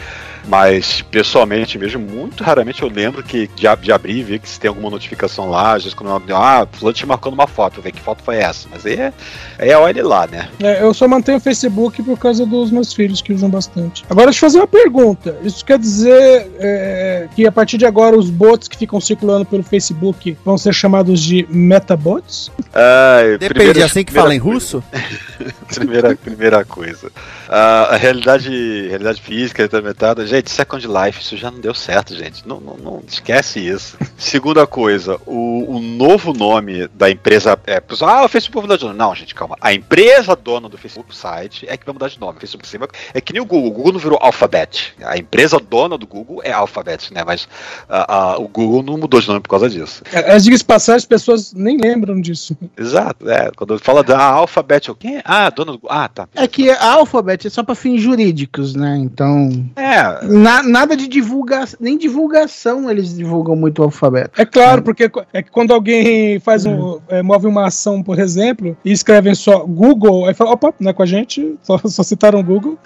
Mas 0.48 1.02
pessoalmente 1.02 1.78
mesmo, 1.78 2.00
muito 2.00 2.42
raramente 2.42 2.82
eu 2.82 2.88
lembro 2.88 3.22
que 3.22 3.46
de, 3.48 3.76
de 3.76 3.92
abrir 3.92 4.16
e 4.18 4.22
ver 4.22 4.38
que 4.38 4.48
se 4.48 4.58
tem 4.58 4.68
alguma 4.68 4.88
notificação 4.90 5.50
lá, 5.50 5.74
às 5.74 5.84
vezes 5.84 5.94
quando 5.94 6.08
eu 6.10 6.16
abro, 6.16 6.36
ah, 6.36 6.66
fulano 6.72 6.94
te 6.94 7.04
marcando 7.04 7.34
uma 7.34 7.46
foto, 7.46 7.82
ver 7.82 7.92
que 7.92 8.00
foto 8.00 8.22
foi 8.22 8.36
essa. 8.36 8.66
Mas 8.70 8.86
aí 8.86 8.94
é, 8.94 9.12
aí 9.58 9.70
é 9.70 9.76
olha 9.76 10.06
lá, 10.06 10.26
né? 10.26 10.48
É, 10.60 10.82
eu 10.82 10.94
só 10.94 11.06
mantenho 11.06 11.38
o 11.38 11.40
Facebook 11.40 12.02
por 12.02 12.18
causa 12.18 12.46
dos 12.46 12.70
meus 12.70 12.92
filhos 12.94 13.20
que 13.20 13.32
usam 13.32 13.50
bastante. 13.50 14.04
Agora, 14.08 14.26
deixa 14.26 14.38
eu 14.44 14.48
fazer 14.48 14.58
uma 14.58 14.66
pergunta. 14.66 15.36
Isso 15.42 15.64
quer 15.64 15.78
dizer 15.78 16.50
é, 16.58 17.28
que 17.34 17.46
a 17.46 17.52
partir 17.52 17.76
de 17.76 17.84
agora 17.84 18.16
os 18.16 18.30
bots 18.30 18.68
que 18.68 18.76
ficam 18.76 19.00
circulando 19.00 19.44
pelo 19.44 19.62
Facebook 19.62 20.36
vão 20.44 20.56
ser 20.56 20.72
chamados 20.72 21.20
de 21.20 21.46
metabots? 21.50 22.50
Ai, 22.72 23.32
Depende, 23.32 23.54
primeira- 23.54 23.80
é 23.80 23.82
assim 23.82 24.04
que 24.04 24.12
fala 24.12 24.34
em 24.34 24.38
russo? 24.38 24.82
primeira, 25.74 26.16
primeira 26.16 26.64
coisa. 26.64 27.10
Ah, 27.48 27.88
a 27.92 27.96
realidade, 27.96 28.48
realidade 28.88 29.20
física 29.20 29.64
implementada. 29.64 30.26
Gente, 30.26 30.37
Second 30.46 30.86
Life, 30.86 31.20
isso 31.20 31.36
já 31.36 31.50
não 31.50 31.60
deu 31.60 31.74
certo, 31.74 32.14
gente. 32.14 32.46
Não, 32.46 32.60
não, 32.60 32.76
não 32.76 33.02
esquece 33.06 33.60
isso. 33.60 33.96
Segunda 34.16 34.66
coisa, 34.66 35.18
o, 35.26 35.76
o 35.76 35.80
novo 35.80 36.32
nome 36.32 36.88
da 36.88 37.10
empresa. 37.10 37.58
É, 37.66 37.80
pessoal, 37.80 38.10
ah, 38.10 38.24
o 38.24 38.28
Facebook 38.28 38.54
vai 38.54 38.62
mudar 38.62 38.76
de 38.76 38.84
nome. 38.84 38.98
Não, 38.98 39.14
gente, 39.14 39.34
calma. 39.34 39.56
A 39.60 39.72
empresa 39.72 40.36
dona 40.36 40.68
do 40.68 40.78
Facebook 40.78 41.14
site 41.14 41.66
é 41.68 41.76
que 41.76 41.84
vai 41.84 41.92
mudar 41.92 42.08
de 42.08 42.20
nome. 42.20 42.36
O 42.36 42.40
Facebook 42.40 42.92
é 43.14 43.20
que 43.20 43.32
nem 43.32 43.42
o 43.42 43.46
Google. 43.46 43.70
O 43.70 43.72
Google 43.72 43.92
não 43.92 44.00
virou 44.00 44.18
Alphabet. 44.20 44.94
A 45.02 45.16
empresa 45.16 45.58
dona 45.58 45.96
do 45.96 46.06
Google 46.06 46.40
é 46.44 46.52
Alphabet, 46.52 47.12
né? 47.12 47.22
Mas 47.24 47.48
ah, 47.88 48.06
ah, 48.08 48.38
o 48.38 48.48
Google 48.48 48.82
não 48.82 48.98
mudou 48.98 49.20
de 49.20 49.28
nome 49.28 49.40
por 49.40 49.48
causa 49.48 49.68
disso. 49.68 50.02
As 50.12 50.44
digas 50.44 50.62
passagens, 50.62 51.02
as 51.02 51.08
pessoas 51.08 51.52
nem 51.52 51.78
lembram 51.78 52.20
disso. 52.20 52.56
Exato, 52.76 53.28
é. 53.28 53.50
Quando 53.56 53.78
fala 53.78 54.02
da 54.02 54.20
Alphabet, 54.22 54.92
quem 54.98 55.18
é? 55.18 55.22
Ah, 55.24 55.50
dona 55.50 55.72
do 55.72 55.78
Google. 55.78 55.96
Ah, 55.96 56.08
tá. 56.08 56.28
É 56.34 56.46
que 56.46 56.70
a 56.70 56.94
Alphabet 56.94 57.46
é 57.46 57.50
só 57.50 57.62
pra 57.62 57.74
fins 57.74 58.00
jurídicos, 58.00 58.74
né? 58.74 58.96
Então. 58.98 59.66
É, 59.76 60.26
Na- 60.28 60.62
nada 60.62 60.96
de 60.96 61.06
divulgação, 61.08 61.78
nem 61.80 61.96
divulgação 61.96 62.90
eles 62.90 63.16
divulgam 63.16 63.56
muito 63.56 63.80
o 63.80 63.84
alfabeto. 63.84 64.40
É 64.40 64.44
claro, 64.46 64.82
porque 64.82 65.10
é 65.32 65.42
que 65.42 65.50
quando 65.50 65.72
alguém 65.72 66.38
faz 66.40 66.64
um, 66.66 66.98
é, 67.08 67.22
move 67.22 67.46
uma 67.46 67.66
ação, 67.66 68.02
por 68.02 68.18
exemplo, 68.18 68.76
e 68.84 68.92
escrevem 68.92 69.34
só 69.34 69.60
Google, 69.66 70.26
aí 70.26 70.34
fala, 70.34 70.52
opa, 70.52 70.72
não 70.78 70.90
é 70.90 70.92
com 70.92 71.02
a 71.02 71.06
gente, 71.06 71.54
só, 71.62 71.78
só 71.78 72.02
citaram 72.02 72.42
Google. 72.42 72.78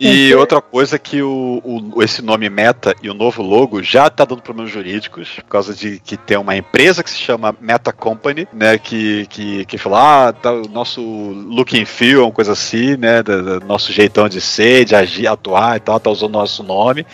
E 0.00 0.34
outra 0.34 0.60
coisa 0.60 0.98
que 0.98 1.22
o, 1.22 1.60
o- 1.64 2.02
esse 2.02 2.22
nome 2.22 2.48
Meta 2.50 2.94
e 3.02 3.08
o 3.08 3.14
novo 3.14 3.42
logo 3.42 3.82
já 3.82 4.10
tá 4.10 4.24
dando 4.24 4.42
problemas 4.42 4.70
jurídicos, 4.70 5.36
por 5.36 5.44
causa 5.44 5.74
de 5.74 5.98
que 6.00 6.16
tem 6.16 6.36
uma 6.36 6.56
empresa 6.56 7.02
que 7.02 7.10
se 7.10 7.18
chama 7.18 7.54
Meta 7.60 7.92
Company, 7.92 8.46
né, 8.52 8.78
que, 8.78 9.26
que, 9.26 9.64
que 9.64 9.78
fala, 9.78 10.28
ah, 10.28 10.32
tá, 10.32 10.52
o 10.52 10.68
nosso 10.68 11.00
look 11.00 11.78
and 11.80 11.86
feel, 11.86 12.22
uma 12.24 12.32
coisa 12.32 12.52
assim, 12.52 12.96
né, 12.96 13.22
do, 13.22 13.60
do 13.60 13.66
nosso 13.66 13.92
jeitão 13.92 14.28
de 14.28 14.40
ser, 14.40 14.84
de 14.84 14.94
agir, 14.94 15.26
atuar 15.26 15.76
e 15.76 15.80
tal, 15.80 15.98
tá 16.00 16.10
usando 16.10 16.38
nosso 16.42 16.62
nome. 16.62 17.06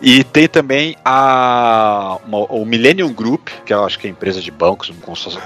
E 0.00 0.22
tem 0.24 0.46
também 0.48 0.96
a, 1.04 2.18
uma- 2.26 2.46
o 2.52 2.64
Millennium 2.64 3.12
Group, 3.12 3.48
que 3.64 3.72
eu 3.72 3.84
acho 3.84 3.98
que 3.98 4.06
é 4.06 4.10
empresa 4.10 4.40
de 4.40 4.50
bancos, 4.50 4.90
um 4.90 4.94
consórcio 4.94 5.40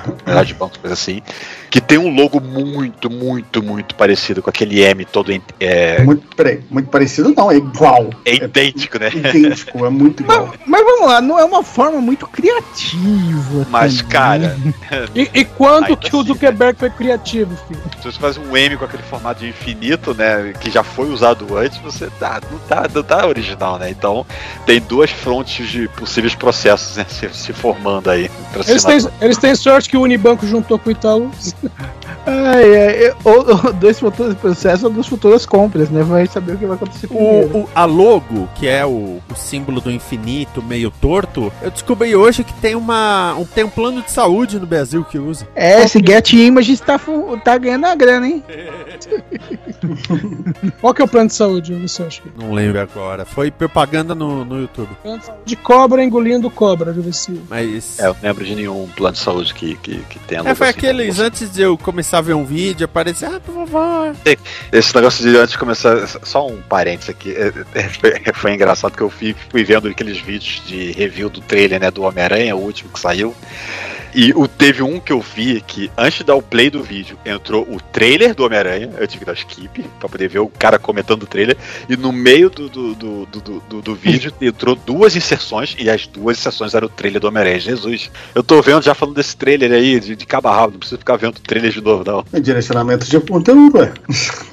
de 0.44 0.54
bancos, 0.54 0.78
coisa 0.78 0.94
assim, 0.94 1.22
que 1.70 1.80
tem 1.80 1.98
um 1.98 2.14
logo 2.14 2.40
muito, 2.40 3.10
muito, 3.10 3.62
muito 3.62 3.94
parecido 3.94 4.42
com 4.42 4.50
aquele 4.50 4.80
M 4.82 5.04
todo 5.04 5.26
é, 5.60 6.02
Muito, 6.02 6.34
peraí, 6.36 6.62
muito 6.70 6.88
parecido 6.88 7.34
não, 7.36 7.50
é 7.50 7.56
igual. 7.56 8.10
é 8.24 8.34
idêntico, 8.36 8.98
né? 8.98 9.10
Idêntico, 9.12 9.84
é 9.84 9.90
muito 9.90 10.22
igual. 10.22 10.54
Mas 10.66 10.84
vamos 10.84 11.06
lá, 11.08 11.20
não 11.20 11.38
é 11.38 11.44
uma 11.44 11.62
forma 11.62 12.00
muito 12.00 12.26
criativa. 12.26 13.66
Mas, 13.68 13.96
também. 13.96 14.10
cara, 14.10 14.56
E, 15.14 15.28
e 15.34 15.44
quando 15.44 15.86
Ainda 15.86 15.96
que 15.96 16.14
o 16.14 16.20
assim, 16.20 16.28
Zuckerberg 16.28 16.78
foi 16.78 16.90
criativo, 16.90 17.56
filho? 17.68 17.80
se 18.00 18.12
você 18.12 18.18
faz 18.18 18.36
um 18.38 18.56
M 18.56 18.76
com 18.76 18.84
aquele 18.84 19.02
formato 19.02 19.40
de 19.40 19.48
infinito, 19.48 20.14
né, 20.14 20.52
que 20.60 20.70
já 20.70 20.82
foi 20.82 21.08
usado 21.10 21.56
antes, 21.56 21.78
você 21.78 22.08
tá, 22.18 22.40
não, 22.50 22.58
tá, 22.60 22.86
não 22.94 23.02
tá 23.02 23.15
original, 23.24 23.78
né? 23.78 23.88
Então, 23.90 24.26
tem 24.66 24.80
duas 24.80 25.10
frontes 25.10 25.68
de 25.68 25.86
possíveis 25.88 26.34
processos 26.34 26.96
né, 26.96 27.06
se, 27.08 27.28
se 27.32 27.52
formando 27.52 28.10
aí. 28.10 28.28
Pra 28.52 28.62
Eles 28.68 28.84
têm, 28.84 28.98
eles 29.20 29.38
têm 29.38 29.54
sorte 29.54 29.88
que 29.88 29.96
o 29.96 30.02
Unibanco 30.02 30.46
juntou 30.46 30.78
com 30.78 30.88
o 30.88 30.92
Itaú. 30.92 31.30
Ai, 32.28 32.76
ai, 33.06 33.14
ou, 33.24 33.66
ou 33.66 33.72
dois 33.72 34.00
futuros 34.00 34.34
processos 34.34 34.82
ou 34.82 34.90
duas 34.90 35.06
futuras 35.06 35.46
compras, 35.46 35.88
né? 35.90 36.02
Vai 36.02 36.26
saber 36.26 36.54
o 36.54 36.58
que 36.58 36.66
vai 36.66 36.74
acontecer. 36.74 37.06
O, 37.08 37.58
o- 37.60 37.68
a 37.72 37.84
logo, 37.84 38.48
que 38.56 38.66
é 38.66 38.84
o, 38.84 39.20
o 39.30 39.34
símbolo 39.36 39.80
do 39.80 39.92
infinito 39.92 40.60
meio 40.60 40.90
torto, 40.90 41.52
eu 41.62 41.70
descobri 41.70 42.16
hoje 42.16 42.42
que 42.42 42.52
tem, 42.54 42.74
uma, 42.74 43.32
um, 43.38 43.44
tem 43.44 43.62
um 43.62 43.68
plano 43.70 44.02
de 44.02 44.10
saúde 44.10 44.58
no 44.58 44.66
Brasil 44.66 45.04
que 45.04 45.20
usa. 45.20 45.46
É, 45.54 45.84
esse 45.84 46.00
Get 46.04 46.32
Images 46.32 46.80
tá, 46.80 46.98
fu- 46.98 47.38
tá 47.44 47.56
ganhando 47.58 47.84
a 47.86 47.94
grana, 47.94 48.26
hein? 48.26 48.42
Qual 50.80 50.94
que 50.94 51.02
é 51.02 51.04
o 51.04 51.08
plano 51.08 51.28
de 51.28 51.34
saúde, 51.34 51.74
você 51.74 52.02
acha? 52.02 52.22
Não 52.36 52.52
lembro 52.52 52.80
agora. 53.06 53.24
Foi 53.24 53.50
propaganda 53.50 54.14
no, 54.14 54.44
no 54.44 54.60
YouTube. 54.60 54.90
De 55.02 55.24
saúde 55.24 55.42
de 55.44 55.56
cobra 55.56 56.02
engolindo 56.02 56.50
cobra, 56.50 56.86
deixa 56.86 57.00
eu 57.00 57.04
ver 57.04 57.14
se. 57.14 57.42
Mas. 57.48 57.98
É, 58.00 58.06
eu 58.06 58.14
não 58.14 58.20
lembro 58.22 58.44
de 58.44 58.54
nenhum 58.54 58.88
plano 58.96 59.14
de 59.14 59.20
saúde 59.20 59.54
que, 59.54 59.76
que, 59.76 59.98
que 59.98 60.18
tenha 60.20 60.42
É, 60.42 60.54
foi 60.54 60.68
assim, 60.68 60.78
aqueles, 60.78 61.18
né? 61.18 61.26
antes 61.26 61.52
de 61.52 61.62
eu 61.62 61.78
começar 61.78 62.18
a 62.18 62.22
ver 62.22 62.34
um 62.34 62.44
vídeo, 62.44 62.84
aparecer, 62.84 63.26
ah, 63.26 63.40
por 63.40 63.54
favor. 63.54 64.16
Esse 64.72 64.94
negócio 64.94 65.22
de 65.28 65.36
antes 65.36 65.52
de 65.52 65.58
começar, 65.58 66.06
só 66.24 66.46
um 66.46 66.60
parênteses 66.62 67.10
aqui, 67.10 67.32
é, 67.32 67.52
é, 67.74 67.88
foi, 67.88 68.12
foi 68.34 68.54
engraçado 68.54 68.96
que 68.96 69.02
eu 69.02 69.10
fui, 69.10 69.34
fui 69.48 69.64
vendo 69.64 69.88
aqueles 69.88 70.18
vídeos 70.18 70.62
de 70.66 70.92
review 70.92 71.30
do 71.30 71.40
trailer, 71.40 71.80
né, 71.80 71.90
do 71.90 72.02
Homem-Aranha, 72.02 72.56
o 72.56 72.60
último 72.60 72.90
que 72.90 73.00
saiu. 73.00 73.34
E 74.18 74.32
o, 74.34 74.48
teve 74.48 74.82
um 74.82 74.98
que 74.98 75.12
eu 75.12 75.20
vi 75.20 75.60
que 75.60 75.90
antes 75.96 76.18
de 76.20 76.24
dar 76.24 76.34
o 76.36 76.40
play 76.40 76.70
do 76.70 76.82
vídeo 76.82 77.18
entrou 77.22 77.64
o 77.70 77.78
trailer 77.78 78.34
do 78.34 78.46
Homem-Aranha, 78.46 78.90
eu 78.98 79.06
tive 79.06 79.20
que 79.20 79.24
dar 79.26 79.34
skip 79.34 79.82
pra 80.00 80.08
poder 80.08 80.26
ver 80.26 80.38
o 80.38 80.48
cara 80.48 80.78
comentando 80.78 81.24
o 81.24 81.26
trailer, 81.26 81.54
e 81.86 81.98
no 81.98 82.10
meio 82.12 82.48
do, 82.48 82.66
do, 82.70 82.94
do, 82.94 83.26
do, 83.26 83.40
do- 83.68 83.82
do 83.82 83.94
vídeo 83.94 84.32
entrou 84.40 84.74
duas 84.74 85.14
inserções, 85.14 85.76
e 85.78 85.90
as 85.90 86.06
duas 86.06 86.38
inserções 86.38 86.72
eram 86.74 86.86
o 86.86 86.90
trailer 86.90 87.20
do 87.20 87.28
Homem-Aranha. 87.28 87.60
Jesus, 87.60 88.10
eu 88.34 88.42
tô 88.42 88.62
vendo 88.62 88.82
já 88.82 88.94
falando 88.94 89.14
desse 89.16 89.36
trailer 89.36 89.70
aí, 89.70 90.00
de, 90.00 90.16
de 90.16 90.24
cabo 90.26 90.48
a 90.48 90.56
rabo, 90.56 90.72
não 90.72 90.78
preciso 90.78 90.98
ficar 90.98 91.16
vendo 91.16 91.36
o 91.36 91.40
trailer 91.40 91.70
de 91.70 91.82
novo, 91.82 92.02
não. 92.10 92.24
É 92.32 92.40
direcionamento 92.40 93.04
de 93.06 93.20
conteúdo, 93.20 93.76
ué. 93.78 93.92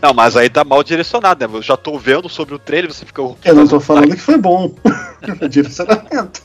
Não, 0.02 0.14
mas 0.14 0.36
aí 0.36 0.50
tá 0.50 0.66
mal 0.66 0.84
direcionado, 0.84 1.48
né? 1.48 1.58
Eu 1.58 1.62
já 1.62 1.78
tô 1.78 1.98
vendo 1.98 2.28
sobre 2.28 2.54
o 2.54 2.60
trailer, 2.60 2.92
você 2.94 3.06
fica. 3.06 3.22
Eu 3.22 3.56
não 3.56 3.66
tô 3.66 3.80
falando 3.80 4.14
que 4.14 4.22
foi 4.22 4.38
bom. 4.38 4.74
Direcionamento. 5.50 6.42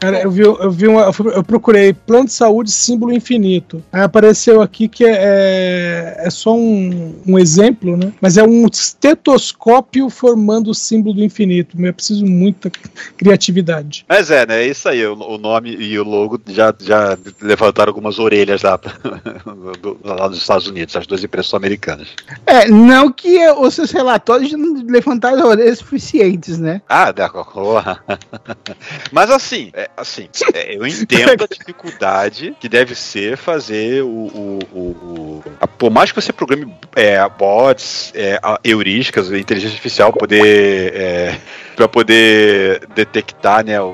Cara, 0.00 0.20
eu 0.22 0.30
vi, 0.30 0.40
eu 0.42 0.70
vi 0.70 0.88
uma. 0.88 1.02
Eu, 1.02 1.12
fui- 1.12 1.32
eu 1.32 1.44
procurei 1.52 1.92
plano 1.92 2.24
de 2.24 2.32
saúde 2.32 2.70
símbolo 2.70 3.12
infinito. 3.12 3.84
Aí 3.92 4.00
apareceu 4.00 4.62
aqui 4.62 4.88
que 4.88 5.04
é, 5.04 5.18
é, 5.20 6.26
é 6.26 6.30
só 6.30 6.54
um, 6.56 7.14
um 7.26 7.38
exemplo, 7.38 7.94
né? 7.94 8.10
Mas 8.22 8.38
é 8.38 8.42
um 8.42 8.66
estetoscópio 8.66 10.08
formando 10.08 10.70
o 10.70 10.74
símbolo 10.74 11.16
do 11.16 11.22
infinito. 11.22 11.76
Eu 11.78 11.92
preciso 11.92 12.24
muita 12.24 12.70
criatividade. 13.18 14.06
Mas 14.08 14.30
é, 14.30 14.46
né? 14.46 14.62
É 14.62 14.66
isso 14.66 14.88
aí. 14.88 15.04
O, 15.06 15.12
o 15.12 15.36
nome 15.36 15.76
e 15.76 15.98
o 15.98 16.04
logo 16.04 16.40
já, 16.48 16.74
já 16.80 17.18
levantaram 17.42 17.90
algumas 17.90 18.18
orelhas 18.18 18.62
lá, 18.62 18.80
do- 19.82 19.98
lá 20.02 20.30
nos 20.30 20.38
Estados 20.38 20.66
Unidos, 20.66 20.96
as 20.96 21.06
duas 21.06 21.22
empresas 21.22 21.52
americanas. 21.52 22.08
É, 22.46 22.66
não 22.66 23.12
que 23.12 23.46
os 23.50 23.74
seus 23.74 23.90
relatórios 23.90 24.52
não 24.52 24.82
levantaram 24.86 25.46
orelhas 25.46 25.80
suficientes, 25.80 26.58
né? 26.58 26.80
Ah, 26.88 27.12
da. 27.12 27.30
Mas 29.12 29.30
assim, 29.30 29.70
é, 29.74 29.90
assim, 29.98 30.30
é, 30.54 30.76
eu 30.76 30.86
entendo 30.88 31.41
a 31.44 31.46
dificuldade 31.48 32.56
que 32.60 32.68
deve 32.68 32.94
ser 32.94 33.36
fazer 33.36 34.02
o. 34.02 34.06
o, 34.08 34.58
o- 34.72 35.42
o- 35.60 35.68
por 35.78 35.90
mais 35.90 36.10
que 36.12 36.20
você 36.20 36.32
programe 36.32 36.72
é, 36.94 37.18
bots, 37.28 38.12
é, 38.14 38.38
heurísticas, 38.64 39.30
inteligência 39.30 39.74
artificial 39.74 40.12
poder. 40.12 40.92
É, 40.94 41.36
para 41.74 41.88
poder 41.88 42.86
detectar 42.94 43.64
né, 43.64 43.80
o, 43.80 43.86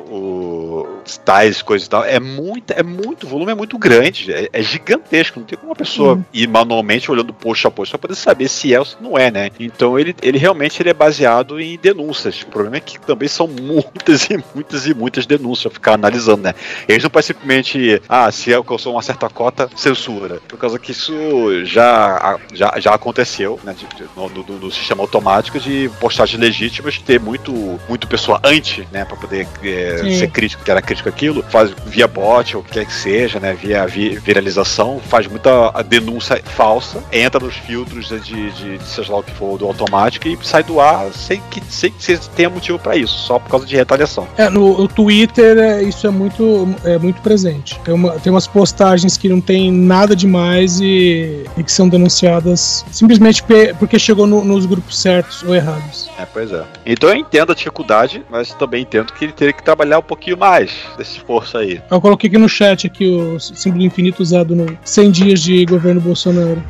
tais 1.16 1.62
coisas 1.62 1.86
e 1.86 1.90
tal, 1.90 2.04
é 2.04 2.20
muito, 2.20 2.72
é 2.72 2.82
muito, 2.82 3.24
o 3.26 3.28
volume 3.28 3.52
é 3.52 3.54
muito 3.54 3.78
grande, 3.78 4.32
é, 4.32 4.48
é 4.52 4.62
gigantesco, 4.62 5.40
não 5.40 5.46
tem 5.46 5.56
como 5.56 5.70
uma 5.70 5.76
pessoa 5.76 6.18
ir 6.32 6.46
manualmente 6.48 7.10
olhando 7.10 7.32
post 7.32 7.66
a 7.66 7.70
post 7.70 7.92
para 7.92 7.98
poder 8.08 8.14
saber 8.14 8.48
se 8.48 8.74
é 8.74 8.78
ou 8.78 8.84
se 8.84 8.96
não 9.00 9.16
é, 9.16 9.30
né? 9.30 9.50
Então 9.58 9.98
ele, 9.98 10.14
ele 10.20 10.38
realmente 10.38 10.80
ele 10.82 10.90
é 10.90 10.94
baseado 10.94 11.60
em 11.60 11.78
denúncias. 11.78 12.42
O 12.42 12.46
problema 12.46 12.76
é 12.76 12.80
que 12.80 12.98
também 13.00 13.28
são 13.28 13.46
muitas 13.48 14.24
e 14.30 14.38
muitas 14.54 14.86
e 14.86 14.94
muitas 14.94 15.26
denúncias 15.26 15.64
pra 15.64 15.72
ficar 15.72 15.92
analisando, 15.94 16.42
né? 16.42 16.54
Eles 16.88 17.02
não 17.02 17.10
podem 17.10 17.26
simplesmente, 17.26 18.02
ah, 18.08 18.30
se 18.30 18.52
alcançou 18.52 18.92
uma 18.94 19.02
certa 19.02 19.28
cota, 19.28 19.68
censura. 19.76 20.40
Por 20.48 20.58
causa 20.58 20.78
que 20.78 20.90
isso 20.92 21.64
já, 21.64 22.38
já, 22.52 22.74
já 22.78 22.94
aconteceu, 22.94 23.58
né? 23.64 23.74
no, 24.16 24.28
no- 24.28 24.58
no 24.58 24.70
sistema 24.72 25.02
automático 25.02 25.58
de 25.60 25.90
postagens 26.00 26.40
legítimas 26.40 26.98
ter 26.98 27.20
muito, 27.20 27.52
muito 27.88 28.06
pessoa 28.08 28.40
anti, 28.44 28.86
né? 28.92 29.04
Pra 29.04 29.16
poder 29.16 29.46
é, 29.62 29.96
ser 30.18 30.30
crítico, 30.30 30.64
que 30.64 30.70
era 30.70 30.82
crítico 30.82 30.97
aquilo, 31.06 31.44
faz 31.50 31.70
via 31.86 32.08
bot 32.08 32.56
ou 32.56 32.62
o 32.62 32.64
que 32.64 32.72
quer 32.72 32.86
que 32.86 32.92
seja, 32.92 33.38
né? 33.38 33.52
Via 33.54 33.86
vi- 33.86 34.18
viralização, 34.18 35.00
faz 35.08 35.26
muita 35.26 35.70
denúncia 35.84 36.40
falsa, 36.44 37.02
entra 37.12 37.44
nos 37.44 37.54
filtros 37.54 38.08
de, 38.08 38.20
de, 38.20 38.50
de, 38.78 38.82
seja 38.84 39.12
lá 39.12 39.18
o 39.18 39.22
que 39.22 39.32
for 39.32 39.58
do 39.58 39.66
automático 39.66 40.26
e 40.28 40.38
sai 40.42 40.62
do 40.62 40.80
ar 40.80 41.12
sem 41.12 41.40
que, 41.50 41.62
sem 41.68 41.90
que 41.92 42.02
você 42.02 42.18
tenha 42.34 42.48
motivo 42.50 42.78
pra 42.78 42.96
isso, 42.96 43.14
só 43.18 43.38
por 43.38 43.50
causa 43.50 43.66
de 43.66 43.76
retaliação. 43.76 44.26
É, 44.36 44.48
no, 44.48 44.78
no 44.78 44.88
Twitter 44.88 45.58
é, 45.58 45.82
isso 45.82 46.06
é 46.06 46.10
muito, 46.10 46.68
é 46.84 46.98
muito 46.98 47.20
presente. 47.22 47.78
Tem, 47.84 47.94
uma- 47.94 48.12
tem 48.18 48.30
umas 48.32 48.46
postagens 48.46 49.16
que 49.16 49.28
não 49.28 49.40
tem 49.40 49.70
nada 49.70 50.16
demais 50.16 50.80
e, 50.80 51.44
e 51.56 51.62
que 51.62 51.70
são 51.72 51.88
denunciadas 51.88 52.84
simplesmente 52.90 53.42
porque 53.78 53.98
chegou 53.98 54.26
no- 54.26 54.44
nos 54.44 54.66
grupos 54.66 54.98
certos 54.98 55.42
ou 55.42 55.54
errados. 55.54 56.08
É, 56.18 56.24
pois 56.26 56.52
é. 56.52 56.62
Então 56.86 57.08
eu 57.10 57.16
entendo 57.16 57.52
a 57.52 57.54
dificuldade, 57.54 58.22
mas 58.30 58.52
também 58.54 58.82
entendo 58.82 59.12
que 59.12 59.24
ele 59.24 59.32
teria 59.32 59.52
que 59.52 59.62
trabalhar 59.62 59.98
um 59.98 60.02
pouquinho 60.02 60.36
mais 60.36 60.70
desse 60.96 61.16
esforço 61.18 61.58
aí. 61.58 61.80
Eu 61.90 62.00
coloquei 62.00 62.28
aqui 62.28 62.38
no 62.38 62.48
chat 62.48 62.86
aqui 62.86 63.06
o 63.06 63.38
símbolo 63.38 63.84
infinito 63.84 64.22
usado 64.22 64.54
no 64.54 64.78
100 64.84 65.10
dias 65.10 65.40
de 65.40 65.64
governo 65.64 66.00
Bolsonaro. 66.00 66.62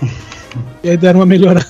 E 0.82 0.90
aí 0.90 0.98
deram 0.98 1.20
uma 1.20 1.26
melhorada. 1.26 1.64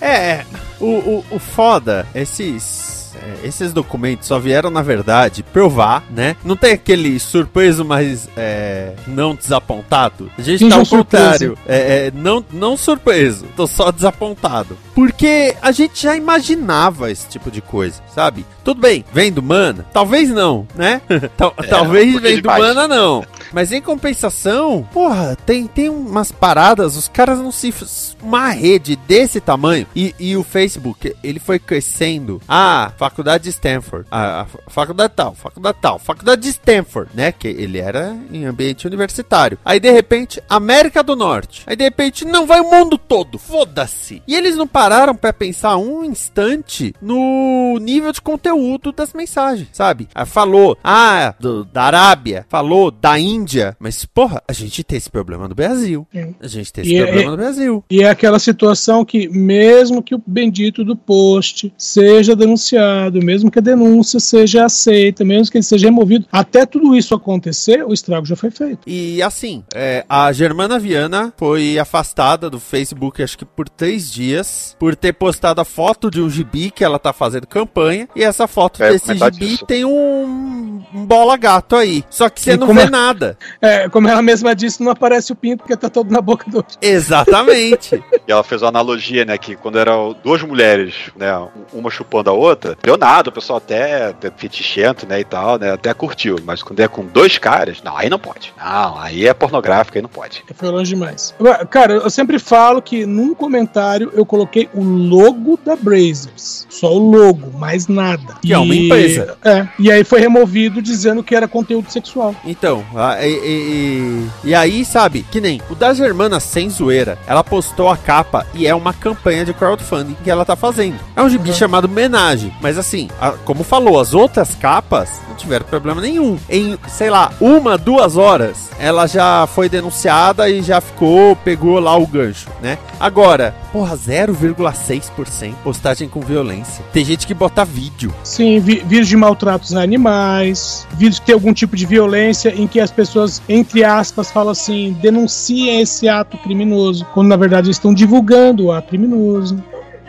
É, 0.00 0.44
o, 0.78 0.86
o, 0.86 1.24
o 1.32 1.38
foda, 1.40 2.06
esses. 2.14 3.03
É, 3.42 3.46
Esses 3.46 3.72
documentos 3.72 4.26
só 4.28 4.38
vieram, 4.38 4.70
na 4.70 4.82
verdade, 4.82 5.42
provar, 5.42 6.04
né? 6.10 6.36
Não 6.44 6.56
tem 6.56 6.72
aquele 6.72 7.18
surpreso, 7.18 7.84
mas 7.84 8.28
é, 8.36 8.92
não 9.06 9.34
desapontado. 9.34 10.30
A 10.38 10.42
gente 10.42 10.60
tá 10.68 10.76
Finjam 10.76 10.80
ao 10.80 10.86
contrário. 10.86 11.58
É, 11.66 12.06
é, 12.06 12.12
não, 12.14 12.44
não 12.52 12.76
surpreso, 12.76 13.46
tô 13.56 13.66
só 13.66 13.90
desapontado. 13.90 14.76
Porque 14.94 15.54
a 15.60 15.72
gente 15.72 16.02
já 16.02 16.16
imaginava 16.16 17.10
esse 17.10 17.28
tipo 17.28 17.50
de 17.50 17.60
coisa, 17.60 18.00
sabe? 18.14 18.46
Tudo 18.62 18.80
bem, 18.80 19.04
vendo 19.12 19.42
mana? 19.42 19.84
Talvez 19.92 20.30
não, 20.30 20.66
né? 20.74 21.00
Tal- 21.36 21.54
talvez 21.68 22.14
um 22.14 22.20
vendo 22.20 22.36
demais. 22.42 22.62
mana 22.62 22.86
não. 22.88 23.24
Mas 23.52 23.72
em 23.72 23.80
compensação, 23.80 24.86
porra, 24.92 25.36
tem, 25.46 25.66
tem 25.66 25.88
umas 25.88 26.30
paradas, 26.32 26.96
os 26.96 27.08
caras 27.08 27.38
não 27.38 27.52
se. 27.52 27.74
Uma 28.22 28.50
rede 28.50 28.96
desse 28.96 29.40
tamanho. 29.40 29.86
E, 29.94 30.14
e 30.18 30.36
o 30.36 30.42
Facebook, 30.42 31.14
ele 31.22 31.38
foi 31.38 31.58
crescendo. 31.58 32.40
Ah, 32.48 32.92
faculdade 33.14 33.44
de 33.44 33.50
Stanford, 33.50 34.06
a, 34.10 34.40
a 34.40 34.46
faculdade 34.68 35.12
tal, 35.14 35.34
faculdade 35.36 35.78
tal, 35.80 35.98
faculdade 36.00 36.42
de 36.42 36.48
Stanford, 36.48 37.10
né? 37.14 37.30
Que 37.30 37.46
ele 37.46 37.78
era 37.78 38.16
em 38.32 38.44
ambiente 38.44 38.86
universitário. 38.88 39.56
Aí 39.64 39.78
de 39.78 39.90
repente, 39.90 40.42
América 40.48 41.00
do 41.02 41.14
Norte. 41.14 41.62
Aí 41.66 41.76
de 41.76 41.84
repente, 41.84 42.24
não 42.24 42.44
vai 42.44 42.60
o 42.60 42.68
mundo 42.70 42.98
todo, 42.98 43.38
foda-se. 43.38 44.20
E 44.26 44.34
eles 44.34 44.56
não 44.56 44.66
pararam 44.66 45.14
pra 45.14 45.32
pensar 45.32 45.76
um 45.76 46.04
instante 46.04 46.92
no 47.00 47.78
nível 47.80 48.10
de 48.12 48.20
conteúdo 48.20 48.90
das 48.90 49.12
mensagens, 49.12 49.68
sabe? 49.72 50.08
Aí 50.14 50.26
falou, 50.26 50.76
ah, 50.82 51.34
do- 51.38 51.64
da 51.64 51.84
Arábia, 51.84 52.44
falou 52.48 52.90
da 52.90 53.16
Índia, 53.18 53.76
mas 53.78 54.04
porra, 54.04 54.42
a 54.48 54.52
gente 54.52 54.82
tem 54.82 54.98
esse 54.98 55.10
problema 55.10 55.46
no 55.46 55.54
Brasil. 55.54 56.06
Sim. 56.12 56.34
A 56.40 56.48
gente 56.48 56.72
tem 56.72 56.82
esse 56.84 56.94
E 56.94 56.98
é- 56.98 57.04
problema 57.06 57.30
no 57.30 57.36
Brasil. 57.36 57.84
E 57.88 58.02
é 58.02 58.08
aquela 58.10 58.38
situação 58.40 59.04
que, 59.04 59.28
mesmo 59.28 60.02
que 60.02 60.14
o 60.16 60.22
bendito 60.26 60.82
do 60.84 60.96
post 60.96 61.72
seja 61.78 62.34
denunciado, 62.34 63.03
mesmo 63.12 63.50
que 63.50 63.58
a 63.58 63.62
denúncia 63.62 64.18
seja 64.20 64.64
aceita, 64.64 65.24
mesmo 65.24 65.50
que 65.50 65.58
ele 65.58 65.64
seja 65.64 65.86
removido, 65.86 66.26
até 66.30 66.64
tudo 66.66 66.96
isso 66.96 67.14
acontecer, 67.14 67.84
o 67.84 67.92
estrago 67.92 68.26
já 68.26 68.36
foi 68.36 68.50
feito. 68.50 68.80
E 68.86 69.22
assim, 69.22 69.62
é, 69.74 70.04
a 70.08 70.32
Germana 70.32 70.78
Viana 70.78 71.32
foi 71.36 71.78
afastada 71.78 72.48
do 72.50 72.58
Facebook, 72.60 73.22
acho 73.22 73.36
que 73.38 73.44
por 73.44 73.68
três 73.68 74.10
dias, 74.12 74.76
por 74.78 74.94
ter 74.96 75.12
postado 75.12 75.60
a 75.60 75.64
foto 75.64 76.10
de 76.10 76.20
um 76.20 76.28
gibi 76.30 76.70
que 76.70 76.84
ela 76.84 76.98
tá 76.98 77.12
fazendo 77.12 77.46
campanha. 77.46 78.08
E 78.14 78.22
essa 78.22 78.46
foto 78.46 78.82
É, 78.82 78.90
desse 78.92 79.14
gibi 79.14 79.30
disso. 79.30 79.66
tem 79.66 79.84
um, 79.84 80.82
um 80.94 81.04
bola 81.06 81.36
gato 81.36 81.76
aí. 81.76 82.04
Só 82.10 82.28
que 82.28 82.40
você 82.40 82.52
E 82.52 82.56
não 82.56 82.72
vê 82.74 82.82
é- 82.82 82.90
nada. 82.90 83.36
É, 83.60 83.88
como 83.88 84.08
ela 84.08 84.22
mesma 84.22 84.54
disse, 84.54 84.82
não 84.82 84.92
aparece 84.92 85.32
o 85.32 85.36
pinto 85.36 85.58
porque 85.58 85.76
tá 85.76 85.88
todo 85.88 86.10
na 86.10 86.20
boca 86.20 86.48
do 86.50 86.58
outro. 86.58 86.76
Exatamente. 86.80 88.02
E 88.26 88.32
ela 88.32 88.42
fez 88.42 88.62
uma 88.62 88.68
analogia, 88.68 89.22
né? 89.26 89.36
Que 89.36 89.54
quando 89.54 89.78
eram 89.78 90.16
duas 90.24 90.40
mulheres, 90.42 90.94
né? 91.14 91.26
Uma 91.74 91.90
chupando 91.90 92.30
a 92.30 92.32
outra, 92.32 92.74
deu 92.84 92.96
nada, 92.98 93.30
o 93.30 93.32
pessoal 93.32 93.56
até, 93.56 94.06
até 94.06 94.30
fetichento, 94.36 95.06
né? 95.06 95.20
E 95.20 95.24
tal, 95.24 95.58
né? 95.58 95.72
Até 95.72 95.92
curtiu. 95.94 96.36
Mas 96.44 96.62
quando 96.62 96.80
é 96.80 96.88
com 96.88 97.04
dois 97.06 97.38
caras, 97.38 97.78
não, 97.82 97.96
aí 97.96 98.08
não 98.10 98.18
pode. 98.18 98.52
Não, 98.58 98.98
aí 98.98 99.26
é 99.26 99.34
pornográfico, 99.34 99.98
aí 99.98 100.02
não 100.02 100.08
pode. 100.08 100.44
Foi 100.54 100.68
longe 100.70 100.94
demais. 100.94 101.34
Cara, 101.70 101.94
eu 101.94 102.10
sempre 102.10 102.38
falo 102.38 102.80
que 102.82 103.06
num 103.06 103.34
comentário 103.34 104.10
eu 104.14 104.24
coloquei 104.26 104.68
o 104.74 104.82
logo 104.82 105.58
da 105.64 105.76
Brazers. 105.76 106.66
Só 106.68 106.92
o 106.94 106.98
logo, 106.98 107.56
mais 107.58 107.86
nada. 107.88 108.34
Que 108.42 108.52
é 108.52 108.58
uma 108.58 108.74
empresa. 108.74 109.36
É. 109.44 109.66
E 109.78 109.90
aí 109.90 110.04
foi 110.04 110.20
removido 110.20 110.82
dizendo 110.82 111.22
que 111.22 111.34
era 111.34 111.48
conteúdo 111.48 111.90
sexual. 111.90 112.34
Então, 112.44 112.84
e, 113.22 113.26
e- 113.26 114.28
e- 114.44 114.50
e 114.50 114.54
aí, 114.54 114.84
sabe, 114.84 115.24
que 115.30 115.40
nem 115.40 115.60
o 115.70 115.74
da 115.74 115.94
Germana 115.94 116.38
sem 116.40 116.68
zoeira, 116.68 117.18
ela 117.26 117.42
postou 117.42 117.88
a 117.88 117.96
capa 117.96 118.46
e 118.54 118.66
é 118.66 118.74
uma 118.74 118.92
campanha 118.92 119.44
de 119.44 119.52
crowdfunding 119.54 120.16
que 120.22 120.30
ela 120.30 120.44
tá 120.44 120.54
fazendo. 120.56 120.98
É 121.16 121.22
um 121.22 121.28
gibi 121.28 121.52
chamado 121.52 121.88
Menage, 121.88 122.52
mas 122.60 122.73
assim, 122.78 123.08
a- 123.20 123.32
como 123.44 123.62
falou, 123.64 123.98
as 124.00 124.14
outras 124.14 124.54
capas 124.54 125.08
não 125.28 125.36
tiveram 125.36 125.64
problema 125.66 126.00
nenhum. 126.00 126.38
Em, 126.48 126.78
sei 126.88 127.10
lá, 127.10 127.32
uma, 127.40 127.76
duas 127.78 128.16
horas, 128.16 128.70
ela 128.78 129.06
já 129.06 129.46
foi 129.46 129.68
denunciada 129.68 130.48
e 130.48 130.62
já 130.62 130.80
ficou, 130.80 131.34
pegou 131.36 131.78
lá 131.80 131.96
o 131.96 132.06
gancho, 132.06 132.48
né? 132.62 132.78
Agora, 133.00 133.54
porra, 133.72 133.96
0,6% 133.96 135.54
postagem 135.62 136.08
com 136.08 136.20
violência. 136.20 136.84
Tem 136.92 137.04
gente 137.04 137.26
que 137.26 137.34
bota 137.34 137.64
vídeo. 137.64 138.12
Sim, 138.22 138.58
vi- 138.60 138.80
vídeos 138.86 139.08
de 139.08 139.16
maltratos 139.16 139.74
a 139.74 139.82
animais, 139.82 140.86
vídeos 140.92 141.18
que 141.18 141.26
tem 141.26 141.34
algum 141.34 141.52
tipo 141.52 141.76
de 141.76 141.86
violência 141.86 142.50
em 142.56 142.66
que 142.66 142.80
as 142.80 142.90
pessoas, 142.90 143.42
entre 143.48 143.84
aspas, 143.84 144.30
falam 144.30 144.50
assim, 144.52 144.96
denunciem 145.00 145.80
esse 145.80 146.08
ato 146.08 146.36
criminoso, 146.38 147.04
quando 147.12 147.28
na 147.28 147.36
verdade 147.36 147.70
estão 147.70 147.92
divulgando 147.92 148.66
o 148.66 148.72
ato 148.72 148.88
criminoso. 148.88 149.62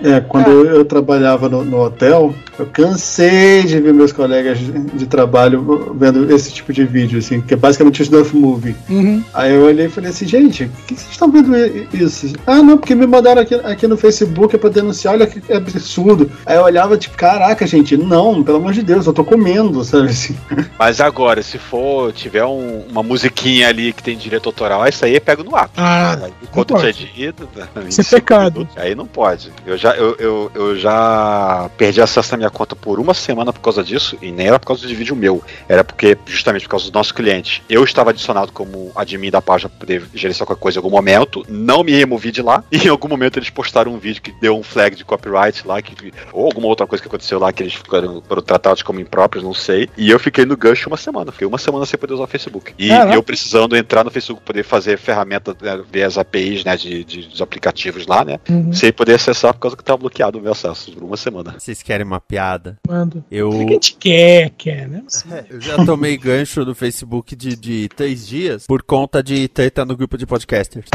É, 0.03 0.19
quando 0.19 0.49
eu, 0.49 0.65
eu 0.65 0.85
trabalhava 0.85 1.47
no, 1.49 1.63
no 1.63 1.79
hotel, 1.81 2.33
eu 2.59 2.65
cansei 2.65 3.63
de 3.63 3.79
ver 3.79 3.93
meus 3.93 4.11
colegas 4.11 4.57
de, 4.59 4.71
de 4.71 5.05
trabalho 5.07 5.95
vendo 5.97 6.31
esse 6.33 6.51
tipo 6.51 6.71
de 6.73 6.83
vídeo, 6.85 7.19
assim, 7.19 7.41
que 7.41 7.53
é 7.53 7.57
basicamente 7.57 8.01
snuff 8.03 8.35
movie. 8.35 8.75
Uhum. 8.89 9.23
Aí 9.33 9.53
eu 9.53 9.63
olhei 9.65 9.85
e 9.85 9.89
falei 9.89 10.09
assim, 10.09 10.27
gente, 10.27 10.65
por 10.65 10.85
que 10.85 10.95
vocês 10.95 11.11
estão 11.11 11.31
vendo 11.31 11.55
i- 11.57 11.87
isso? 11.93 12.33
Ah, 12.45 12.61
não, 12.61 12.77
porque 12.77 12.95
me 12.95 13.05
mandaram 13.07 13.41
aqui, 13.41 13.55
aqui 13.55 13.87
no 13.87 13.97
Facebook 13.97 14.57
pra 14.57 14.69
denunciar, 14.69 15.13
olha 15.13 15.27
que 15.27 15.51
absurdo. 15.51 16.31
Aí 16.45 16.57
eu 16.57 16.63
olhava, 16.63 16.97
tipo, 16.97 17.17
caraca, 17.17 17.65
gente, 17.67 17.95
não, 17.97 18.43
pelo 18.43 18.57
amor 18.57 18.73
de 18.73 18.81
Deus, 18.83 19.05
eu 19.05 19.13
tô 19.13 19.23
comendo, 19.23 19.83
sabe 19.83 20.09
assim. 20.09 20.35
Mas 20.77 20.99
agora, 21.01 21.41
se 21.41 21.57
for, 21.57 22.11
tiver 22.13 22.45
um- 22.45 22.83
uma 22.89 23.03
musiquinha 23.03 23.67
ali 23.69 23.91
que 23.93 24.03
tem 24.03 24.17
direito 24.17 24.47
autoral, 24.49 24.87
isso 24.87 25.03
aí 25.05 25.15
eu 25.15 25.21
pego 25.21 25.43
no 25.43 25.55
ato. 25.55 25.71
Ah, 25.77 26.17
Enquanto 26.43 26.73
não 26.73 26.81
é 26.81 26.91
dito, 26.91 27.47
Isso 27.87 28.01
é 28.01 28.03
pecado. 28.03 28.67
Aí 28.75 28.95
não 28.95 29.05
pode. 29.05 29.51
Eu 29.65 29.77
já, 29.77 29.84
eu, 29.91 30.15
eu, 30.17 30.51
eu 30.55 30.75
já 30.77 31.69
perdi 31.77 32.01
acesso 32.01 32.33
à 32.33 32.37
minha 32.37 32.49
conta 32.49 32.75
por 32.75 32.99
uma 32.99 33.13
semana 33.13 33.51
por 33.51 33.59
causa 33.61 33.83
disso, 33.83 34.17
e 34.21 34.31
nem 34.31 34.47
era 34.47 34.59
por 34.59 34.67
causa 34.67 34.87
de 34.87 34.95
vídeo 34.95 35.15
meu. 35.15 35.43
Era 35.67 35.83
porque, 35.83 36.17
justamente 36.25 36.63
por 36.63 36.69
causa 36.71 36.89
do 36.89 36.93
nosso 36.93 37.13
cliente. 37.13 37.63
Eu 37.69 37.83
estava 37.83 38.09
adicionado 38.11 38.51
como 38.51 38.91
admin 38.95 39.29
da 39.31 39.41
página 39.41 39.69
para 39.69 39.79
poder 39.79 40.03
gerenciar 40.13 40.45
qualquer 40.47 40.61
coisa 40.61 40.77
em 40.79 40.81
algum 40.83 40.95
momento, 40.95 41.45
não 41.49 41.83
me 41.83 41.91
removi 41.91 42.31
de 42.31 42.41
lá, 42.41 42.63
e 42.71 42.77
em 42.77 42.89
algum 42.89 43.07
momento 43.07 43.37
eles 43.37 43.49
postaram 43.49 43.93
um 43.93 43.97
vídeo 43.97 44.21
que 44.21 44.31
deu 44.31 44.57
um 44.57 44.63
flag 44.63 44.95
de 44.95 45.03
copyright 45.05 45.65
lá, 45.67 45.81
que, 45.81 46.13
ou 46.31 46.45
alguma 46.45 46.67
outra 46.67 46.87
coisa 46.87 47.01
que 47.01 47.07
aconteceu 47.07 47.39
lá, 47.39 47.51
que 47.51 47.63
eles 47.63 47.73
ficaram 47.73 48.21
foram 48.27 48.41
tratados 48.41 48.81
como 48.81 48.99
impróprios, 48.99 49.43
não 49.43 49.53
sei. 49.53 49.89
E 49.97 50.09
eu 50.09 50.19
fiquei 50.19 50.45
no 50.45 50.55
gancho 50.57 50.89
uma 50.89 50.97
semana. 50.97 51.31
Fiquei 51.31 51.47
uma 51.47 51.57
semana 51.57 51.85
sem 51.85 51.99
poder 51.99 52.13
usar 52.13 52.23
o 52.23 52.27
Facebook. 52.27 52.73
E 52.77 52.89
Caraca. 52.89 53.13
eu 53.13 53.23
precisando 53.23 53.75
entrar 53.75 54.03
no 54.03 54.11
Facebook 54.11 54.41
poder 54.43 54.63
fazer 54.63 54.97
ferramenta, 54.97 55.55
né, 55.61 55.79
ver 55.91 56.03
as 56.03 56.17
APIs, 56.17 56.63
né, 56.63 56.75
de, 56.77 57.03
de- 57.03 57.27
dos 57.27 57.41
aplicativos 57.41 58.05
lá, 58.07 58.23
né? 58.23 58.39
Uhum. 58.49 58.71
Sem 58.73 58.91
poder 58.91 59.15
acessar 59.15 59.53
por 59.53 59.59
causa 59.59 59.74
que 59.75 59.83
tava 59.83 59.97
bloqueado 59.97 60.37
o 60.37 60.41
meu 60.41 60.51
acesso 60.51 60.91
por 60.91 61.03
uma 61.03 61.17
semana. 61.17 61.55
Vocês 61.57 61.81
querem 61.81 62.05
uma 62.05 62.19
piada? 62.19 62.77
Manda. 62.87 63.23
Eu, 63.29 63.49
O 63.49 63.65
que 63.65 63.71
a 63.71 63.73
gente 63.73 63.95
quer, 63.97 64.49
quer, 64.51 64.87
né? 64.87 65.03
eu 65.49 65.59
já 65.59 65.83
tomei 65.85 66.17
gancho 66.17 66.63
no 66.65 66.75
Facebook 66.75 67.35
de, 67.35 67.55
de 67.55 67.89
três 67.89 68.27
dias 68.27 68.65
por 68.67 68.83
conta 68.83 69.21
de 69.21 69.47
treta 69.47 69.85
no 69.85 69.95
grupo 69.95 70.17
de 70.17 70.25
podcasters. 70.25 70.89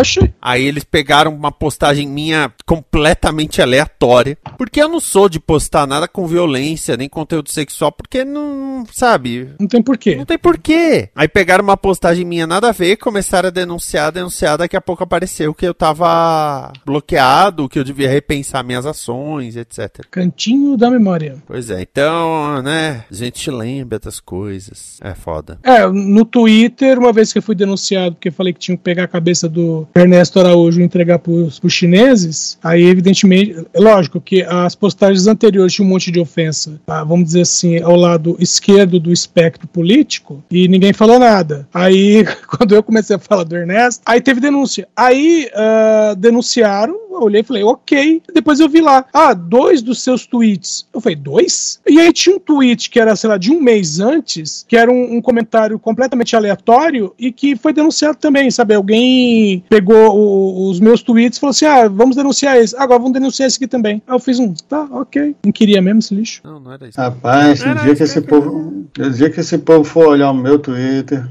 Oxi. 0.00 0.32
Aí 0.40 0.64
eles 0.64 0.84
pegaram 0.84 1.34
uma 1.34 1.50
postagem 1.52 2.06
minha 2.06 2.52
completamente 2.66 3.60
aleatória. 3.62 4.36
Porque 4.56 4.80
eu 4.82 4.88
não 4.88 5.00
sou 5.00 5.28
de 5.28 5.38
postar 5.40 5.86
nada 5.86 6.06
com 6.08 6.26
violência, 6.26 6.96
nem 6.96 7.08
conteúdo 7.08 7.50
sexual, 7.50 7.92
porque 7.92 8.24
não, 8.24 8.84
sabe, 8.92 9.50
Não 9.58 9.66
tem 9.66 9.82
porquê. 9.82 10.16
não 10.16 10.24
tem 10.24 10.38
porquê. 10.38 11.08
Aí 11.14 11.28
pegaram 11.28 11.64
uma 11.64 11.76
postagem 11.76 12.24
minha 12.24 12.46
nada 12.46 12.68
a 12.68 12.72
ver, 12.72 12.96
começaram 12.96 13.48
a 13.48 13.50
denunciar, 13.52 14.12
denunciar, 14.12 14.58
daqui 14.58 14.76
a 14.76 14.80
pouco 14.80 15.02
apareceu 15.04 15.54
que 15.54 15.66
eu 15.66 15.74
tava 15.74 16.72
bloqueado, 16.84 17.68
que 17.68 17.78
eu 17.78 17.84
devia 17.84 18.08
repensar 18.08 18.64
minhas 18.64 18.86
ações, 18.86 19.56
etc. 19.56 20.04
Cantinho 20.10 20.76
da 20.76 20.90
memória. 20.90 21.36
Pois 21.46 21.70
é, 21.70 21.80
então, 21.82 22.62
né, 22.62 23.04
a 23.10 23.14
gente 23.14 23.50
lembra 23.50 23.98
das 23.98 24.20
coisas. 24.20 24.98
É 25.02 25.14
foda. 25.14 25.58
É, 25.62 25.86
no 25.86 26.24
Twitter, 26.24 26.98
uma 26.98 27.12
vez 27.12 27.32
que 27.32 27.38
eu 27.38 27.42
fui 27.42 27.54
denunciado 27.54 28.14
porque 28.16 28.28
eu 28.28 28.32
falei 28.32 28.52
que 28.52 28.58
tinha 28.58 28.76
que 28.76 28.82
pegar 28.82 29.04
a 29.04 29.08
cabeça 29.08 29.48
do 29.48 29.87
Ernesto 29.94 30.40
Araújo 30.40 30.80
entregar 30.80 31.18
pros, 31.18 31.58
pros 31.58 31.72
chineses, 31.72 32.58
aí 32.62 32.84
evidentemente, 32.84 33.66
é 33.72 33.80
lógico 33.80 34.20
que 34.20 34.42
as 34.42 34.74
postagens 34.74 35.26
anteriores 35.26 35.72
tinham 35.72 35.86
um 35.86 35.90
monte 35.90 36.10
de 36.10 36.20
ofensa, 36.20 36.80
ah, 36.86 37.04
vamos 37.04 37.26
dizer 37.26 37.42
assim, 37.42 37.80
ao 37.80 37.96
lado 37.96 38.36
esquerdo 38.38 39.00
do 39.00 39.12
espectro 39.12 39.66
político, 39.68 40.42
e 40.50 40.68
ninguém 40.68 40.92
falou 40.92 41.18
nada. 41.18 41.68
Aí, 41.72 42.24
quando 42.46 42.74
eu 42.74 42.82
comecei 42.82 43.16
a 43.16 43.18
falar 43.18 43.44
do 43.44 43.56
Ernesto, 43.56 44.02
aí 44.06 44.20
teve 44.20 44.40
denúncia. 44.40 44.88
Aí, 44.96 45.48
ah, 45.54 46.14
denunciaram, 46.16 47.08
eu 47.10 47.24
olhei 47.24 47.40
e 47.40 47.44
falei, 47.44 47.64
ok. 47.64 48.22
Depois 48.32 48.60
eu 48.60 48.68
vi 48.68 48.80
lá, 48.80 49.04
ah, 49.12 49.34
dois 49.34 49.82
dos 49.82 50.02
seus 50.02 50.26
tweets. 50.26 50.86
Eu 50.92 51.00
falei, 51.00 51.16
dois? 51.16 51.80
E 51.88 51.98
aí 52.00 52.12
tinha 52.12 52.36
um 52.36 52.38
tweet 52.38 52.90
que 52.90 53.00
era, 53.00 53.14
sei 53.16 53.28
lá, 53.28 53.36
de 53.36 53.50
um 53.50 53.60
mês 53.60 54.00
antes, 54.00 54.64
que 54.66 54.76
era 54.76 54.90
um, 54.90 55.16
um 55.16 55.20
comentário 55.20 55.78
completamente 55.78 56.34
aleatório 56.36 57.14
e 57.18 57.32
que 57.32 57.56
foi 57.56 57.72
denunciado 57.72 58.18
também, 58.18 58.50
sabe? 58.50 58.74
Alguém 58.74 59.64
pegou 59.68 60.16
o- 60.16 60.70
os 60.70 60.80
meus 60.80 61.02
tweets 61.02 61.36
e 61.36 61.40
falou 61.40 61.50
assim: 61.50 61.64
ah, 61.66 61.88
vamos 61.88 62.16
denunciar 62.16 62.56
esse. 62.56 62.76
Agora 62.76 62.98
vamos 62.98 63.12
denunciar 63.12 63.46
esse 63.46 63.56
aqui 63.56 63.66
também. 63.66 64.02
Aí 64.06 64.14
eu 64.14 64.18
fiz 64.20 64.38
um, 64.38 64.52
tá, 64.54 64.86
ok. 64.90 65.34
Não 65.44 65.52
queria 65.52 65.80
mesmo 65.82 65.98
esse 66.00 66.14
lixo. 66.14 66.40
Não, 66.44 66.58
não 66.60 66.72
era 66.72 66.88
isso. 66.88 67.00
Rapaz, 67.00 67.60
o 67.62 67.74
dia 67.74 67.94
que 67.94 68.02
esse 68.02 68.20
povo. 68.20 68.86
O 68.98 69.10
dia 69.10 69.30
que 69.30 69.40
esse 69.40 69.58
povo 69.58 69.84
for 69.84 70.08
olhar 70.08 70.30
o 70.30 70.34
meu 70.34 70.58
Twitter. 70.58 71.28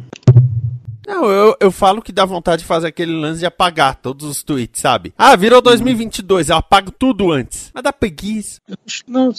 Não, 1.07 1.23
eu, 1.29 1.55
eu 1.61 1.71
falo 1.71 2.01
que 2.01 2.11
dá 2.11 2.25
vontade 2.25 2.63
de 2.63 2.67
fazer 2.67 2.87
aquele 2.87 3.13
lance 3.13 3.39
de 3.39 3.45
apagar 3.45 3.95
todos 3.95 4.25
os 4.27 4.43
tweets, 4.43 4.81
sabe? 4.81 5.13
Ah, 5.17 5.37
virou 5.37 5.61
2022, 5.61 6.49
eu 6.49 6.57
apago 6.57 6.91
tudo 6.91 7.31
antes. 7.31 7.71
Mas 7.73 7.81
dá 7.81 7.93
preguiça. 7.93 8.59
Não, 9.07 9.31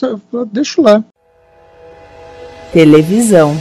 deixa 0.50 0.80
lá. 0.80 1.04
Televisão. 2.72 3.60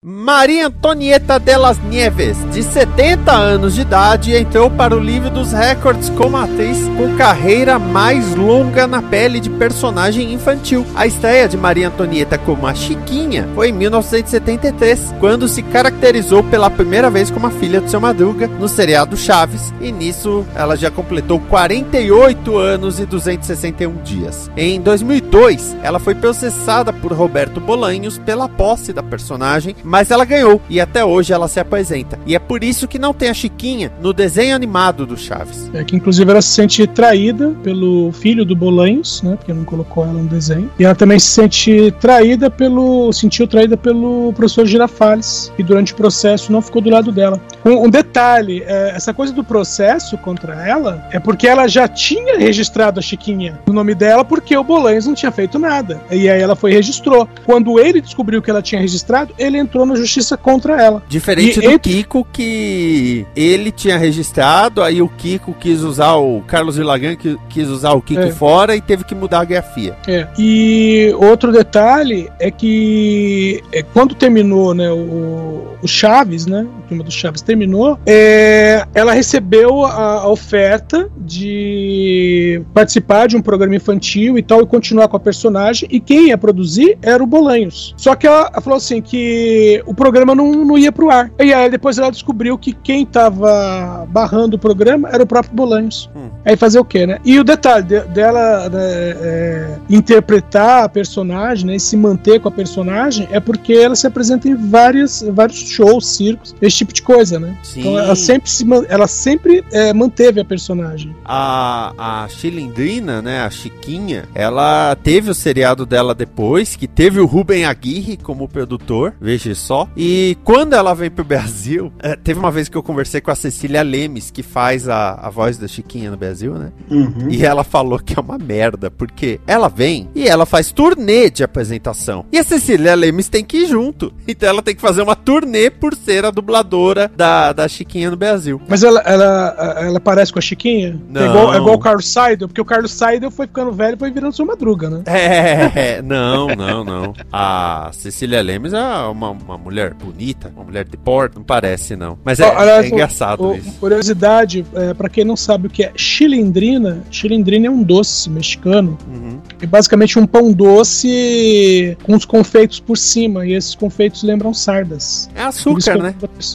Maria 0.00 0.68
Antonieta 0.68 1.40
de 1.40 1.56
las 1.56 1.76
Nieves, 1.82 2.36
de 2.52 2.62
70 2.62 3.32
anos 3.32 3.74
de 3.74 3.80
idade, 3.80 4.32
entrou 4.32 4.70
para 4.70 4.94
o 4.94 5.00
livro 5.00 5.28
dos 5.28 5.50
recordes 5.50 6.08
como 6.10 6.36
atriz 6.36 6.78
com 6.96 7.16
carreira 7.16 7.80
mais 7.80 8.36
longa 8.36 8.86
na 8.86 9.02
pele 9.02 9.40
de 9.40 9.50
personagem 9.50 10.32
infantil. 10.32 10.86
A 10.94 11.04
estreia 11.04 11.48
de 11.48 11.56
Maria 11.56 11.88
Antonieta 11.88 12.38
como 12.38 12.64
a 12.68 12.76
Chiquinha 12.76 13.48
foi 13.56 13.70
em 13.70 13.72
1973, 13.72 15.14
quando 15.18 15.48
se 15.48 15.64
caracterizou 15.64 16.44
pela 16.44 16.70
primeira 16.70 17.10
vez 17.10 17.28
como 17.28 17.48
a 17.48 17.50
filha 17.50 17.80
do 17.80 17.90
seu 17.90 18.00
Madruga 18.00 18.46
no 18.46 18.68
seriado 18.68 19.16
Chaves, 19.16 19.74
e 19.80 19.90
nisso 19.90 20.46
ela 20.54 20.76
já 20.76 20.92
completou 20.92 21.40
48 21.40 22.56
anos 22.56 23.00
e 23.00 23.04
261 23.04 24.00
dias. 24.04 24.48
Em 24.56 24.80
2002, 24.80 25.76
ela 25.82 25.98
foi 25.98 26.14
processada 26.14 26.92
por 26.92 27.12
Roberto 27.12 27.60
Bolanhos 27.60 28.16
pela 28.16 28.48
posse 28.48 28.92
da 28.92 29.02
personagem 29.02 29.74
mas 29.88 30.10
ela 30.10 30.24
ganhou 30.24 30.60
e 30.68 30.80
até 30.80 31.04
hoje 31.04 31.32
ela 31.32 31.48
se 31.48 31.58
apresenta. 31.58 32.18
E 32.26 32.34
é 32.34 32.38
por 32.38 32.62
isso 32.62 32.86
que 32.86 32.98
não 32.98 33.14
tem 33.14 33.30
a 33.30 33.34
Chiquinha 33.34 33.90
no 34.02 34.12
desenho 34.12 34.54
animado 34.54 35.06
do 35.06 35.16
Chaves. 35.16 35.70
É 35.72 35.82
que 35.82 35.96
inclusive 35.96 36.30
ela 36.30 36.42
se 36.42 36.50
sente 36.50 36.86
traída 36.86 37.56
pelo 37.62 38.12
filho 38.12 38.44
do 38.44 38.54
Bolanhos, 38.54 39.22
né? 39.22 39.36
Porque 39.36 39.52
não 39.52 39.64
colocou 39.64 40.04
ela 40.04 40.12
no 40.12 40.28
desenho. 40.28 40.70
E 40.78 40.84
ela 40.84 40.94
também 40.94 41.18
se 41.18 41.28
sente 41.28 41.90
traída 42.00 42.50
pelo. 42.50 43.12
sentiu 43.12 43.46
traída 43.46 43.76
pelo 43.76 44.32
professor 44.34 44.66
Girafales, 44.66 45.50
que 45.56 45.62
durante 45.62 45.92
o 45.94 45.96
processo 45.96 46.52
não 46.52 46.60
ficou 46.60 46.82
do 46.82 46.90
lado 46.90 47.10
dela. 47.10 47.40
Um, 47.64 47.86
um 47.86 47.90
detalhe, 47.90 48.62
é, 48.66 48.92
essa 48.94 49.14
coisa 49.14 49.32
do 49.32 49.42
processo 49.42 50.18
contra 50.18 50.54
ela 50.66 51.08
é 51.10 51.18
porque 51.18 51.48
ela 51.48 51.66
já 51.66 51.88
tinha 51.88 52.38
registrado 52.38 53.00
a 53.00 53.02
Chiquinha 53.02 53.58
no 53.66 53.72
nome 53.72 53.94
dela, 53.94 54.24
porque 54.24 54.56
o 54.56 54.64
Bolanhos 54.64 55.06
não 55.06 55.14
tinha 55.14 55.32
feito 55.32 55.58
nada. 55.58 56.00
E 56.10 56.28
aí 56.28 56.40
ela 56.42 56.54
foi 56.54 56.72
e 56.72 56.74
registrou. 56.74 57.26
Quando 57.46 57.78
ele 57.78 58.00
descobriu 58.00 58.42
que 58.42 58.50
ela 58.50 58.60
tinha 58.60 58.80
registrado, 58.80 59.32
ele 59.38 59.56
entrou 59.56 59.77
na 59.86 59.94
justiça 59.96 60.36
contra 60.36 60.80
ela. 60.80 61.02
Diferente 61.08 61.58
E 61.58 61.62
do 61.70 61.78
Kiko, 61.78 62.26
que 62.32 63.26
ele 63.34 63.70
tinha 63.70 63.96
registrado, 63.98 64.82
aí 64.82 65.00
o 65.02 65.08
Kiko 65.08 65.54
quis 65.58 65.82
usar 65.82 66.14
o 66.16 66.42
Carlos 66.46 66.76
Villagan 66.76 67.16
que 67.16 67.36
quis 67.48 67.68
usar 67.68 67.92
o 67.92 68.02
Kiko 68.02 68.20
É. 68.20 68.30
fora 68.30 68.76
e 68.76 68.80
teve 68.80 69.04
que 69.04 69.14
mudar 69.14 69.40
a 69.40 69.44
grafia. 69.44 69.96
É. 70.06 70.26
E 70.38 71.14
outro 71.18 71.52
detalhe 71.52 72.28
é 72.38 72.50
que 72.50 73.62
é, 73.72 73.82
quando 73.82 74.14
terminou 74.14 74.74
né, 74.74 74.90
o, 74.90 75.76
o 75.82 75.86
Chaves, 75.88 76.46
né? 76.46 76.66
O 76.84 76.88
filme 76.88 77.02
do 77.02 77.10
Chaves 77.10 77.42
terminou, 77.42 77.98
é, 78.06 78.86
ela 78.94 79.12
recebeu 79.12 79.84
a, 79.84 80.20
a 80.22 80.28
oferta 80.28 81.08
de 81.18 82.62
participar 82.74 83.26
de 83.26 83.36
um 83.36 83.42
programa 83.42 83.76
infantil 83.76 84.38
e 84.38 84.42
tal, 84.42 84.62
e 84.62 84.66
continuar 84.66 85.08
com 85.08 85.16
a 85.16 85.20
personagem, 85.20 85.88
e 85.90 86.00
quem 86.00 86.28
ia 86.28 86.38
produzir 86.38 86.98
era 87.02 87.22
o 87.22 87.26
Bolanhos. 87.26 87.94
Só 87.96 88.14
que 88.14 88.26
ela, 88.26 88.50
ela 88.52 88.60
falou 88.60 88.76
assim 88.76 89.00
que 89.00 89.67
o 89.86 89.94
programa 89.94 90.34
não, 90.34 90.64
não 90.64 90.78
ia 90.78 90.92
pro 90.92 91.10
ar. 91.10 91.30
E 91.38 91.52
aí 91.52 91.70
depois 91.70 91.98
ela 91.98 92.10
descobriu 92.10 92.56
que 92.58 92.72
quem 92.72 93.04
tava 93.04 94.06
barrando 94.10 94.56
o 94.56 94.58
programa 94.58 95.08
era 95.10 95.22
o 95.22 95.26
próprio 95.26 95.54
Bolanhos. 95.54 96.08
Hum. 96.14 96.28
Aí 96.44 96.56
fazer 96.56 96.78
o 96.78 96.84
quê, 96.84 97.06
né? 97.06 97.18
E 97.24 97.38
o 97.38 97.44
detalhe 97.44 97.84
de- 97.84 98.00
dela 98.08 98.68
né, 98.68 98.80
é, 98.80 99.68
interpretar 99.90 100.84
a 100.84 100.88
personagem, 100.88 101.66
né, 101.66 101.76
e 101.76 101.80
se 101.80 101.96
manter 101.96 102.40
com 102.40 102.48
a 102.48 102.52
personagem, 102.52 103.28
é 103.30 103.40
porque 103.40 103.72
ela 103.72 103.94
se 103.96 104.06
apresenta 104.06 104.48
em 104.48 104.54
várias, 104.54 105.22
vários 105.32 105.58
shows, 105.58 106.06
circos, 106.06 106.54
esse 106.60 106.78
tipo 106.78 106.92
de 106.92 107.02
coisa, 107.02 107.38
né? 107.38 107.54
Sim. 107.62 107.80
Então 107.80 107.98
ela 107.98 108.14
sempre, 108.14 108.50
se, 108.50 108.64
ela 108.88 109.06
sempre 109.06 109.64
é, 109.72 109.92
manteve 109.92 110.40
a 110.40 110.44
personagem. 110.44 111.14
A, 111.24 111.92
a 112.24 112.28
Chilindrina, 112.28 113.20
né, 113.20 113.42
a 113.42 113.50
Chiquinha, 113.50 114.24
ela 114.34 114.96
teve 115.02 115.30
o 115.30 115.34
seriado 115.34 115.84
dela 115.84 116.14
depois, 116.14 116.76
que 116.76 116.86
teve 116.86 117.20
o 117.20 117.26
Ruben 117.26 117.64
Aguirre 117.64 118.16
como 118.16 118.48
produtor, 118.48 119.14
veja 119.20 119.50
só. 119.58 119.88
E 119.96 120.36
quando 120.44 120.74
ela 120.74 120.94
vem 120.94 121.10
pro 121.10 121.24
Brasil, 121.24 121.92
eh, 122.00 122.16
teve 122.16 122.38
uma 122.38 122.50
vez 122.50 122.68
que 122.68 122.76
eu 122.76 122.82
conversei 122.82 123.20
com 123.20 123.30
a 123.30 123.34
Cecília 123.34 123.82
Lemes, 123.82 124.30
que 124.30 124.42
faz 124.42 124.88
a, 124.88 125.14
a 125.14 125.30
voz 125.30 125.58
da 125.58 125.68
Chiquinha 125.68 126.10
no 126.10 126.16
Brasil, 126.16 126.54
né? 126.54 126.72
Uhum. 126.90 127.28
E 127.30 127.44
ela 127.44 127.64
falou 127.64 127.98
que 127.98 128.18
é 128.18 128.20
uma 128.20 128.38
merda, 128.38 128.90
porque 128.90 129.40
ela 129.46 129.68
vem 129.68 130.08
e 130.14 130.26
ela 130.26 130.46
faz 130.46 130.72
turnê 130.72 131.30
de 131.30 131.42
apresentação. 131.42 132.24
E 132.32 132.38
a 132.38 132.44
Cecília 132.44 132.94
Lemes 132.94 133.28
tem 133.28 133.44
que 133.44 133.58
ir 133.58 133.66
junto. 133.66 134.12
Então 134.28 134.48
ela 134.48 134.62
tem 134.62 134.74
que 134.74 134.80
fazer 134.80 135.00
uma 135.00 135.16
turnê 135.16 135.70
por 135.70 135.94
ser 135.94 136.24
a 136.24 136.30
dubladora 136.30 137.10
da, 137.16 137.52
da 137.52 137.66
Chiquinha 137.66 138.10
no 138.10 138.16
Brasil. 138.16 138.60
Mas 138.68 138.82
ela, 138.82 139.00
ela, 139.00 139.56
ela 139.80 139.98
parece 139.98 140.30
com 140.32 140.38
a 140.38 140.42
Chiquinha? 140.42 141.00
Não. 141.08 141.22
É 141.22 141.26
igual, 141.26 141.54
é 141.54 141.56
igual 141.56 141.74
o 141.74 141.78
Carlos 141.78 142.06
Seidel, 142.12 142.46
porque 142.46 142.60
o 142.60 142.64
Carlos 142.64 142.92
Seidel 142.92 143.30
foi 143.30 143.46
ficando 143.46 143.72
velho 143.72 143.94
e 143.94 143.98
foi 143.98 144.10
virando 144.10 144.34
sua 144.34 144.44
madruga, 144.44 144.90
né? 144.90 145.02
É, 145.06 146.02
não, 146.04 146.48
não, 146.48 146.84
não. 146.84 147.14
A 147.32 147.90
Cecília 147.92 148.42
Lemes 148.42 148.72
é 148.72 148.82
uma, 149.10 149.30
uma 149.48 149.58
mulher 149.58 149.94
bonita, 149.94 150.52
uma 150.54 150.64
mulher 150.64 150.84
de 150.84 150.96
porte, 150.96 151.36
não 151.36 151.42
parece 151.42 151.96
não. 151.96 152.18
Mas 152.24 152.38
é, 152.40 152.44
Ó, 152.46 152.56
aliás, 152.58 152.84
é 152.86 152.88
engraçado 152.88 153.48
o- 153.48 153.56
isso. 153.56 153.72
Curiosidade, 153.80 154.64
é, 154.74 154.92
para 154.94 155.08
quem 155.08 155.24
não 155.24 155.36
sabe 155.36 155.66
o 155.66 155.70
que 155.70 155.82
é 155.82 155.92
chilindrina, 155.96 157.02
chilindrina 157.10 157.66
é 157.66 157.70
um 157.70 157.82
doce 157.82 158.28
mexicano. 158.28 158.98
Uhum. 159.08 159.38
É 159.60 159.66
basicamente 159.66 160.18
um 160.18 160.26
pão 160.26 160.52
doce 160.52 161.96
com 162.02 162.14
os 162.14 162.24
confeitos 162.24 162.80
por 162.80 162.96
cima. 162.96 163.46
E 163.46 163.54
esses 163.54 163.74
confeitos 163.74 164.22
lembram 164.22 164.52
sardas. 164.52 165.30
É 165.34 165.42
açúcar, 165.42 165.80
que 165.82 165.90
eu- 165.98 166.02
né? 166.02 166.14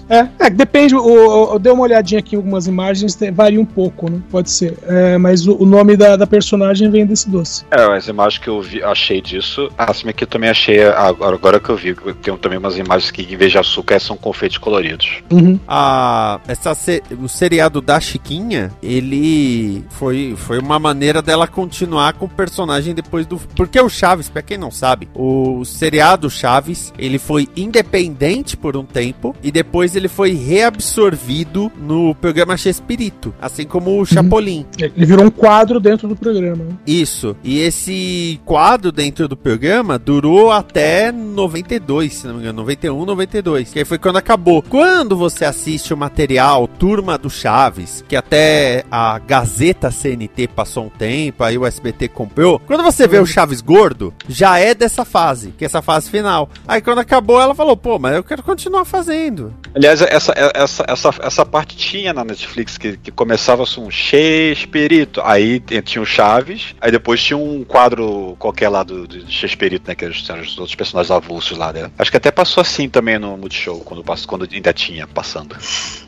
É, 0.10 0.46
é 0.46 0.50
que 0.50 0.56
depende. 0.58 0.96
o- 0.96 1.54
Eu 1.54 1.60
dei 1.60 1.72
uma 1.72 1.84
olhadinha 1.84 2.20
aqui 2.20 2.36
em 2.36 2.38
algumas 2.38 2.68
imagens, 2.68 3.16
tem- 3.16 3.32
varia 3.32 3.60
um 3.60 3.66
pouco, 3.66 4.10
né? 4.10 4.20
Pode 4.30 4.50
ser. 4.52 4.78
É, 4.88 5.18
mas 5.18 5.48
o, 5.48 5.56
o 5.56 5.66
nome 5.66 5.96
da, 5.98 6.16
da 6.16 6.28
personagem 6.28 6.90
vem 6.90 7.06
desse 7.06 7.30
doce. 7.30 7.66
É, 7.72 7.82
as 7.96 8.08
imagens 8.08 8.42
que 8.42 8.50
eu 8.50 8.62
vi, 8.62 8.84
achei 8.84 9.22
disso, 9.22 9.70
a 9.78 9.94
cima 9.94 10.12
aqui 10.12 10.24
eu 10.24 10.28
também 10.28 10.50
achei, 10.50 10.84
agora, 10.84 11.36
agora 11.36 11.60
que 11.60 11.70
eu 11.70 11.76
vi, 11.78 11.96
eu 12.06 12.14
tenho 12.16 12.38
também 12.38 12.58
umas 12.58 12.74
imagens 12.76 12.83
que 13.14 13.22
em 13.22 13.36
vez 13.38 13.52
de 13.52 13.58
açúcar 13.58 14.00
são 14.00 14.16
confeitos 14.18 14.58
coloridos. 14.58 15.22
Uhum. 15.32 15.60
A, 15.68 16.40
essa, 16.48 16.74
se- 16.76 17.04
o 17.22 17.28
seriado 17.28 17.82
da 17.82 18.00
Chiquinha, 18.00 18.72
ele 18.82 19.84
foi, 19.90 20.34
foi 20.38 20.60
uma 20.60 20.80
maneira 20.80 21.22
dela 21.22 21.48
continuar 21.48 22.14
com 22.14 22.26
o 22.26 22.30
personagem 22.30 22.94
depois 22.94 23.26
do. 23.26 23.38
Porque 23.56 23.80
o 23.80 23.90
Chaves, 23.90 24.30
pra 24.30 24.42
quem 24.42 24.58
não 24.58 24.72
sabe, 24.72 25.08
o 25.16 25.64
seriado 25.66 26.30
Chaves, 26.30 26.94
ele 26.98 27.18
foi 27.20 27.48
independente 27.56 28.56
por 28.58 28.76
um 28.78 28.84
tempo 28.84 29.36
e 29.44 29.52
depois 29.52 29.96
ele 29.96 30.08
foi 30.08 30.34
reabsorvido 30.34 31.72
no 31.78 32.14
programa 32.16 32.58
Chespirito, 32.58 33.34
assim 33.42 33.66
como 33.66 34.00
o 34.00 34.06
Chapolin. 34.06 34.66
Ele 34.78 35.06
virou 35.06 35.26
um 35.26 35.32
quadro 35.32 35.80
dentro 35.80 36.08
do 36.08 36.16
programa. 36.16 36.64
né? 36.64 36.72
Isso. 36.86 37.36
E 37.44 37.60
esse 37.60 38.40
quadro 38.46 38.92
dentro 38.92 39.28
do 39.28 39.36
programa 39.38 39.98
durou 39.98 40.52
até 40.52 41.12
92, 41.12 42.14
se 42.14 42.28
não 42.28 42.36
me 42.36 42.42
engano, 42.42 42.64
91, 42.74 43.06
92. 43.06 43.72
Que 43.72 43.80
aí 43.80 43.86
foi 43.86 43.98
quando 43.98 44.18
acabou. 44.18 44.62
Quando 44.62 45.16
você 45.16 45.46
assiste 45.46 45.94
o 45.94 45.98
material 45.98 46.68
Turma 46.68 47.18
do 47.18 47.30
Chaves, 47.30 48.04
que 48.08 48.16
até 48.16 48.84
a 48.92 49.20
Gazeta 49.20 49.92
CNT 49.92 50.48
passou 50.48 50.86
um 50.86 50.90
tempo, 50.90 51.44
aí 51.44 51.58
o 51.58 51.66
SBT 51.66 52.08
comprou. 52.08 52.60
Quando 52.60 52.84
você 52.84 53.08
vê 53.08 53.20
o 53.20 53.26
Chaves 53.26 53.62
gordo, 53.62 54.14
já 54.28 54.60
é 54.60 54.74
dessa 54.74 55.06
fase, 55.06 55.54
que 55.58 55.64
é 55.64 55.68
essa 55.68 55.82
fase 55.82 56.10
final. 56.10 56.50
Aí 56.68 56.82
quando 56.82 57.00
acabou, 57.00 57.40
ela 57.40 57.56
falou: 57.56 57.78
pô, 57.78 58.00
mas 58.00 58.16
eu 58.16 58.24
quero 58.24 58.44
continuar 58.44 58.86
fazendo. 58.86 59.54
Aliás, 59.76 60.02
essa, 60.02 60.34
essa, 60.54 60.86
essa, 60.88 61.10
essa 61.22 61.46
parte 61.46 61.76
tinha 61.76 62.14
na 62.14 62.24
Netflix 62.24 62.78
que, 62.78 62.98
que 62.98 63.12
começava 63.12 63.64
assim, 63.64 63.82
um 63.82 63.90
Chespirito, 63.90 65.22
aí 65.24 65.60
tinha 65.60 66.02
o 66.02 66.06
Chaves, 66.06 66.76
aí 66.80 66.92
depois 66.92 67.22
tinha 67.22 67.38
um 67.38 67.64
quadro 67.64 68.36
qualquer 68.38 68.70
lá 68.70 68.84
do, 68.84 69.08
do 69.08 69.32
Chespirito, 69.32 69.88
né? 69.88 69.96
Que 69.96 70.06
eram 70.06 70.16
os, 70.16 70.30
eram 70.30 70.42
os 70.42 70.58
outros 70.58 70.76
personagens 70.76 71.12
avulsos 71.12 71.58
lá, 71.58 71.72
né? 71.74 71.90
Acho 71.98 72.12
que 72.12 72.18
até 72.18 72.32
passou 72.32 72.53
assim 72.62 72.88
também 72.90 73.18
no 73.20 73.38
Multishow, 73.38 73.80
quando, 73.82 74.04
passou- 74.04 74.28
quando 74.28 74.48
ainda 74.52 74.74
tinha 74.74 75.08
passando. 75.08 75.56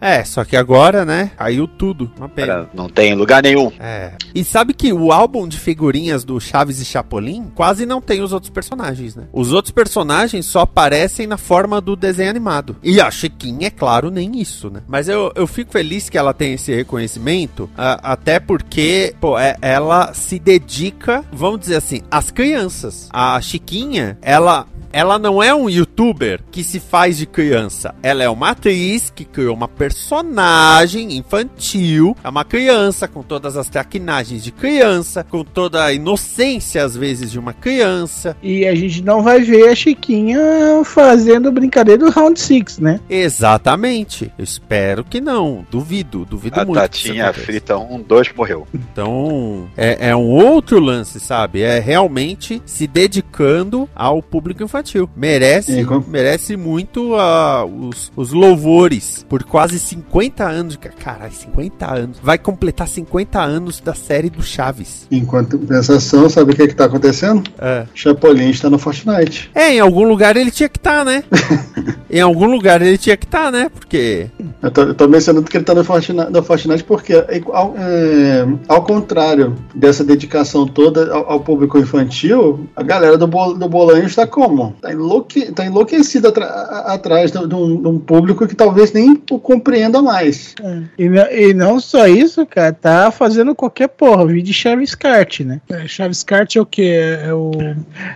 É, 0.02 0.24
só 0.24 0.44
que 0.44 0.56
agora, 0.56 1.04
né? 1.06 1.32
Caiu 1.38 1.68
tudo. 1.68 2.12
Uma 2.18 2.30
pena. 2.30 2.70
Não 2.74 2.90
tem 2.90 3.12
em 3.12 3.16
lugar 3.16 3.42
nenhum. 3.44 3.72
É. 3.80 4.14
E 4.34 4.44
sabe 4.44 4.74
que 4.74 4.92
o 4.94 5.12
álbum 5.12 5.48
de 5.48 5.58
figurinhas 5.58 6.24
do 6.24 6.40
Chaves 6.40 6.80
e 6.80 6.86
Chapolin 6.86 7.52
quase 7.56 7.86
não 7.86 8.02
tem 8.02 8.22
os 8.22 8.34
outros 8.34 8.50
personagens, 8.50 9.16
né? 9.16 9.24
Os 9.32 9.52
outros 9.54 9.72
personagens 9.72 10.46
só 10.46 10.62
aparecem 10.62 11.28
na 11.28 11.38
forma 11.38 11.80
do 11.82 11.96
desenho 11.96 12.30
animado. 12.30 12.76
E 12.84 13.00
a 13.00 13.10
Chiquinha, 13.10 13.68
é 13.68 13.70
claro, 13.70 14.10
nem 14.12 14.40
isso, 14.40 14.70
né? 14.70 14.82
Mas 14.88 15.08
eu, 15.08 15.32
eu 15.36 15.48
fico 15.48 15.72
feliz 15.72 16.10
que 16.10 16.18
ela 16.18 16.34
tem 16.34 16.54
esse 16.54 16.74
reconhecimento, 16.76 17.70
a- 17.78 18.12
até 18.14 18.40
porque, 18.40 19.16
pô, 19.20 19.38
é- 19.40 19.56
ela 19.62 20.14
se 20.14 20.38
dedica, 20.40 21.24
vamos 21.32 21.60
dizer 21.62 21.76
assim, 21.78 22.02
às 22.12 22.30
crianças. 22.32 23.10
A 23.12 23.40
Chiquinha, 23.42 24.18
ela 24.22 24.68
ela 24.92 25.20
não 25.20 25.44
é 25.44 25.54
um 25.54 25.70
youtuber 25.70 26.35
que 26.52 26.64
se 26.64 26.80
faz 26.80 27.18
de 27.18 27.26
criança. 27.26 27.94
Ela 28.04 28.24
é 28.24 28.30
uma 28.30 28.50
atriz 28.52 29.10
que 29.14 29.26
criou 29.26 29.56
uma 29.56 29.68
personagem 29.68 31.18
infantil. 31.18 32.16
É 32.24 32.30
uma 32.30 32.44
criança 32.46 33.08
com 33.08 33.22
todas 33.24 33.56
as 33.58 33.70
traquinagens 33.70 34.44
de 34.44 34.52
criança, 34.52 35.24
com 35.24 35.44
toda 35.44 35.84
a 35.84 35.94
inocência 35.94 36.84
às 36.84 36.96
vezes 36.96 37.32
de 37.32 37.40
uma 37.40 37.54
criança. 37.54 38.36
E 38.42 38.66
a 38.66 38.76
gente 38.76 39.02
não 39.02 39.22
vai 39.24 39.42
ver 39.42 39.70
a 39.70 39.76
Chiquinha 39.76 40.40
fazendo 40.84 41.52
brincadeira 41.52 42.06
do 42.06 42.12
Round 42.12 42.40
6, 42.40 42.80
né? 42.80 43.00
Exatamente. 43.10 44.32
Eu 44.38 44.44
espero 44.44 45.04
que 45.04 45.22
não. 45.22 45.66
Duvido, 45.70 46.26
duvido 46.26 46.60
A 46.60 46.66
muito. 46.66 46.80
isso 46.96 47.06
Tatinha 47.08 47.34
frita 47.34 47.78
um, 47.78 48.02
dois, 48.02 48.32
morreu. 48.36 48.68
Então 48.74 49.68
é, 49.78 50.10
é 50.10 50.16
um 50.16 50.28
outro 50.30 50.80
lance, 50.80 51.20
sabe? 51.20 51.62
É 51.62 51.80
realmente 51.80 52.62
se 52.66 52.88
dedicando 52.88 53.90
ao 53.96 54.22
público 54.22 54.64
infantil. 54.64 55.10
Merece, 55.16 55.80
E 55.80 55.86
com- 55.86 56.04
merece 56.26 56.58
muito 56.58 57.16
ah, 57.16 57.64
os, 57.66 58.12
os 58.16 58.32
louvores 58.32 59.24
por 59.30 59.44
quase 59.44 59.78
50 59.78 60.44
anos. 60.44 60.76
Caralho, 60.76 61.32
50 61.32 61.94
anos. 61.94 62.18
Vai 62.22 62.40
completar 62.40 62.88
50 62.88 63.40
anos 63.40 63.80
da 63.80 63.94
série 63.94 64.32
do 64.32 64.42
Chaves. 64.42 65.06
Enquanto 65.12 65.60
compensação, 65.60 66.28
sabe 66.28 66.54
o 66.54 66.56
que, 66.56 66.68
que 66.68 66.74
tá 66.74 66.86
acontecendo? 66.86 67.44
É. 67.60 67.86
Chapolin 67.94 68.50
está 68.50 68.72
no 68.72 68.80
Fortnite. 68.80 69.52
É, 69.54 69.74
em 69.74 69.80
algum 69.80 70.04
lugar 70.04 70.36
ele 70.36 70.50
tinha 70.50 70.68
que 70.68 70.80
estar, 70.80 71.06
né? 71.06 71.24
em 72.10 72.22
algum 72.22 72.48
lugar 72.48 72.82
ele 72.82 72.98
tinha 72.98 73.16
que 73.16 73.26
estar, 73.26 73.52
né? 73.52 73.70
Porque. 73.70 74.28
Eu 74.64 74.72
tô, 74.72 74.82
eu 74.82 74.96
tô 74.96 75.08
mencionando 75.08 75.48
que 75.48 75.58
ele 75.58 75.64
tá 75.64 75.76
no 75.76 75.84
Fortnite, 75.84 76.32
no 76.32 76.42
Fortnite 76.42 76.84
porque, 76.84 77.14
é, 77.14 77.42
ao, 77.52 77.76
é, 77.78 78.48
ao 78.68 78.84
contrário 78.84 79.56
dessa 79.76 80.04
dedicação 80.04 80.66
toda 80.66 81.14
ao, 81.14 81.34
ao 81.34 81.40
público 81.40 81.78
infantil, 81.78 82.68
a 82.76 82.82
galera 82.82 83.16
do, 83.16 83.28
bol, 83.28 83.54
do 83.54 83.70
Bolanho 83.70 84.06
está 84.06 84.26
como? 84.26 84.74
Tá, 84.82 84.92
enlouque, 84.92 85.52
tá 85.52 85.64
enlouquecida 85.64 86.15
atra- 86.24 86.46
a- 86.46 86.94
atrás 86.94 87.32
de, 87.32 87.48
de 87.48 87.56
um, 87.56 87.82
de 87.82 87.88
um 87.88 88.00
público 88.00 88.48
que 88.48 88.56
talvez 88.56 88.92
nem 88.94 89.22
o 89.32 89.40
compreenda 89.40 90.02
mais. 90.02 90.54
E, 90.98 91.10
não- 91.10 91.32
e 91.32 91.54
não 91.54 91.80
só 91.80 92.08
isso, 92.08 92.46
cara, 92.46 92.72
tá 92.74 93.10
fazendo 93.12 93.56
qualquer 93.56 93.88
porra, 93.90 94.26
vídeo 94.26 94.54
Chaves 94.54 94.94
Kart, 94.96 95.40
né? 95.42 95.60
É, 95.70 95.88
Chaves 95.88 96.24
Kart 96.24 96.56
é 96.56 96.62
o 96.62 96.66
quê? 96.66 97.18
É 97.24 97.34
o. 97.34 97.52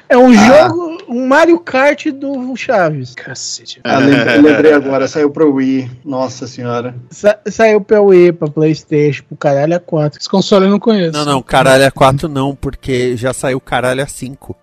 É 0.08 0.18
um 0.18 0.30
Ah. 0.30 0.34
jogo, 0.34 0.98
um 1.10 1.28
Mario 1.28 1.60
Kart 1.60 2.08
do 2.08 2.56
Chaves. 2.56 3.14
Cacete. 3.16 3.80
Ah, 3.84 3.98
lembrei, 4.00 4.38
lembrei 4.38 4.74
agora, 4.74 5.08
saiu 5.08 5.30
pro 5.32 5.54
Wii. 5.54 5.90
Nossa 6.06 6.46
senhora. 6.48 6.96
Sa- 7.10 7.40
saiu 7.48 7.82
pra 7.82 8.02
Wii, 8.02 8.34
pra 8.34 8.48
Playstation, 8.48 9.24
pro 9.28 9.38
caralho 9.38 9.76
a 9.76 9.80
4. 9.80 10.20
Esse 10.20 10.30
console 10.30 10.66
eu 10.66 10.72
não 10.72 10.80
conheço. 10.80 11.14
Não, 11.14 11.26
não, 11.26 11.42
caralho 11.42 11.86
a 11.88 11.92
4 11.92 12.28
não, 12.30 12.56
porque 12.56 13.16
já 13.18 13.34
saiu 13.34 13.60
caralho 13.60 14.04
a 14.04 14.08
5. 14.08 14.56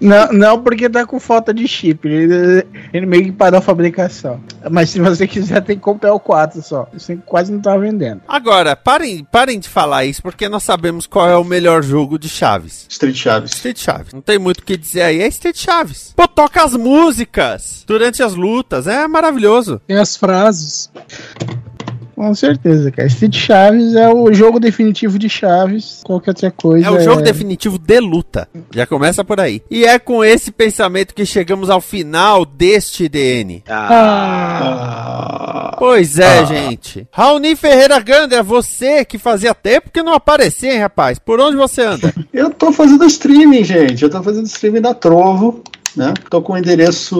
Não, 0.00 0.32
não 0.32 0.62
porque 0.62 0.88
tá 0.88 1.06
com 1.06 1.18
falta 1.18 1.52
de 1.54 1.66
chip. 1.66 2.06
Ele, 2.08 2.34
ele 2.92 3.06
meio 3.06 3.24
que 3.24 3.32
parou 3.32 3.58
a 3.58 3.62
fabricação. 3.62 4.40
Mas 4.70 4.90
se 4.90 5.00
você 5.00 5.26
quiser, 5.26 5.60
tem 5.62 5.76
que 5.76 5.82
comprar 5.82 6.14
o 6.14 6.20
4 6.20 6.62
só. 6.62 6.88
Isso 6.94 7.16
quase 7.26 7.52
não 7.52 7.60
tá 7.60 7.76
vendendo. 7.76 8.22
Agora, 8.26 8.76
parem, 8.76 9.24
parem 9.24 9.58
de 9.58 9.68
falar 9.68 10.04
isso, 10.04 10.22
porque 10.22 10.48
nós 10.48 10.62
sabemos 10.62 11.06
qual 11.06 11.28
é 11.28 11.36
o 11.36 11.44
melhor 11.44 11.82
jogo 11.82 12.18
de 12.18 12.28
Chaves. 12.28 12.86
Street 12.88 13.16
Chaves. 13.16 13.52
Street 13.52 13.78
Chaves. 13.78 14.12
Não 14.12 14.20
tem 14.20 14.38
muito 14.38 14.60
o 14.60 14.64
que 14.64 14.76
dizer 14.76 15.02
aí, 15.02 15.20
é 15.20 15.28
Street 15.28 15.56
Chaves. 15.56 16.12
Pô, 16.16 16.26
toca 16.26 16.62
as 16.62 16.74
músicas 16.74 17.84
durante 17.86 18.22
as 18.22 18.34
lutas, 18.34 18.86
é 18.86 19.06
maravilhoso. 19.06 19.80
Tem 19.86 19.98
as 19.98 20.16
frases. 20.16 20.90
Com 22.14 22.34
certeza, 22.34 22.90
cara. 22.90 23.08
Street 23.08 23.36
Chaves 23.36 23.94
é 23.94 24.08
o 24.08 24.32
jogo 24.32 24.60
definitivo 24.60 25.18
de 25.18 25.28
Chaves. 25.28 26.00
Qualquer 26.04 26.30
outra 26.30 26.50
coisa. 26.50 26.86
É 26.86 26.90
o 26.90 27.00
jogo 27.00 27.22
definitivo 27.22 27.78
de 27.78 28.00
luta. 28.00 28.48
Já 28.72 28.86
começa 28.86 29.24
por 29.24 29.40
aí. 29.40 29.62
E 29.70 29.84
é 29.84 29.98
com 29.98 30.24
esse 30.24 30.50
pensamento 30.50 31.14
que 31.14 31.26
chegamos 31.26 31.70
ao 31.70 31.80
final 31.80 32.44
deste 32.44 33.08
DN. 33.08 33.62
Ah, 33.68 35.76
Pois 35.78 36.18
é, 36.18 36.46
gente. 36.46 37.06
Raoni 37.10 37.56
Ferreira 37.56 37.98
Gander, 38.00 38.42
você 38.42 39.04
que 39.04 39.18
fazia 39.18 39.54
tempo 39.54 39.90
que 39.90 40.02
não 40.02 40.14
aparecia, 40.14 40.72
hein, 40.72 40.80
rapaz? 40.80 41.18
Por 41.18 41.40
onde 41.40 41.56
você 41.56 41.82
anda? 41.82 42.12
Eu 42.32 42.50
tô 42.50 42.72
fazendo 42.72 43.04
streaming, 43.04 43.64
gente. 43.64 44.02
Eu 44.02 44.10
tô 44.10 44.22
fazendo 44.22 44.46
streaming 44.46 44.80
da 44.80 44.94
Trovo. 44.94 45.62
Né? 45.96 46.12
Tô 46.28 46.42
com 46.42 46.54
o 46.54 46.58
endereço. 46.58 47.16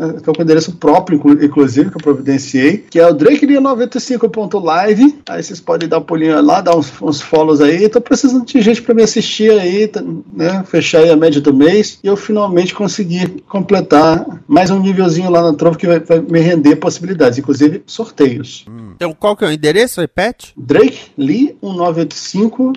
eh, 0.00 0.20
Tô 0.20 0.32
com 0.32 0.42
endereço 0.42 0.72
próprio, 0.76 1.16
inclu- 1.16 1.44
inclusive, 1.44 1.90
que 1.90 1.96
eu 1.96 2.00
providenciei, 2.02 2.78
que 2.90 2.98
é 2.98 3.06
o 3.06 3.14
drakelia95.live. 3.14 5.18
Aí 5.28 5.42
vocês 5.42 5.60
podem 5.60 5.88
dar 5.88 5.98
um 5.98 6.02
pulinho 6.02 6.40
lá, 6.42 6.60
dar 6.60 6.76
uns, 6.76 6.90
uns 7.00 7.20
follows 7.20 7.60
aí. 7.60 7.88
Tô 7.88 8.00
precisando 8.00 8.44
de 8.44 8.60
gente 8.60 8.82
para 8.82 8.94
me 8.94 9.02
assistir 9.02 9.50
aí, 9.52 9.86
tá, 9.88 10.02
né? 10.32 10.64
Fechar 10.66 11.00
aí 11.00 11.10
a 11.10 11.16
média 11.16 11.40
do 11.40 11.54
mês. 11.54 11.98
E 12.02 12.06
eu 12.06 12.16
finalmente 12.16 12.74
consegui 12.74 13.42
completar 13.48 14.24
mais 14.48 14.70
um 14.70 14.80
nívelzinho 14.80 15.30
lá 15.30 15.42
na 15.42 15.52
Trovo 15.52 15.78
que 15.78 15.86
vai, 15.86 16.00
vai 16.00 16.20
me 16.20 16.40
render 16.40 16.76
possibilidades, 16.76 17.38
inclusive 17.38 17.82
sorteios. 17.86 18.64
Então, 18.96 19.14
qual 19.18 19.36
que 19.36 19.44
é 19.44 19.48
o 19.48 19.52
endereço? 19.52 20.00
Repete. 20.00 20.52
Drake 20.56 21.00
Lee 21.16 21.56
1985 21.62 22.72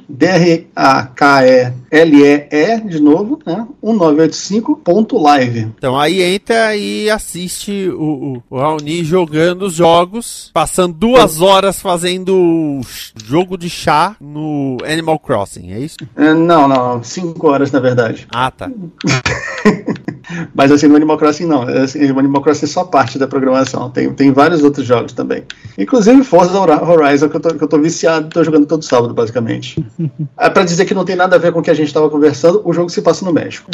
D-R-A-K-E-L-E-E 1.48 2.82
de 2.88 3.00
novo, 3.02 3.40
né? 3.46 3.66
1985.live. 5.08 5.74
Então 5.78 6.00
aí 6.00 6.22
entra 6.22 6.76
e 6.76 7.10
assiste 7.10 7.90
o, 7.90 8.42
o, 8.50 8.56
o 8.56 8.60
Raoni 8.60 9.04
jogando 9.04 9.64
os 9.64 9.74
jogos, 9.74 10.52
passando 10.54 10.94
duas 10.94 11.42
horas 11.42 11.82
fazendo 11.82 12.82
jogo 13.26 13.58
de 13.58 13.70
chá 13.70 14.16
no 14.20 14.78
Animal 14.86 15.20
Crossing, 15.20 15.72
é 15.72 15.80
isso? 15.80 15.98
É, 16.16 16.34
não, 16.34 16.68
não, 16.68 17.04
5 17.04 17.48
horas 17.48 17.72
na 17.72 17.80
verdade. 17.80 18.28
Ah, 18.32 18.52
tá. 18.52 18.70
Mas 20.54 20.72
assim, 20.72 20.88
no 20.88 20.96
Animal 20.96 21.18
Crossing 21.18 21.46
não. 21.46 21.68
É, 21.70 21.88
Assim, 21.88 22.12
o 22.12 22.20
Animal 22.20 22.42
Crossing 22.42 22.66
é 22.66 22.68
só 22.68 22.84
parte 22.84 23.18
da 23.18 23.28
programação. 23.28 23.90
Tem, 23.90 24.12
tem 24.14 24.32
vários 24.32 24.62
outros 24.62 24.86
jogos 24.86 25.14
também. 25.14 25.44
Inclusive 25.78 26.24
Forza 26.24 26.60
Horizon, 26.60 27.30
que 27.30 27.36
eu 27.38 27.40
tô, 27.40 27.56
que 27.56 27.64
eu 27.64 27.68
tô 27.68 27.80
viciado, 27.80 28.30
tô 28.30 28.44
jogando 28.44 28.66
todo 28.66 28.84
sábado, 28.84 29.14
basicamente. 29.14 29.84
é 30.38 30.50
pra 30.50 30.64
dizer 30.64 30.86
que 30.86 30.94
não 30.94 31.06
tem 31.06 31.16
nada 31.16 31.36
a 31.36 31.40
ver 31.40 31.54
com 31.54 31.60
o 31.60 31.64
que 31.64 31.72
a 31.72 31.74
gente 31.74 31.94
tava 31.94 32.10
conversando, 32.10 32.62
o 32.66 32.74
jogo 32.74 32.90
se 32.90 33.02
passa 33.02 33.24
no 33.24 33.32
México. 33.32 33.70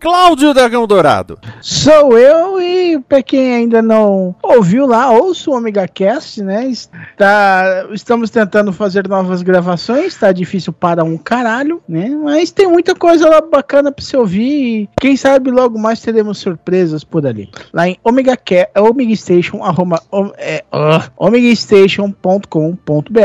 Cláudio 0.00 0.47
Dragão 0.54 0.86
Dourado. 0.86 1.38
Sou 1.60 2.16
eu 2.18 2.60
e 2.60 2.98
pra 3.08 3.22
quem 3.22 3.54
ainda 3.54 3.82
não 3.82 4.34
ouviu 4.42 4.86
lá, 4.86 5.10
ouça 5.10 5.50
o 5.50 5.54
Omega 5.56 5.86
Cast, 5.88 6.42
né? 6.42 6.66
Está, 6.68 7.86
estamos 7.92 8.30
tentando 8.30 8.72
fazer 8.72 9.08
novas 9.08 9.42
gravações, 9.42 10.14
tá 10.16 10.32
difícil 10.32 10.72
para 10.72 11.04
um 11.04 11.16
caralho, 11.16 11.80
né? 11.88 12.08
Mas 12.22 12.50
tem 12.50 12.68
muita 12.68 12.94
coisa 12.94 13.28
lá 13.28 13.40
bacana 13.40 13.90
pra 13.92 14.04
você 14.04 14.16
ouvir 14.16 14.82
e 14.82 14.88
quem 15.00 15.16
sabe 15.16 15.50
logo 15.50 15.78
mais 15.78 16.00
teremos 16.00 16.38
surpresas 16.38 17.04
por 17.04 17.26
ali. 17.26 17.48
Lá 17.72 17.88
em 17.88 17.96
Omega 18.04 18.36
Ca- 18.36 18.68
Omega 18.80 19.14
Station, 19.16 19.62
arroba, 19.62 20.00
é, 20.38 20.64
ah, 20.72 21.08
omegastation.com.br. 21.16 23.18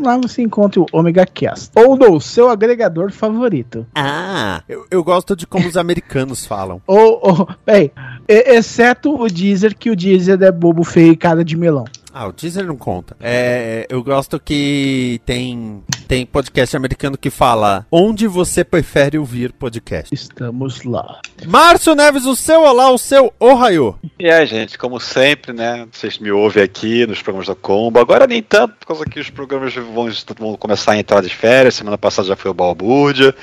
Lá 0.00 0.16
você 0.16 0.42
encontra 0.42 0.80
o 0.80 0.86
Omega 0.92 1.26
Cast 1.26 1.70
ou 1.74 1.96
no 1.96 2.20
seu 2.20 2.48
agregador 2.48 3.10
favorito. 3.12 3.86
Ah, 3.94 4.62
eu, 4.68 4.86
eu 4.90 5.04
gosto 5.04 5.34
de 5.34 5.46
como 5.46 5.66
os 5.66 5.76
americanos 5.76 6.46
falam. 6.46 6.80
Ou, 6.86 7.20
ou 7.22 7.48
bem, 7.64 7.90
exceto 8.26 9.14
o 9.14 9.28
Deezer, 9.28 9.76
que 9.76 9.90
o 9.90 9.96
Deezer 9.96 10.42
é 10.42 10.50
bobo 10.50 10.82
feio 10.82 11.12
e 11.12 11.16
cara 11.16 11.44
de 11.44 11.56
melão. 11.56 11.84
Ah, 12.12 12.26
o 12.26 12.32
teaser 12.32 12.66
não 12.66 12.76
conta. 12.76 13.16
É, 13.20 13.86
eu 13.88 14.02
gosto 14.02 14.40
que 14.40 15.20
tem 15.24 15.82
tem 16.08 16.24
podcast 16.24 16.74
americano 16.74 17.18
que 17.18 17.28
fala 17.28 17.86
onde 17.92 18.26
você 18.26 18.64
prefere 18.64 19.18
ouvir 19.18 19.52
podcast. 19.52 20.12
Estamos 20.12 20.82
lá. 20.82 21.20
Márcio 21.46 21.94
Neves, 21.94 22.24
o 22.24 22.34
seu 22.34 22.62
olá, 22.62 22.90
o 22.90 22.96
seu 22.96 23.30
ohio. 23.38 23.94
E 24.18 24.26
é, 24.26 24.46
gente, 24.46 24.78
como 24.78 24.98
sempre, 24.98 25.52
né? 25.52 25.86
Vocês 25.92 26.18
me 26.18 26.32
ouvem 26.32 26.62
aqui 26.62 27.06
nos 27.06 27.20
programas 27.20 27.46
da 27.46 27.54
Combo. 27.54 28.00
Agora 28.00 28.26
nem 28.26 28.42
tanto, 28.42 28.74
por 28.76 28.86
causa 28.86 29.04
que 29.04 29.20
os 29.20 29.28
programas 29.28 29.74
vão, 29.74 30.08
vão 30.38 30.56
começar 30.56 30.92
a 30.92 30.98
entrar 30.98 31.20
de 31.20 31.28
férias. 31.28 31.74
Semana 31.74 31.98
passada 31.98 32.28
já 32.28 32.36
foi 32.36 32.50
o 32.50 32.54
Balbúrdia. 32.54 33.34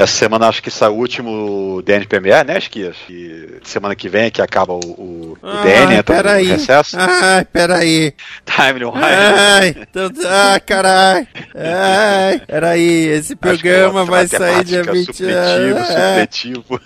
Essa 0.00 0.14
semana 0.14 0.48
acho 0.48 0.62
que 0.62 0.70
sai 0.70 0.88
o 0.88 0.94
último 0.94 1.82
DN 1.84 2.06
Premier, 2.06 2.42
né, 2.42 2.56
Esquias? 2.56 2.96
E 3.10 3.58
semana 3.62 3.94
que 3.94 4.08
vem 4.08 4.22
é 4.24 4.30
que 4.30 4.40
acaba 4.40 4.72
o, 4.72 4.78
o, 4.78 5.36
o 5.42 5.62
DN, 5.62 5.94
entra 5.96 6.16
no 6.16 6.22
peraí. 6.22 6.46
recesso. 6.46 6.96
Ai, 6.98 7.44
peraí. 7.44 8.14
Time 8.46 8.80
no 8.80 8.92
Ai, 8.96 9.74
tô- 9.92 10.10
ai, 10.26 10.60
caralho. 10.60 11.26
Ai, 11.54 12.40
peraí, 12.46 13.08
esse 13.08 13.36
programa 13.36 14.06
vai 14.06 14.26
sair 14.26 14.64
dia 14.64 14.82
20 14.82 15.12
Supletivo, 15.12 15.78
Ai, 15.78 15.86
supletivo. 15.86 16.80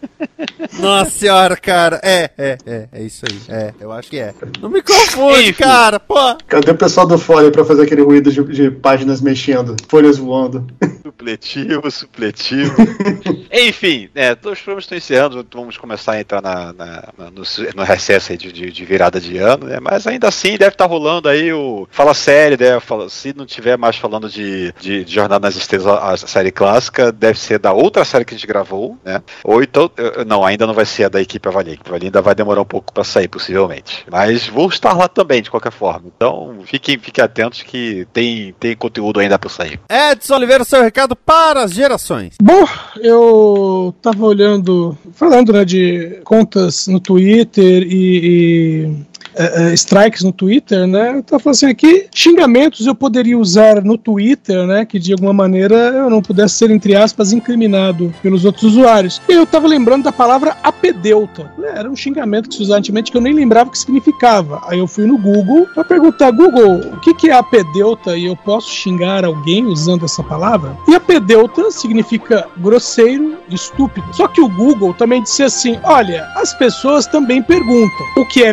Nossa 0.81 1.11
senhora, 1.13 1.57
cara. 1.57 2.01
É, 2.03 2.31
é, 2.37 2.59
é, 2.67 2.89
é 2.93 3.03
isso 3.03 3.25
aí. 3.31 3.41
É, 3.49 3.75
eu 3.81 3.93
acho 3.93 4.11
que 4.11 4.19
é. 4.19 4.35
Não 4.61 4.69
me 4.69 4.83
confunde, 4.83 5.53
cara, 5.53 6.01
pô. 6.01 6.17
Cadê 6.49 6.73
o 6.73 6.75
pessoal 6.75 7.07
do 7.07 7.17
Folha 7.17 7.53
pra 7.53 7.65
fazer 7.65 7.83
aquele 7.85 8.03
ruído 8.03 8.33
de, 8.33 8.43
de 8.43 8.71
páginas 8.73 9.21
mexendo, 9.21 9.77
folhas 9.89 10.19
voando? 10.19 10.67
Supletivo, 11.05 11.89
supletivo. 11.93 12.75
Enfim, 13.53 14.09
é, 14.15 14.35
todos 14.35 14.59
os 14.59 14.63
programas 14.65 14.85
estão 14.85 14.99
encerrando, 14.99 15.47
vamos 15.53 15.77
começar 15.77 16.13
a 16.13 16.21
entrar 16.21 16.41
na, 16.43 16.73
na- 16.73 17.09
na- 17.17 17.31
no, 17.31 17.43
no 17.75 17.83
recesso 17.83 18.33
aí 18.33 18.39
de, 18.39 18.53
de- 18.53 18.71
de 18.71 18.85
virada 18.85 19.21
de 19.21 19.37
ano, 19.39 19.67
né? 19.67 19.79
Mas 19.81 20.07
ainda 20.07 20.29
assim 20.29 20.57
deve 20.57 20.73
estar 20.75 20.87
rolando 20.87 21.29
aí 21.29 21.53
o 21.53 21.87
Fala 21.91 22.15
Série, 22.15 22.57
né? 22.63 22.81
Fala- 22.81 23.09
se 23.09 23.35
não 23.37 23.47
tiver 23.47 23.77
mais 23.77 23.97
falando 23.97 24.29
de, 24.29 24.73
de, 24.81 25.05
de 25.05 25.15
Jornada 25.15 25.47
nas 25.47 25.57
Estrelas, 25.57 25.87
a, 25.87 26.13
a 26.13 26.17
série 26.17 26.51
clássica, 26.51 27.13
deve 27.13 27.39
ser 27.39 27.59
da 27.59 27.73
outra 27.73 28.05
série 28.05 28.25
que 28.25 28.35
a 28.35 28.37
gente 28.37 28.47
gravou, 28.47 28.99
né? 29.05 29.23
Ou 29.45 29.63
então, 29.63 29.91
não, 30.27 30.45
ainda 30.45 30.67
não 30.67 30.75
vai 30.75 30.85
ser 30.87 31.05
a 31.05 31.09
da 31.09 31.21
equipe 31.21 31.49
Avalie. 31.49 31.79
A 31.91 31.95
ainda 32.05 32.21
vai 32.23 32.35
demorar 32.35 32.61
um 32.61 32.65
pouco 32.67 32.93
para 32.93 33.05
sair, 33.05 33.29
possivelmente. 33.29 34.05
Mas 34.11 34.47
vou 34.49 34.69
estar 34.69 34.93
lá 34.95 35.07
também, 35.09 35.43
de 35.43 35.51
qualquer 35.51 35.73
forma. 35.73 36.11
Então, 36.17 36.59
fiquem, 36.65 36.99
fiquem 36.99 37.23
atentos 37.25 37.63
que 37.63 38.07
tem, 38.13 38.53
tem 38.59 38.75
conteúdo 38.77 39.21
ainda 39.21 39.39
para 39.39 39.49
sair. 39.51 39.79
Edson 39.89 40.35
Oliveira, 40.37 40.65
seu 40.65 40.83
recado 40.83 41.15
para 41.15 41.63
as 41.63 41.73
gerações. 41.73 42.35
Bom, 42.43 42.67
eu 43.01 43.95
tava 44.01 44.25
olhando, 44.25 44.97
falando 45.13 45.53
né, 45.53 45.65
de 45.65 46.21
contas 46.25 46.87
no 46.87 47.01
Twitter 47.01 47.87
e, 47.91 48.89
é, 49.37 49.75
strikes 49.75 50.23
no 50.23 50.33
Twitter, 50.33 50.87
né? 50.87 51.23
Tava 51.27 51.41
falando 51.41 51.57
assim, 51.57 51.67
aqui, 51.67 52.07
xingamentos 52.15 52.87
eu 52.87 52.95
poderia 52.95 53.39
usar 53.39 53.83
no 53.83 53.99
Twitter, 53.99 54.67
né? 54.67 54.85
Que 54.85 54.99
de 54.99 55.13
alguma 55.13 55.33
maneira 55.33 55.75
eu 55.75 56.11
não 56.11 56.23
pudesse 56.23 56.55
ser, 56.55 56.71
entre 56.71 56.95
aspas, 56.95 57.33
incriminado 57.33 58.15
pelos 58.23 58.45
outros 58.45 58.65
usuários. 58.65 59.21
E 59.29 59.33
eu 59.33 59.47
tava 59.47 59.67
lembrando 59.67 60.05
da 60.05 60.13
palavra 60.13 60.57
apedeuta. 60.63 61.53
Era 61.75 61.91
um 61.91 61.97
xingamento 61.97 62.49
que 62.49 62.55
se 62.55 62.63
usava 62.63 62.79
antigamente 62.79 63.11
que 63.11 63.17
eu 63.17 63.23
nem 63.23 63.35
lembrava 63.35 63.69
o 63.69 63.73
que 63.73 63.79
significava. 63.79 64.61
Aí 64.67 64.79
eu 64.79 64.87
fui 64.87 65.07
no 65.07 65.19
Google 65.19 65.67
para 65.75 65.85
perguntar, 65.85 66.31
Google, 66.31 66.81
o 66.93 67.01
que, 67.01 67.15
que 67.15 67.31
é 67.31 67.33
apedeuta 67.33 68.17
e 68.17 68.27
eu 68.27 68.37
posso 68.37 68.71
xingar 68.71 69.25
alguém 69.25 69.65
usando 69.67 70.05
essa 70.05 70.23
palavra? 70.23 70.77
E 70.89 70.95
apedeuta 70.95 71.71
significa 71.71 72.47
grosseiro, 72.59 73.37
estúpido. 73.49 74.07
Só 74.13 74.29
que 74.29 74.41
o 74.41 74.49
Google 74.49 74.95
também 74.95 75.23
disse 75.23 75.43
assim: 75.43 75.79
olha, 75.83 76.27
as 76.37 76.55
pessoas 76.55 77.07
também 77.07 77.43
perguntam 77.43 78.07
o 78.17 78.27
que 78.27 78.45
é 78.45 78.53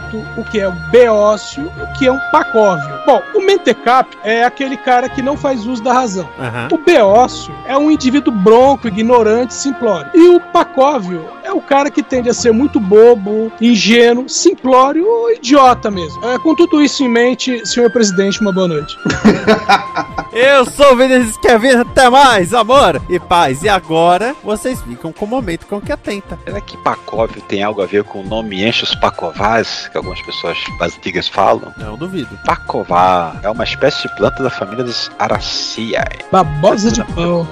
mentecato, 0.00 0.24
o 0.36 0.44
que 0.44 0.60
é 0.60 0.68
o 0.68 0.72
beócio, 0.90 1.70
o 1.80 1.98
que 1.98 2.06
é 2.06 2.12
um 2.12 2.18
pacóvio. 2.30 2.88
Bom, 3.06 3.22
o 3.34 3.40
mentecato 3.40 4.16
é 4.24 4.44
aquele 4.44 4.76
cara 4.76 5.08
que 5.08 5.22
não 5.22 5.36
faz 5.36 5.66
uso 5.66 5.82
da 5.82 5.92
razão. 5.92 6.28
Aham. 6.38 6.68
O 6.72 6.78
beócio 6.78 7.54
é 7.66 7.76
um 7.76 7.90
indivíduo 7.90 8.32
bronco, 8.32 8.88
ignorante, 8.88 9.54
simplório. 9.54 10.10
E 10.14 10.28
o 10.28 10.40
pacóvio 10.40 11.26
é 11.42 11.52
o 11.52 11.60
cara 11.60 11.90
que 11.90 12.02
tende 12.02 12.28
a 12.28 12.34
ser 12.34 12.52
muito 12.52 12.78
bobo, 12.80 13.52
ingênuo, 13.60 14.28
simplório 14.28 15.06
ou 15.06 15.32
idiota 15.32 15.90
mesmo. 15.90 16.24
É, 16.26 16.38
com 16.38 16.54
tudo 16.54 16.82
isso 16.82 17.02
em 17.02 17.08
mente, 17.08 17.66
senhor 17.66 17.90
presidente, 17.90 18.40
uma 18.40 18.52
boa 18.52 18.68
noite. 18.68 18.96
Eu 20.32 20.64
sou 20.64 20.92
o 20.92 20.96
Vinícius 20.96 21.36
Kevin, 21.38 21.70
até 21.70 22.08
mais, 22.08 22.54
amor 22.54 23.02
e 23.08 23.18
paz. 23.18 23.64
E 23.64 23.68
agora 23.68 24.34
vocês 24.44 24.80
ficam 24.82 25.12
com 25.12 25.24
o 25.24 25.28
momento 25.28 25.66
com 25.66 25.80
que 25.80 25.90
atenta. 25.90 26.38
Será 26.44 26.60
que 26.60 26.76
Pacóvio 26.78 27.42
tem 27.42 27.64
algo 27.64 27.82
a 27.82 27.86
ver 27.86 28.04
com 28.04 28.20
o 28.20 28.24
nome 28.24 28.64
Enchos 28.64 28.94
Pacovás, 28.94 29.88
que 29.88 29.96
algumas 29.96 30.22
pessoas 30.22 30.56
antigas 30.80 31.26
falam? 31.26 31.72
Não 31.76 31.96
duvido. 31.96 32.38
Pacová 32.44 33.40
é 33.42 33.50
uma 33.50 33.64
espécie 33.64 34.06
de 34.06 34.16
planta 34.16 34.42
da 34.42 34.50
família 34.50 34.84
das 34.84 35.10
Araceae. 35.18 36.20
Babosa 36.30 36.92
de 36.92 37.02
pau. 37.12 37.46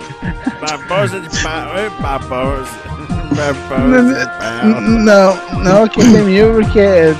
Babosa 0.60 1.20
de 1.20 1.42
pau, 1.42 1.74
oi, 1.74 1.90
babosa. 2.00 2.98
Não, 4.88 5.38
não, 5.62 5.84
aqui 5.84 6.00
tem 6.00 6.22
mil 6.24 6.54
porque 6.54 6.80
é 6.80 7.14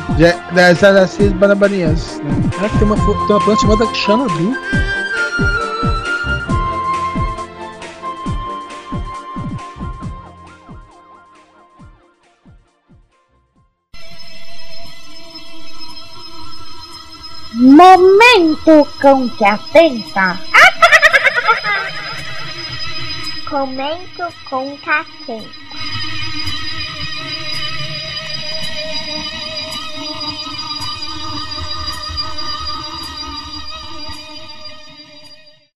das 0.52 0.82
aracias 0.82 1.32
banabarias. 1.32 2.20
Ah, 2.58 2.68
tem 2.76 2.82
uma, 2.82 2.96
tem 2.96 3.36
uma 3.36 3.40
planta 3.44 3.60
chamada 3.60 3.94
Xanadu. 3.94 4.56
Momento 17.58 18.86
com 19.02 19.28
que 19.30 19.44
atenta. 19.44 20.38
Comento 23.50 24.32
com 24.48 24.78
que 24.78 24.88
atenta. 24.88 25.67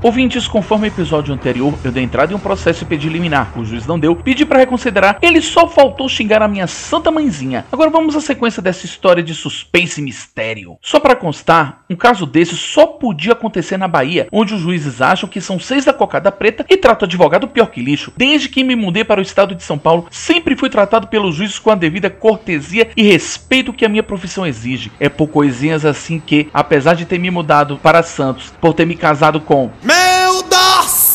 Ouvintes, 0.00 0.46
conforme 0.46 0.86
o 0.86 0.92
episódio 0.92 1.34
anterior, 1.34 1.74
eu 1.82 1.90
dei 1.90 2.04
entrada 2.04 2.32
em 2.32 2.36
um 2.36 2.38
processo 2.38 2.84
e 2.84 2.86
pedi 2.86 3.08
liminar. 3.08 3.52
O 3.58 3.64
juiz 3.64 3.84
não 3.84 3.98
deu, 3.98 4.14
pedi 4.14 4.46
pra 4.46 4.58
reconsiderar. 4.58 5.18
Ele 5.20 5.42
só 5.42 5.66
faltou 5.66 6.08
xingar 6.08 6.40
a 6.40 6.46
minha 6.46 6.68
santa 6.68 7.10
mãezinha. 7.10 7.66
Agora 7.72 7.90
vamos 7.90 8.14
à 8.14 8.20
sequência 8.20 8.62
dessa 8.62 8.86
história 8.86 9.24
de 9.24 9.34
suspense 9.34 10.00
e 10.00 10.04
mistério. 10.04 10.78
Só 10.80 11.00
pra 11.00 11.16
constar, 11.16 11.82
um 11.90 11.96
caso 11.96 12.26
desse 12.26 12.56
só 12.56 12.86
podia 12.86 13.32
acontecer 13.32 13.76
na 13.76 13.88
Bahia, 13.88 14.28
onde 14.30 14.54
os 14.54 14.60
juízes 14.60 15.02
acham 15.02 15.28
que 15.28 15.40
são 15.40 15.58
seis 15.58 15.84
da 15.84 15.92
cocada 15.92 16.30
preta 16.30 16.64
e 16.68 16.76
tratam 16.76 17.06
advogado 17.06 17.48
pior 17.48 17.66
que 17.66 17.82
lixo. 17.82 18.12
Desde 18.16 18.48
que 18.48 18.62
me 18.62 18.76
mudei 18.76 19.02
para 19.02 19.20
o 19.20 19.22
estado 19.22 19.52
de 19.52 19.64
São 19.64 19.76
Paulo, 19.76 20.06
sempre 20.12 20.54
fui 20.54 20.70
tratado 20.70 21.08
pelos 21.08 21.34
juízes 21.34 21.58
com 21.58 21.72
a 21.72 21.74
devida 21.74 22.08
cortesia 22.08 22.88
e 22.96 23.02
respeito 23.02 23.72
que 23.72 23.84
a 23.84 23.88
minha 23.88 24.04
profissão 24.04 24.46
exige. 24.46 24.92
É 25.00 25.08
por 25.08 25.26
coisinhas 25.26 25.84
assim 25.84 26.20
que, 26.20 26.48
apesar 26.54 26.94
de 26.94 27.04
ter 27.04 27.18
me 27.18 27.32
mudado 27.32 27.78
para 27.82 28.00
Santos, 28.04 28.54
por 28.60 28.74
ter 28.74 28.86
me 28.86 28.94
casado 28.94 29.40
com 29.40 29.70
Meu 29.82 29.97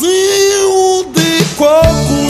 De 0.03 1.45
coco. 1.55 2.23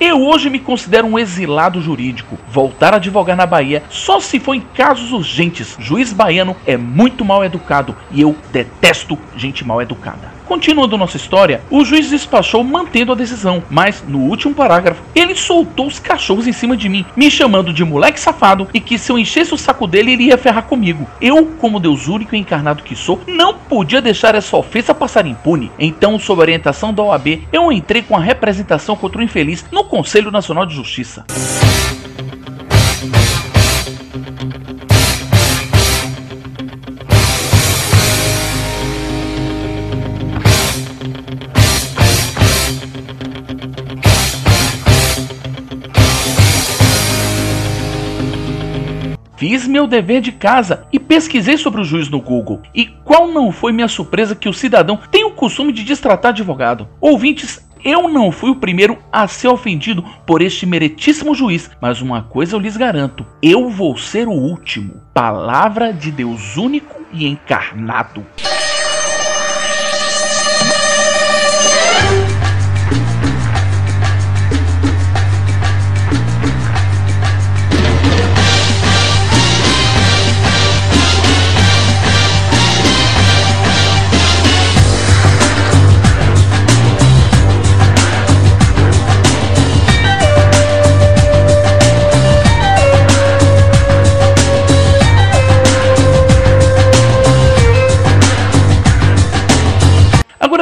Eu 0.00 0.24
hoje 0.24 0.48
me 0.48 0.58
considero 0.58 1.06
um 1.06 1.18
exilado 1.18 1.80
jurídico. 1.82 2.38
Voltar 2.50 2.94
a 2.94 2.96
advogar 2.96 3.36
na 3.36 3.44
Bahia 3.44 3.82
só 3.90 4.18
se 4.18 4.40
for 4.40 4.54
em 4.54 4.60
casos 4.60 5.12
urgentes. 5.12 5.76
Juiz 5.78 6.12
baiano 6.12 6.56
é 6.66 6.76
muito 6.76 7.24
mal 7.24 7.44
educado 7.44 7.94
e 8.10 8.22
eu 8.22 8.34
detesto 8.50 9.18
gente 9.36 9.62
mal 9.62 9.82
educada. 9.82 10.37
Continuando 10.48 10.96
nossa 10.96 11.18
história, 11.18 11.60
o 11.70 11.84
juiz 11.84 12.08
despachou 12.08 12.64
mantendo 12.64 13.12
a 13.12 13.14
decisão, 13.14 13.62
mas 13.68 14.02
no 14.08 14.20
último 14.20 14.54
parágrafo 14.54 15.02
ele 15.14 15.34
soltou 15.34 15.86
os 15.86 15.98
cachorros 15.98 16.46
em 16.46 16.52
cima 16.54 16.74
de 16.74 16.88
mim, 16.88 17.04
me 17.14 17.30
chamando 17.30 17.70
de 17.70 17.84
moleque 17.84 18.18
safado 18.18 18.66
e 18.72 18.80
que 18.80 18.98
se 18.98 19.12
eu 19.12 19.18
enchesse 19.18 19.52
o 19.52 19.58
saco 19.58 19.86
dele 19.86 20.12
ele 20.12 20.24
ia 20.24 20.38
ferrar 20.38 20.64
comigo. 20.64 21.06
Eu, 21.20 21.44
como 21.60 21.78
Deus 21.78 22.08
único 22.08 22.34
e 22.34 22.38
encarnado 22.38 22.82
que 22.82 22.96
sou, 22.96 23.20
não 23.26 23.52
podia 23.52 24.00
deixar 24.00 24.34
essa 24.34 24.56
ofensa 24.56 24.94
passar 24.94 25.26
impune. 25.26 25.70
Então, 25.78 26.18
sob 26.18 26.40
orientação 26.40 26.94
da 26.94 27.02
OAB, 27.02 27.46
eu 27.52 27.70
entrei 27.70 28.00
com 28.00 28.16
a 28.16 28.20
representação 28.20 28.96
contra 28.96 29.20
o 29.20 29.24
infeliz 29.24 29.66
no 29.70 29.84
Conselho 29.84 30.30
Nacional 30.30 30.64
de 30.64 30.74
Justiça. 30.74 31.26
Fiz 49.48 49.66
meu 49.66 49.86
dever 49.86 50.20
de 50.20 50.30
casa 50.30 50.86
e 50.92 50.98
pesquisei 50.98 51.56
sobre 51.56 51.80
o 51.80 51.84
juiz 51.84 52.10
no 52.10 52.20
Google. 52.20 52.60
E 52.74 52.84
qual 52.84 53.26
não 53.26 53.50
foi 53.50 53.72
minha 53.72 53.88
surpresa 53.88 54.36
que 54.36 54.46
o 54.46 54.52
cidadão 54.52 55.00
tem 55.10 55.24
o 55.24 55.30
costume 55.30 55.72
de 55.72 55.84
destratar 55.84 56.32
advogado? 56.32 56.86
Ouvintes, 57.00 57.66
eu 57.82 58.10
não 58.10 58.30
fui 58.30 58.50
o 58.50 58.56
primeiro 58.56 58.98
a 59.10 59.26
ser 59.26 59.48
ofendido 59.48 60.04
por 60.26 60.42
este 60.42 60.66
meritíssimo 60.66 61.34
juiz, 61.34 61.70
mas 61.80 62.02
uma 62.02 62.24
coisa 62.24 62.56
eu 62.56 62.60
lhes 62.60 62.76
garanto: 62.76 63.24
eu 63.42 63.70
vou 63.70 63.96
ser 63.96 64.28
o 64.28 64.32
último. 64.32 65.00
Palavra 65.14 65.94
de 65.94 66.10
Deus 66.10 66.58
único 66.58 67.00
e 67.10 67.26
encarnado. 67.26 68.26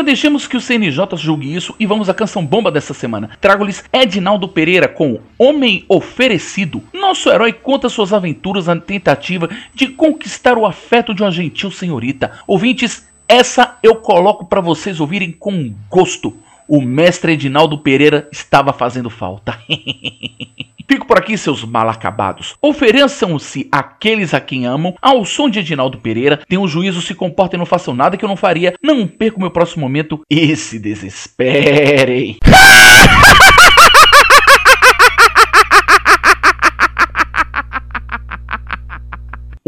Deixemos 0.07 0.47
que 0.47 0.57
o 0.57 0.61
CNJ 0.61 1.17
julgue 1.17 1.55
isso 1.55 1.75
e 1.79 1.85
vamos 1.85 2.09
à 2.09 2.15
canção 2.15 2.47
bomba 2.47 2.71
dessa 2.71 2.95
semana. 2.95 3.29
Trago-lhes 3.41 3.85
Edinaldo 3.93 4.49
Pereira 4.49 4.89
com 4.89 5.19
Homem 5.37 5.85
Oferecido. 5.89 6.83
Nosso 6.95 7.29
herói 7.29 7.53
conta 7.53 7.89
suas 7.89 8.13
aventuras 8.13 8.67
na 8.67 8.77
tentativa 8.77 9.51
de 9.75 9.89
conquistar 9.89 10.57
o 10.57 10.65
afeto 10.65 11.13
de 11.13 11.23
uma 11.23 11.31
gentil 11.31 11.71
senhorita. 11.71 12.39
Ouvintes, 12.47 13.09
essa 13.29 13.77
eu 13.83 13.97
coloco 13.97 14.47
para 14.47 14.61
vocês 14.61 15.01
ouvirem 15.01 15.33
com 15.33 15.75
gosto. 15.91 16.37
O 16.69 16.81
mestre 16.81 17.33
Edinaldo 17.33 17.79
Pereira 17.79 18.29
estava 18.33 18.73
fazendo 18.73 19.11
falta. 19.11 19.59
Fico 20.89 21.07
por 21.07 21.19
aqui, 21.19 21.37
seus 21.37 21.65
mal 21.65 21.89
acabados. 21.89 22.55
Ofereçam-se 22.63 23.69
aqueles 23.73 24.33
a 24.33 24.41
quem 24.41 24.67
amam, 24.67 24.95
ao 25.03 25.25
som 25.25 25.51
de 25.51 25.59
Edinaldo 25.59 25.99
Pereira. 25.99 26.41
Tenham 26.49 26.67
juízo, 26.69 27.03
se 27.03 27.15
comportem, 27.15 27.59
não 27.59 27.67
façam 27.67 27.93
nada 27.93 28.17
que 28.17 28.25
eu 28.25 28.29
não 28.29 28.37
faria. 28.37 28.75
Não 28.81 29.07
perco 29.07 29.41
meu 29.41 29.51
próximo 29.51 29.83
momento 29.83 30.21
e 30.31 30.55
se 30.55 30.79
desesperem. 30.79 32.39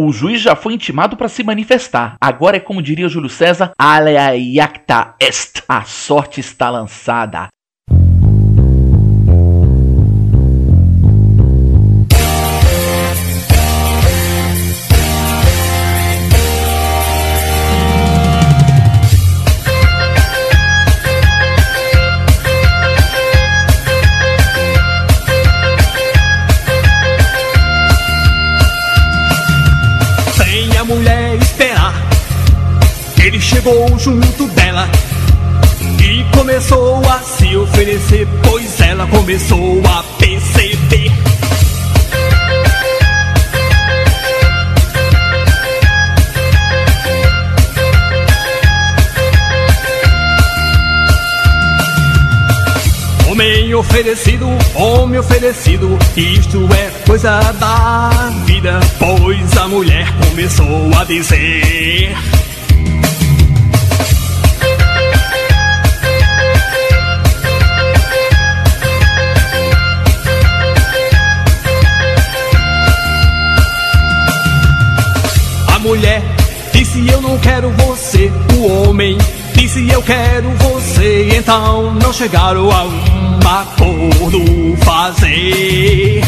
O 0.01 0.13
juiz 0.13 0.41
já 0.41 0.55
foi 0.55 0.75
intimado 0.75 1.17
para 1.17 1.29
se 1.29 1.43
manifestar. 1.43 2.15
Agora 2.21 2.57
é 2.57 2.61
como 2.61 2.81
diria 2.81 3.09
Júlio 3.09 3.29
César, 3.29 3.73
alea 3.77 4.37
iacta 4.37 5.17
est. 5.21 5.65
A 5.69 5.83
sorte 5.83 6.39
está 6.39 6.71
lançada. 6.71 7.49
Chegou 33.49 33.99
junto 33.99 34.47
dela 34.49 34.87
e 35.99 36.23
começou 36.37 37.01
a 37.09 37.21
se 37.21 37.57
oferecer, 37.57 38.29
pois 38.43 38.79
ela 38.79 39.07
começou 39.07 39.81
a 39.87 40.03
perceber. 40.19 41.11
Homem 53.31 53.75
oferecido, 53.75 54.47
homem 54.75 55.19
oferecido, 55.19 55.99
isto 56.15 56.69
é 56.75 56.91
coisa 57.07 57.41
da 57.53 58.31
vida, 58.45 58.79
pois 58.99 59.57
a 59.57 59.69
mulher 59.69 60.07
começou 60.19 60.91
a 61.01 61.05
dizer. 61.05 62.15
Quero 77.39 77.71
você, 77.71 78.33
o 78.57 78.89
homem 78.89 79.17
disse 79.55 79.89
eu 79.91 80.03
quero 80.03 80.51
você, 80.51 81.29
então 81.37 81.95
não 81.95 82.13
chegaram 82.13 82.71
a 82.71 82.85
um 82.85 83.39
acordo 83.49 84.77
fazer. 84.85 86.23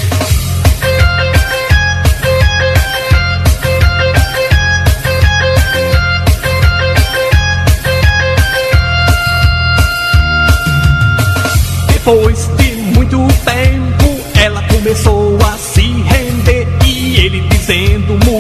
Depois 11.93 12.51
de 12.57 12.73
muito 12.97 13.19
tempo, 13.45 14.21
ela 14.43 14.63
começou 14.69 15.39
a 15.47 15.57
se 15.59 15.83
render. 15.83 16.67
E 16.85 17.17
ele 17.21 17.41
dizendo: 17.49 18.19
Mulher 18.25 18.40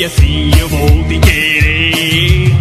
E 0.00 0.04
assim 0.06 0.50
eu 0.58 0.66
vou 0.66 1.04
te 1.04 1.18
querer. 1.18 2.56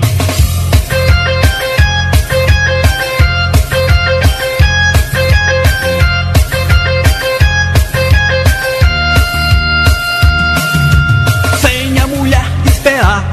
Sem 11.62 11.98
a 11.98 12.08
mulher 12.08 12.46
esperar, 12.66 13.24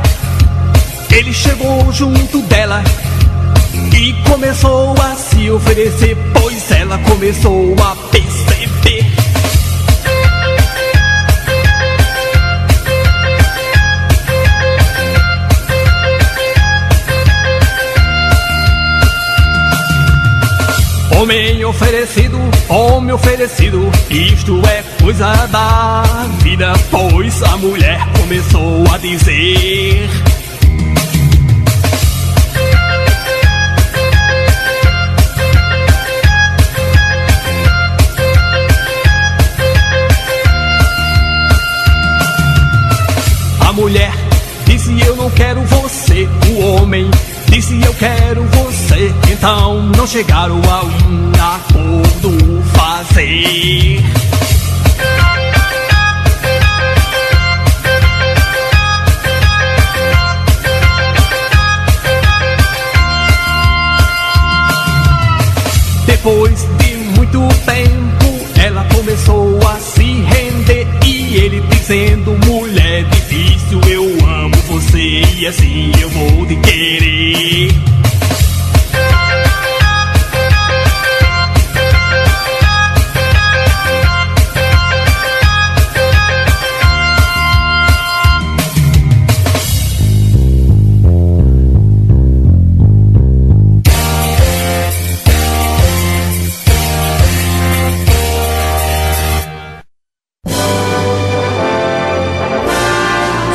ele 1.10 1.32
chegou 1.32 1.90
junto 1.90 2.42
dela 2.42 2.84
e 3.92 4.12
começou 4.30 4.94
a 5.02 5.16
se 5.16 5.50
oferecer, 5.50 6.16
pois 6.32 6.70
ela 6.70 6.96
começou 6.98 7.74
a 7.82 7.95
oferecido, 21.76 22.38
homem 22.70 23.12
oferecido, 23.12 23.90
isto 24.08 24.62
é 24.66 24.82
coisa 25.02 25.30
da 25.48 26.02
vida, 26.42 26.72
pois 26.90 27.42
a 27.42 27.56
mulher 27.58 28.00
começou 28.18 28.82
a 28.92 28.96
dizer. 28.96 30.08
A 43.60 43.72
mulher 43.72 44.12
disse 44.64 44.98
eu 45.06 45.14
não 45.14 45.30
quero 45.30 45.60
você, 45.60 46.26
o 46.48 46.58
homem 46.60 47.10
disse 47.50 47.78
eu 47.82 47.94
quero 47.94 48.42
você, 48.44 48.75
então 49.30 49.82
não 49.94 50.06
chegaram 50.06 50.60
a 50.70 50.84
um 50.84 51.32
acordo 51.38 52.62
fazer. 52.72 54.02
Depois 66.06 66.66
de 66.78 66.96
muito 67.16 67.48
tempo, 67.66 68.60
ela 68.64 68.82
começou 68.94 69.58
a 69.68 69.76
se 69.78 70.02
render 70.02 70.86
e 71.04 71.36
ele 71.36 71.60
dizendo: 71.60 72.34
Mulher 72.46 73.04
difícil, 73.04 73.78
eu 73.90 74.04
amo 74.26 74.56
você 74.68 75.22
e 75.36 75.46
assim 75.46 75.92
eu 76.00 76.08
vou 76.08 76.46
te 76.46 76.56
querer. 76.56 77.95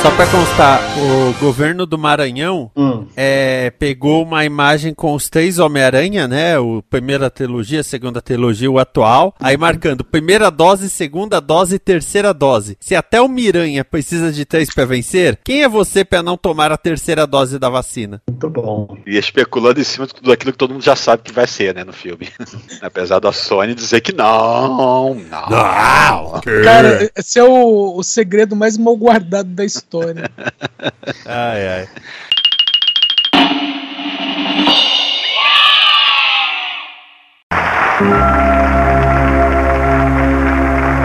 Só 0.02 0.10
pra 0.16 0.26
constar, 0.26 0.82
o 0.98 1.34
governo 1.40 1.86
do 1.86 1.96
Maranhão 1.96 2.72
Hum. 2.76 3.06
é, 3.16 3.70
pegou 3.78 4.24
uma 4.24 4.44
imagem 4.44 4.96
com 4.96 5.14
os 5.14 5.30
três 5.30 5.60
Homem-Aranha, 5.60 6.28
né? 6.28 6.58
O 6.58 6.82
primeira 6.90 7.30
trilogia, 7.30 7.84
segunda 7.84 8.20
trilogia, 8.20 8.70
o 8.72 8.80
atual. 8.80 9.36
Aí 9.40 9.56
marcando 9.58 10.04
primeira 10.04 10.50
dose, 10.50 10.90
segunda 10.90 11.40
dose 11.40 11.76
e 11.76 11.80
terceira 11.80 12.34
dose. 12.34 12.78
Se 12.80 12.96
até 12.96 13.22
o 13.22 13.28
Miranha 13.28 13.86
precisa 13.86 14.32
de 14.32 14.44
três 14.44 14.74
pra 14.74 14.86
vencer, 14.86 15.38
quem 15.44 15.62
é 15.62 15.70
você 15.70 16.04
pra 16.04 16.24
não 16.24 16.36
tomar 16.36 16.72
a 16.72 16.78
terceira 16.78 17.28
dose 17.28 17.60
da 17.60 17.70
vacina? 17.70 18.24
Muito 18.28 18.50
bom. 18.50 18.98
E 19.06 19.16
especulando 19.20 19.80
em 19.80 19.84
cima 19.84 20.08
de 20.08 20.16
tudo 20.16 20.32
aquilo 20.32 20.52
que 20.52 20.58
todo 20.58 20.74
mundo 20.74 20.84
já 20.84 20.96
sabe 20.96 21.22
que 21.22 21.32
vai 21.32 21.46
ser, 21.46 21.76
né, 21.76 21.84
no 21.84 21.94
filme. 21.94 22.28
Apesar 22.82 23.20
da 23.20 23.32
Sony 23.32 23.76
dizer 23.76 24.02
que 24.02 24.14
não, 24.14 25.14
não. 25.14 25.14
Não. 25.48 26.42
Cara, 26.64 27.08
esse 27.16 27.38
é 27.38 27.44
o, 27.44 27.96
o 27.96 28.02
segredo 28.02 28.56
mais 28.56 28.78
mal 28.80 28.98
guardado 28.98 29.48
da 29.50 29.64
história. 29.64 29.91
Ai, 31.26 31.68
ai. 31.68 31.90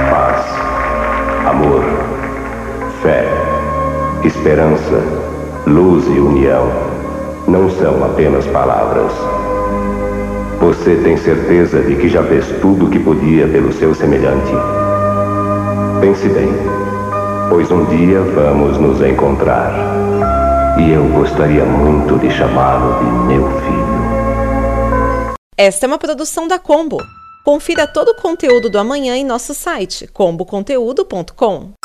paz, 0.09 0.47
amor, 1.47 1.83
fé, 3.03 3.27
esperança, 4.25 5.03
luz 5.67 6.07
e 6.07 6.21
união. 6.21 6.71
não 7.49 7.69
são 7.71 8.05
apenas 8.05 8.47
palavras. 8.47 9.13
Você 10.61 10.95
tem 11.03 11.17
certeza 11.17 11.83
de 11.83 11.97
que 11.97 12.09
já 12.09 12.23
fez 12.23 12.47
tudo 12.61 12.87
o 12.87 12.91
que 12.91 13.01
podia 13.01 13.49
pelo 13.49 13.73
seu 13.73 13.95
semelhante? 13.95 14.53
Pense 16.01 16.29
bem, 16.29 16.49
pois 17.49 17.71
um 17.71 17.85
dia 17.87 18.21
vamos 18.23 18.79
nos 18.79 19.01
encontrar. 19.01 19.73
E 20.79 20.91
eu 20.91 21.09
gostaria 21.11 21.65
muito 21.65 22.19
de 22.19 22.31
chamá-lo 22.31 22.99
de 22.99 23.35
meu 23.35 23.49
filho. 23.61 23.97
Esta 25.57 25.87
é 25.87 25.89
uma 25.89 25.99
produção 25.99 26.47
da 26.47 26.59
Combo. 26.59 26.99
Confira 27.45 27.87
todo 27.87 28.09
o 28.09 28.21
conteúdo 28.21 28.69
do 28.69 28.79
amanhã 28.79 29.17
em 29.17 29.25
nosso 29.25 29.55
site 29.55 30.07
comboconteúdo.com. 30.09 31.76